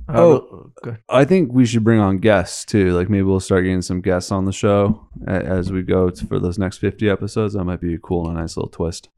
Oh, 0.09 0.33
oh 0.33 0.73
good. 0.83 0.99
I 1.09 1.25
think 1.25 1.53
we 1.53 1.67
should 1.67 1.85
bring 1.85 2.01
on 2.01 2.19
guests 2.19 2.65
too. 2.65 2.93
Like 2.93 3.09
maybe 3.09 3.23
we'll 3.23 3.39
start 3.39 3.63
getting 3.63 3.83
some 3.83 4.01
guests 4.01 4.33
on 4.33 4.45
the 4.45 4.53
show 4.53 5.07
as 5.29 5.71
we 5.71 5.83
go 5.83 6.11
to, 6.11 6.27
for 6.27 6.41
those 6.41 6.59
next 6.59 6.79
fifty 6.79 7.09
episodes. 7.09 7.55
That 7.55 7.63
might 7.63 7.81
be 7.81 7.97
cool 8.03 8.29
and 8.29 8.37
a 8.37 8.41
nice 8.41 8.57
little 8.57 8.71
twist. 8.71 9.09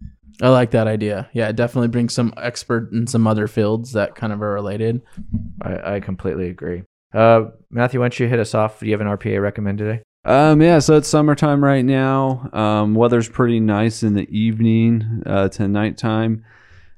I 0.43 0.51
like 0.51 0.73
that 0.73 0.87
idea. 0.87 1.31
Yeah, 1.33 1.51
definitely 1.53 1.89
bring 1.89 2.11
some 2.11 2.35
expert 2.37 2.93
in 2.93 3.07
some 3.07 3.27
other 3.27 3.49
fields 3.49 3.93
that 3.93 4.15
kind 4.17 4.35
of 4.35 4.43
are 4.43 4.53
related. 4.53 5.01
I, 5.63 5.95
I 5.95 6.01
completely 6.01 6.51
agree. 6.51 6.83
Uh, 7.13 7.51
Matthew, 7.71 8.01
why 8.01 8.05
don't 8.05 8.21
you 8.21 8.29
hit 8.29 8.39
us 8.39 8.55
off? 8.55 8.81
Do 8.81 8.87
you 8.87 8.93
have 8.93 9.01
an 9.01 9.07
RPA 9.07 9.41
recommend 9.41 9.79
today? 9.79 10.03
Um, 10.25 10.61
yeah, 10.61 10.81
so 10.81 10.97
it's 10.97 11.09
summertime 11.09 11.63
right 11.63 11.85
now. 11.85 12.51
Um, 12.53 12.95
weather's 12.95 13.29
pretty 13.29 13.61
nice 13.61 14.03
in 14.03 14.15
the 14.15 14.29
evening 14.37 15.23
uh, 15.25 15.49
to 15.51 15.69
nighttime. 15.69 16.45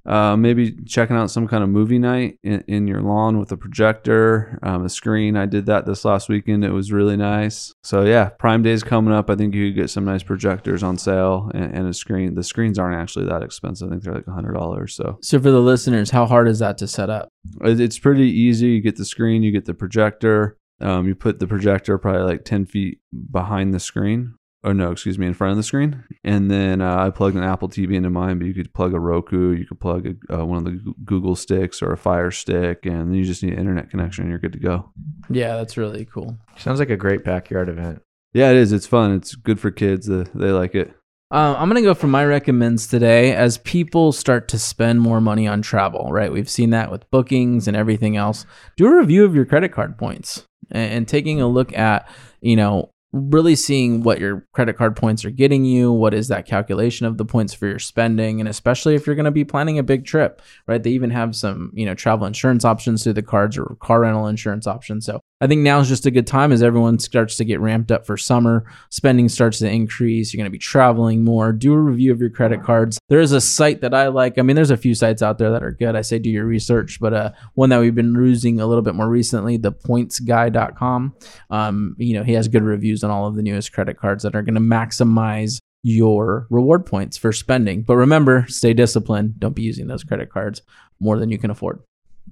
Uh, 0.09 0.37
maybe 0.37 0.73
checking 0.87 1.17
out 1.17 1.31
some 1.31 1.47
kind 1.47 1.63
of 1.63 1.69
movie 1.69 1.99
night 1.99 2.39
in, 2.43 2.65
in 2.67 2.87
your 2.89 3.03
lawn 3.03 3.39
with 3.39 3.53
a 3.53 3.57
projector, 3.57 4.59
um, 4.63 4.85
a 4.85 4.89
screen. 4.89 5.37
I 5.37 5.45
did 5.47 5.67
that 5.67 5.85
this 5.87 6.05
last 6.05 6.29
weekend. 6.29 6.65
It 6.65 6.73
was 6.73 6.91
really 6.93 7.17
nice. 7.17 7.75
So 7.83 8.03
yeah, 8.05 8.31
Prime 8.31 8.63
Day's 8.63 8.83
coming 8.83 9.13
up. 9.13 9.29
I 9.29 9.35
think 9.37 9.55
you 9.55 9.69
could 9.69 9.77
get 9.83 9.91
some 9.91 10.05
nice 10.05 10.23
projectors 10.23 10.83
on 10.83 10.97
sale 10.99 11.51
and, 11.55 11.75
and 11.75 11.89
a 11.89 11.93
screen. 11.93 12.35
The 12.35 12.43
screens 12.43 12.79
aren't 12.79 12.97
actually 12.97 13.27
that 13.27 13.43
expensive. 13.43 13.89
I 13.89 13.91
think 13.93 14.03
they're 14.05 14.15
like 14.15 14.27
a 14.27 14.33
hundred 14.33 14.55
dollars. 14.55 14.95
So 14.95 15.19
So 15.23 15.39
for 15.39 15.51
the 15.51 15.61
listeners, 15.61 16.11
how 16.11 16.25
hard 16.27 16.49
is 16.49 16.59
that 16.61 16.79
to 16.79 16.89
set 16.89 17.11
up? 17.11 17.29
it- 17.63 17.79
it's 17.81 17.99
pretty 17.99 18.31
easy. 18.31 18.69
You 18.69 18.81
get 18.81 18.97
the 18.97 19.05
screen, 19.05 19.43
you 19.43 19.53
get 19.53 19.67
the 19.67 19.75
projector. 19.75 20.57
Um, 20.81 21.09
you 21.09 21.15
put 21.17 21.41
the 21.41 21.47
projector 21.49 21.99
probably 21.99 22.23
like 22.23 22.45
10 22.45 22.65
feet 22.67 23.01
behind 23.33 23.75
the 23.75 23.81
screen. 23.81 24.35
Oh, 24.65 24.73
no, 24.73 24.91
excuse 24.91 25.19
me, 25.19 25.27
in 25.27 25.35
front 25.35 25.53
of 25.53 25.57
the 25.57 25.63
screen. 25.63 26.05
And 26.25 26.51
then 26.51 26.81
uh, 26.81 26.97
I 26.97 27.11
plugged 27.11 27.37
an 27.37 27.45
Apple 27.45 27.69
TV 27.69 27.95
into 27.95 28.11
mine, 28.11 28.39
but 28.39 28.49
you 28.49 28.55
could 28.55 28.75
plug 28.75 28.93
a 28.93 28.99
Roku, 28.99 29.53
you 29.53 29.65
could 29.65 29.79
plug 29.79 30.07
a, 30.07 30.41
uh, 30.41 30.45
one 30.45 30.59
of 30.59 30.65
the 30.65 30.95
Google 31.05 31.37
sticks 31.37 31.81
or 31.81 31.93
a 31.93 31.97
Fire 31.97 32.33
Stick, 32.33 32.85
and 32.85 33.09
then 33.09 33.15
you 33.15 33.25
just 33.25 33.43
need 33.43 33.53
an 33.53 33.59
internet 33.61 33.89
connection 33.89 34.23
and 34.23 34.31
you're 34.31 34.41
good 34.41 34.53
to 34.55 34.59
go. 34.59 34.91
Yeah, 35.31 35.57
that's 35.57 35.77
really 35.77 36.07
cool. 36.07 36.37
Sounds 36.57 36.81
like 36.81 36.91
a 36.91 36.97
great 36.97 37.25
backyard 37.25 37.69
event. 37.69 38.03
Yeah, 38.33 38.51
it 38.51 38.57
is. 38.57 38.73
It's 38.73 38.87
fun. 38.87 39.13
It's 39.15 39.35
good 39.37 39.61
for 39.61 39.71
kids. 39.71 40.11
Uh, 40.11 40.25
they 40.35 40.51
like 40.51 40.75
it. 40.75 40.93
Uh, 41.31 41.55
I'm 41.59 41.69
gonna 41.69 41.83
go 41.83 41.95
for 41.95 42.07
my 42.07 42.25
recommends 42.25 42.87
today. 42.87 43.35
As 43.35 43.59
people 43.59 44.13
start 44.13 44.49
to 44.49 44.59
spend 44.59 45.01
more 45.01 45.21
money 45.21 45.47
on 45.47 45.61
travel, 45.61 46.11
right? 46.11 46.33
We've 46.33 46.49
seen 46.49 46.71
that 46.71 46.91
with 46.91 47.09
bookings 47.11 47.69
and 47.69 47.77
everything 47.77 48.17
else. 48.17 48.47
Do 48.77 48.87
a 48.87 48.97
review 48.97 49.25
of 49.25 49.35
your 49.35 49.45
credit 49.45 49.71
card 49.71 49.99
points 49.99 50.47
and, 50.71 50.93
and 50.93 51.09
taking 51.09 51.41
a 51.41 51.47
look 51.47 51.77
at, 51.77 52.09
you 52.41 52.57
know, 52.57 52.91
really 53.13 53.57
seeing 53.57 54.03
what 54.03 54.21
your 54.21 54.47
credit 54.53 54.77
card 54.77 54.95
points 54.95 55.25
are 55.25 55.31
getting 55.31 55.65
you. 55.65 55.91
What 55.91 56.13
is 56.13 56.29
that 56.29 56.47
calculation 56.47 57.07
of 57.07 57.17
the 57.17 57.25
points 57.25 57.55
for 57.55 57.67
your 57.67 57.79
spending, 57.79 58.41
and 58.41 58.49
especially 58.49 58.95
if 58.95 59.07
you're 59.07 59.17
going 59.17 59.25
to 59.25 59.31
be 59.31 59.45
planning 59.45 59.79
a 59.79 59.83
big 59.83 60.05
trip, 60.05 60.43
right? 60.67 60.83
They 60.83 60.91
even 60.91 61.11
have 61.11 61.35
some, 61.35 61.71
you 61.75 61.87
know, 61.87 61.95
travel 61.95 62.27
insurance 62.27 62.65
options 62.65 63.05
through 63.05 63.15
the 63.15 63.23
cards 63.23 63.57
or 63.57 63.77
car 63.81 64.01
rental 64.01 64.27
insurance 64.27 64.67
options. 64.67 65.07
So 65.07 65.21
I 65.41 65.47
think 65.47 65.63
now 65.63 65.79
is 65.79 65.89
just 65.89 66.07
a 66.07 66.11
good 66.11 66.27
time 66.27 66.51
as 66.51 66.63
everyone 66.63 66.99
starts 66.99 67.37
to 67.37 67.45
get 67.45 67.61
ramped 67.61 67.93
up 67.93 68.05
for 68.05 68.17
summer 68.17 68.65
spending 68.91 69.29
starts 69.29 69.59
to 69.61 69.71
increase. 69.71 70.33
You're 70.33 70.39
going 70.39 70.51
to 70.51 70.51
be 70.51 70.59
traveling 70.59 71.25
more. 71.25 71.53
Do 71.53 71.73
a 71.73 71.79
review 71.79 72.13
of 72.13 72.21
your 72.21 72.31
credit 72.31 72.63
cards. 72.65 72.99
There 73.09 73.21
is 73.21 73.33
a 73.33 73.41
site 73.41 73.81
that 73.83 73.95
I 73.95 74.09
like. 74.09 74.39
I 74.39 74.43
mean, 74.43 74.57
there's 74.57 74.73
a 74.73 74.77
few 74.77 74.95
sites 74.95 75.23
out 75.23 75.39
there 75.39 75.51
that 75.53 75.63
are 75.63 75.71
good. 75.71 75.95
I 75.95 76.03
say 76.03 76.19
do 76.19 76.31
your 76.31 76.45
research, 76.45 76.99
but 77.01 77.15
uh, 77.15 77.31
one 77.55 77.71
that 77.71 77.81
we've 77.81 77.95
been 77.95 78.15
using 78.15 78.61
a 78.61 78.67
little 78.67 78.83
bit 78.83 78.95
more 78.95 79.09
recently, 79.09 79.57
the 79.57 79.73
pointsguy.com. 79.73 81.15
Um, 81.51 81.95
you 81.99 82.15
know, 82.15 82.25
he 82.25 82.33
has 82.33 82.49
good 82.49 82.65
reviews 82.65 83.05
on 83.05 83.11
all 83.11 83.29
of 83.29 83.37
the 83.37 83.43
newest 83.43 83.73
credit 83.73 83.97
cards 83.97 84.25
that 84.25 84.35
are 84.35 84.43
going 84.43 84.55
to 84.55 84.61
maximize 84.61 85.61
your 85.85 86.49
reward 86.51 86.85
points 86.85 87.17
for 87.17 87.33
spending. 87.33 87.83
But 87.83 87.97
remember, 87.97 88.45
stay 88.49 88.75
disciplined. 88.75 89.39
Don't 89.39 89.55
be 89.55 89.63
using 89.63 89.87
those 89.87 90.03
credit 90.03 90.31
cards 90.31 90.63
more 90.99 91.19
than 91.19 91.31
you 91.31 91.39
can 91.39 91.51
afford. 91.51 91.81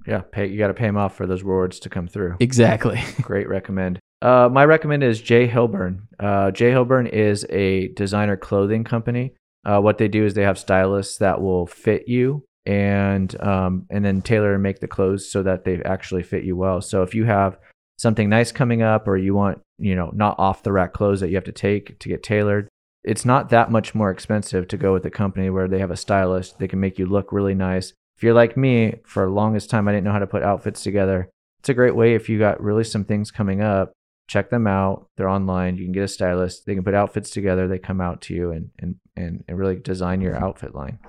Yeah, 0.05 0.21
pay. 0.21 0.47
You 0.47 0.57
got 0.57 0.67
to 0.67 0.73
pay 0.73 0.85
them 0.85 0.97
off 0.97 1.15
for 1.15 1.25
those 1.25 1.43
rewards 1.43 1.79
to 1.81 1.89
come 1.89 2.07
through. 2.07 2.35
Exactly. 2.39 3.01
Great 3.21 3.47
recommend. 3.47 3.99
Uh, 4.21 4.49
my 4.51 4.65
recommend 4.65 5.03
is 5.03 5.21
J.Hilburn. 5.21 6.01
Uh, 6.19 6.51
J.Hilburn 6.51 7.07
is 7.07 7.45
a 7.49 7.89
designer 7.89 8.35
clothing 8.35 8.83
company. 8.83 9.33
Uh, 9.63 9.79
what 9.79 9.97
they 9.97 10.07
do 10.07 10.25
is 10.25 10.33
they 10.33 10.43
have 10.43 10.57
stylists 10.57 11.17
that 11.17 11.41
will 11.41 11.67
fit 11.67 12.07
you 12.07 12.43
and 12.65 13.39
um, 13.41 13.85
and 13.89 14.03
then 14.03 14.21
tailor 14.21 14.53
and 14.53 14.63
make 14.63 14.79
the 14.79 14.87
clothes 14.87 15.29
so 15.29 15.43
that 15.43 15.65
they 15.65 15.81
actually 15.83 16.23
fit 16.23 16.43
you 16.43 16.55
well. 16.55 16.81
So 16.81 17.03
if 17.03 17.13
you 17.13 17.25
have 17.25 17.57
something 17.97 18.29
nice 18.29 18.51
coming 18.51 18.81
up 18.81 19.07
or 19.07 19.17
you 19.17 19.33
want 19.33 19.61
you 19.77 19.95
know 19.95 20.11
not 20.13 20.35
off 20.37 20.63
the 20.63 20.71
rack 20.71 20.93
clothes 20.93 21.19
that 21.19 21.29
you 21.29 21.35
have 21.35 21.43
to 21.45 21.51
take 21.51 21.99
to 21.99 22.09
get 22.09 22.23
tailored, 22.23 22.67
it's 23.03 23.25
not 23.25 23.49
that 23.49 23.71
much 23.71 23.95
more 23.95 24.11
expensive 24.11 24.67
to 24.67 24.77
go 24.77 24.93
with 24.93 25.05
a 25.05 25.09
company 25.09 25.49
where 25.49 25.67
they 25.67 25.79
have 25.79 25.91
a 25.91 25.97
stylist. 25.97 26.59
They 26.59 26.67
can 26.67 26.79
make 26.79 26.99
you 26.99 27.05
look 27.05 27.31
really 27.31 27.55
nice. 27.55 27.93
If 28.17 28.23
you're 28.23 28.33
like 28.33 28.57
me, 28.57 28.95
for 29.05 29.25
the 29.25 29.31
longest 29.31 29.69
time 29.69 29.87
I 29.87 29.91
didn't 29.91 30.03
know 30.03 30.11
how 30.11 30.19
to 30.19 30.27
put 30.27 30.43
outfits 30.43 30.83
together. 30.83 31.29
It's 31.59 31.69
a 31.69 31.73
great 31.73 31.95
way 31.95 32.15
if 32.15 32.29
you 32.29 32.39
got 32.39 32.61
really 32.61 32.83
some 32.83 33.03
things 33.05 33.31
coming 33.31 33.61
up 33.61 33.93
check 34.27 34.49
them 34.49 34.67
out. 34.67 35.07
They're 35.15 35.29
online. 35.29 35.77
You 35.77 35.85
can 35.85 35.93
get 35.93 36.03
a 36.03 36.07
stylist. 36.07 36.65
They 36.65 36.75
can 36.75 36.83
put 36.83 36.93
outfits 36.93 37.29
together. 37.29 37.67
They 37.67 37.79
come 37.79 38.01
out 38.01 38.21
to 38.23 38.33
you 38.33 38.51
and 38.51 38.69
and 38.79 38.95
and, 39.15 39.43
and 39.47 39.57
really 39.57 39.77
design 39.77 40.21
your 40.21 40.35
outfit 40.35 40.75
line. 40.75 40.99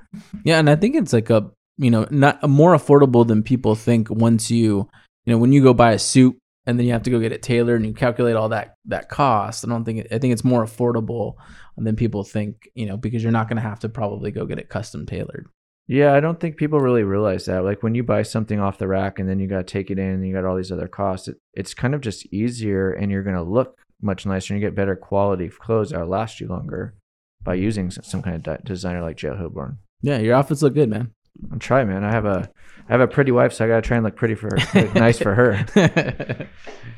Yeah, 0.45 0.59
and 0.59 0.71
I 0.71 0.77
think 0.77 0.97
it's 0.97 1.13
like 1.13 1.31
a 1.31 1.51
you 1.77 1.91
know 1.91 2.07
not 2.11 2.49
more 2.49 2.75
affordable 2.75 3.27
than 3.27 3.43
people 3.43 3.75
think. 3.75 4.09
Once 4.11 4.51
you 4.51 4.89
you 5.27 5.33
know 5.33 5.39
when 5.39 5.53
you 5.53 5.63
go 5.63 5.75
buy 5.75 5.93
a 5.93 5.99
suit 5.99 6.39
and 6.67 6.79
then 6.79 6.87
you 6.87 6.93
have 6.93 7.03
to 7.05 7.11
go 7.11 7.21
get 7.21 7.33
it 7.33 7.43
tailored 7.43 7.81
and 7.81 7.87
you 7.87 7.95
calculate 7.95 8.37
all 8.37 8.51
that 8.51 8.75
that 8.87 9.09
cost. 9.09 9.65
I 9.65 9.69
don't 9.69 9.85
think 9.85 10.01
it, 10.01 10.09
I 10.13 10.19
think 10.19 10.33
it's 10.33 10.45
more 10.45 10.65
affordable 10.65 11.35
than 11.77 11.97
people 11.97 12.25
think. 12.25 12.69
You 12.75 12.87
know 12.87 12.97
because 12.97 13.23
you're 13.23 13.33
not 13.33 13.49
going 13.49 13.57
to 13.57 13.69
have 13.69 13.81
to 13.81 13.89
probably 13.89 14.31
go 14.31 14.47
get 14.47 14.59
it 14.59 14.69
custom 14.69 15.07
tailored. 15.07 15.49
Yeah, 15.89 16.13
I 16.13 16.21
don't 16.21 16.39
think 16.39 16.59
people 16.59 16.81
really 16.81 17.03
realize 17.03 17.47
that. 17.47 17.65
Like 17.65 17.83
when 17.83 17.95
you 17.95 18.05
buy 18.05 18.23
something 18.23 18.61
off 18.61 18.77
the 18.77 18.87
rack 18.87 19.19
and 19.19 19.29
then 19.29 19.41
you 19.41 19.47
got 19.47 19.59
to 19.59 19.65
take 19.65 19.91
it 19.91 19.99
in 19.99 20.07
and 20.07 20.27
you 20.27 20.35
got 20.35 20.45
all 20.45 20.55
these 20.55 20.71
other 20.71 20.87
costs, 20.87 21.29
it, 21.29 21.37
it's 21.55 21.73
kind 21.73 21.95
of 21.95 22.03
just 22.03 22.27
easier 22.27 22.93
and 22.93 23.11
you're 23.11 23.23
going 23.23 23.35
to 23.35 23.43
look 23.43 23.79
much 24.03 24.27
nicer 24.27 24.53
and 24.53 24.63
you 24.63 24.69
get 24.69 24.77
better 24.77 24.95
quality 24.95 25.49
clothes 25.49 25.91
that'll 25.91 26.07
last 26.07 26.41
you 26.41 26.47
longer 26.47 26.95
by 27.43 27.55
using 27.55 27.91
some 27.91 28.23
kind 28.23 28.47
of 28.47 28.65
designer 28.65 29.01
like 29.01 29.17
J.Hilburn. 29.17 29.79
Yeah, 30.03 30.19
your 30.19 30.35
outfits 30.35 30.61
look 30.61 30.75
good, 30.75 30.91
man. 30.91 31.13
I'm 31.51 31.59
trying, 31.59 31.89
man. 31.89 32.05
I 32.05 32.11
have 32.11 32.27
a 32.27 32.51
I 32.89 32.93
have 32.93 33.01
a 33.01 33.07
pretty 33.07 33.33
wife, 33.33 33.53
so 33.53 33.65
I 33.65 33.69
gotta 33.69 33.83
try 33.83 33.97
and 33.97 34.05
look 34.05 34.17
pretty 34.17 34.35
for 34.35 34.51
her, 34.51 34.93
nice 34.95 35.19
for 35.19 35.35
her. 35.35 36.49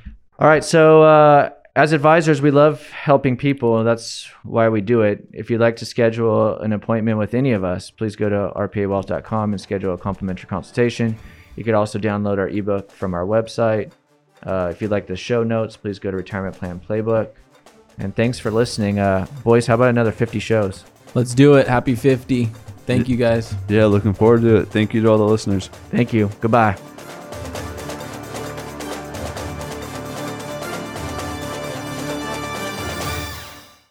all 0.38 0.48
right, 0.48 0.64
so 0.64 1.02
uh, 1.02 1.50
as 1.76 1.92
advisors, 1.92 2.42
we 2.42 2.50
love 2.50 2.88
helping 2.90 3.36
people, 3.36 3.78
and 3.78 3.86
that's 3.86 4.28
why 4.42 4.68
we 4.68 4.80
do 4.80 5.02
it. 5.02 5.26
If 5.32 5.50
you'd 5.50 5.60
like 5.60 5.76
to 5.76 5.86
schedule 5.86 6.58
an 6.58 6.72
appointment 6.72 7.18
with 7.18 7.34
any 7.34 7.52
of 7.52 7.62
us, 7.62 7.90
please 7.90 8.16
go 8.16 8.28
to 8.28 8.52
rpawealth.com 8.56 9.52
and 9.52 9.60
schedule 9.60 9.94
a 9.94 9.98
complimentary 9.98 10.48
consultation. 10.48 11.16
You 11.56 11.64
could 11.64 11.74
also 11.74 11.98
download 11.98 12.38
our 12.38 12.48
ebook 12.48 12.90
from 12.90 13.14
our 13.14 13.24
website. 13.24 13.92
Uh, 14.42 14.68
if 14.72 14.80
you'd 14.80 14.90
like 14.90 15.06
the 15.06 15.16
show 15.16 15.44
notes, 15.44 15.76
please 15.76 15.98
go 15.98 16.10
to 16.10 16.16
Retirement 16.16 16.56
Plan 16.56 16.80
Playbook. 16.80 17.30
And 17.98 18.16
thanks 18.16 18.38
for 18.38 18.50
listening. 18.50 18.98
Uh, 18.98 19.26
boys, 19.44 19.66
how 19.66 19.74
about 19.74 19.90
another 19.90 20.12
50 20.12 20.38
shows? 20.38 20.84
Let's 21.14 21.34
do 21.34 21.54
it. 21.54 21.68
Happy 21.68 21.94
50. 21.94 22.46
Thank 22.86 23.08
you 23.08 23.16
guys. 23.16 23.54
Yeah, 23.68 23.86
looking 23.86 24.14
forward 24.14 24.40
to 24.42 24.56
it. 24.56 24.68
Thank 24.68 24.94
you 24.94 25.02
to 25.02 25.10
all 25.10 25.18
the 25.18 25.24
listeners. 25.24 25.68
Thank 25.90 26.12
you. 26.12 26.30
Goodbye. 26.40 26.76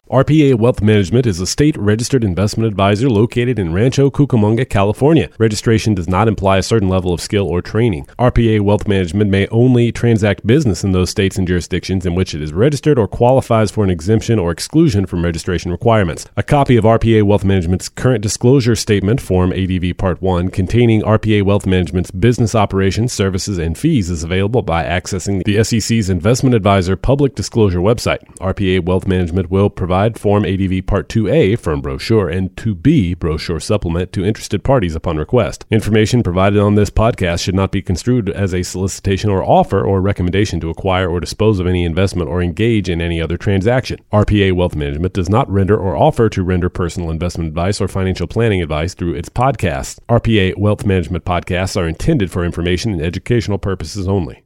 RPA 0.09 0.55
Wealth 0.55 0.81
Management 0.81 1.27
is 1.27 1.39
a 1.39 1.45
state 1.45 1.77
registered 1.77 2.23
investment 2.23 2.67
advisor 2.67 3.07
located 3.11 3.59
in 3.59 3.73
Rancho 3.73 4.09
Cucamonga, 4.09 4.67
California. 4.67 5.29
Registration 5.37 5.93
does 5.93 6.09
not 6.09 6.27
imply 6.27 6.57
a 6.57 6.63
certain 6.63 6.89
level 6.89 7.13
of 7.13 7.21
skill 7.21 7.45
or 7.45 7.61
training. 7.61 8.07
RPA 8.17 8.61
Wealth 8.61 8.87
Management 8.87 9.29
may 9.29 9.45
only 9.49 9.91
transact 9.91 10.47
business 10.47 10.83
in 10.83 10.93
those 10.93 11.11
states 11.11 11.37
and 11.37 11.47
jurisdictions 11.47 12.07
in 12.07 12.15
which 12.15 12.33
it 12.33 12.41
is 12.41 12.51
registered 12.51 12.97
or 12.97 13.07
qualifies 13.07 13.69
for 13.69 13.83
an 13.83 13.91
exemption 13.91 14.39
or 14.39 14.49
exclusion 14.49 15.05
from 15.05 15.23
registration 15.23 15.69
requirements. 15.69 16.25
A 16.35 16.41
copy 16.41 16.75
of 16.75 16.85
RPA 16.85 17.21
Wealth 17.21 17.45
Management's 17.45 17.87
current 17.87 18.23
disclosure 18.23 18.75
statement, 18.75 19.21
Form 19.21 19.53
ADV 19.53 19.95
Part 19.95 20.23
1, 20.23 20.49
containing 20.49 21.03
RPA 21.03 21.43
Wealth 21.43 21.67
Management's 21.67 22.09
business 22.09 22.55
operations, 22.55 23.13
services, 23.13 23.59
and 23.59 23.77
fees 23.77 24.09
is 24.09 24.23
available 24.23 24.63
by 24.63 24.83
accessing 24.85 25.43
the 25.43 25.63
SEC's 25.63 26.09
Investment 26.09 26.55
Advisor 26.55 26.95
public 26.95 27.35
disclosure 27.35 27.77
website. 27.77 28.25
RPA 28.37 28.83
Wealth 28.83 29.05
Management 29.05 29.51
will 29.51 29.69
provide 29.69 29.98
provide 29.99 30.17
Form 30.17 30.45
ADV 30.45 30.85
Part 30.85 31.09
2A 31.09 31.59
from 31.59 31.81
brochure 31.81 32.29
and 32.29 32.55
2B 32.55 33.19
brochure 33.19 33.59
supplement 33.59 34.13
to 34.13 34.23
interested 34.23 34.63
parties 34.63 34.95
upon 34.95 35.17
request. 35.17 35.65
Information 35.69 36.23
provided 36.23 36.57
on 36.57 36.75
this 36.75 36.89
podcast 36.89 37.43
should 37.43 37.55
not 37.55 37.73
be 37.73 37.81
construed 37.81 38.29
as 38.29 38.53
a 38.53 38.63
solicitation 38.63 39.29
or 39.29 39.43
offer 39.43 39.83
or 39.83 39.99
recommendation 39.99 40.61
to 40.61 40.69
acquire 40.69 41.09
or 41.09 41.19
dispose 41.19 41.59
of 41.59 41.67
any 41.67 41.83
investment 41.83 42.29
or 42.29 42.41
engage 42.41 42.87
in 42.87 43.01
any 43.01 43.21
other 43.21 43.35
transaction. 43.35 43.99
RPA 44.13 44.53
Wealth 44.53 44.75
Management 44.75 45.13
does 45.13 45.27
not 45.27 45.51
render 45.51 45.77
or 45.77 45.97
offer 45.97 46.29
to 46.29 46.43
render 46.43 46.69
personal 46.69 47.11
investment 47.11 47.49
advice 47.49 47.81
or 47.81 47.89
financial 47.89 48.25
planning 48.27 48.61
advice 48.61 48.93
through 48.93 49.15
its 49.15 49.27
podcasts. 49.27 49.99
RPA 50.07 50.57
Wealth 50.57 50.85
Management 50.85 51.25
podcasts 51.25 51.75
are 51.75 51.89
intended 51.89 52.31
for 52.31 52.45
information 52.45 52.93
and 52.93 53.01
educational 53.01 53.57
purposes 53.57 54.07
only. 54.07 54.45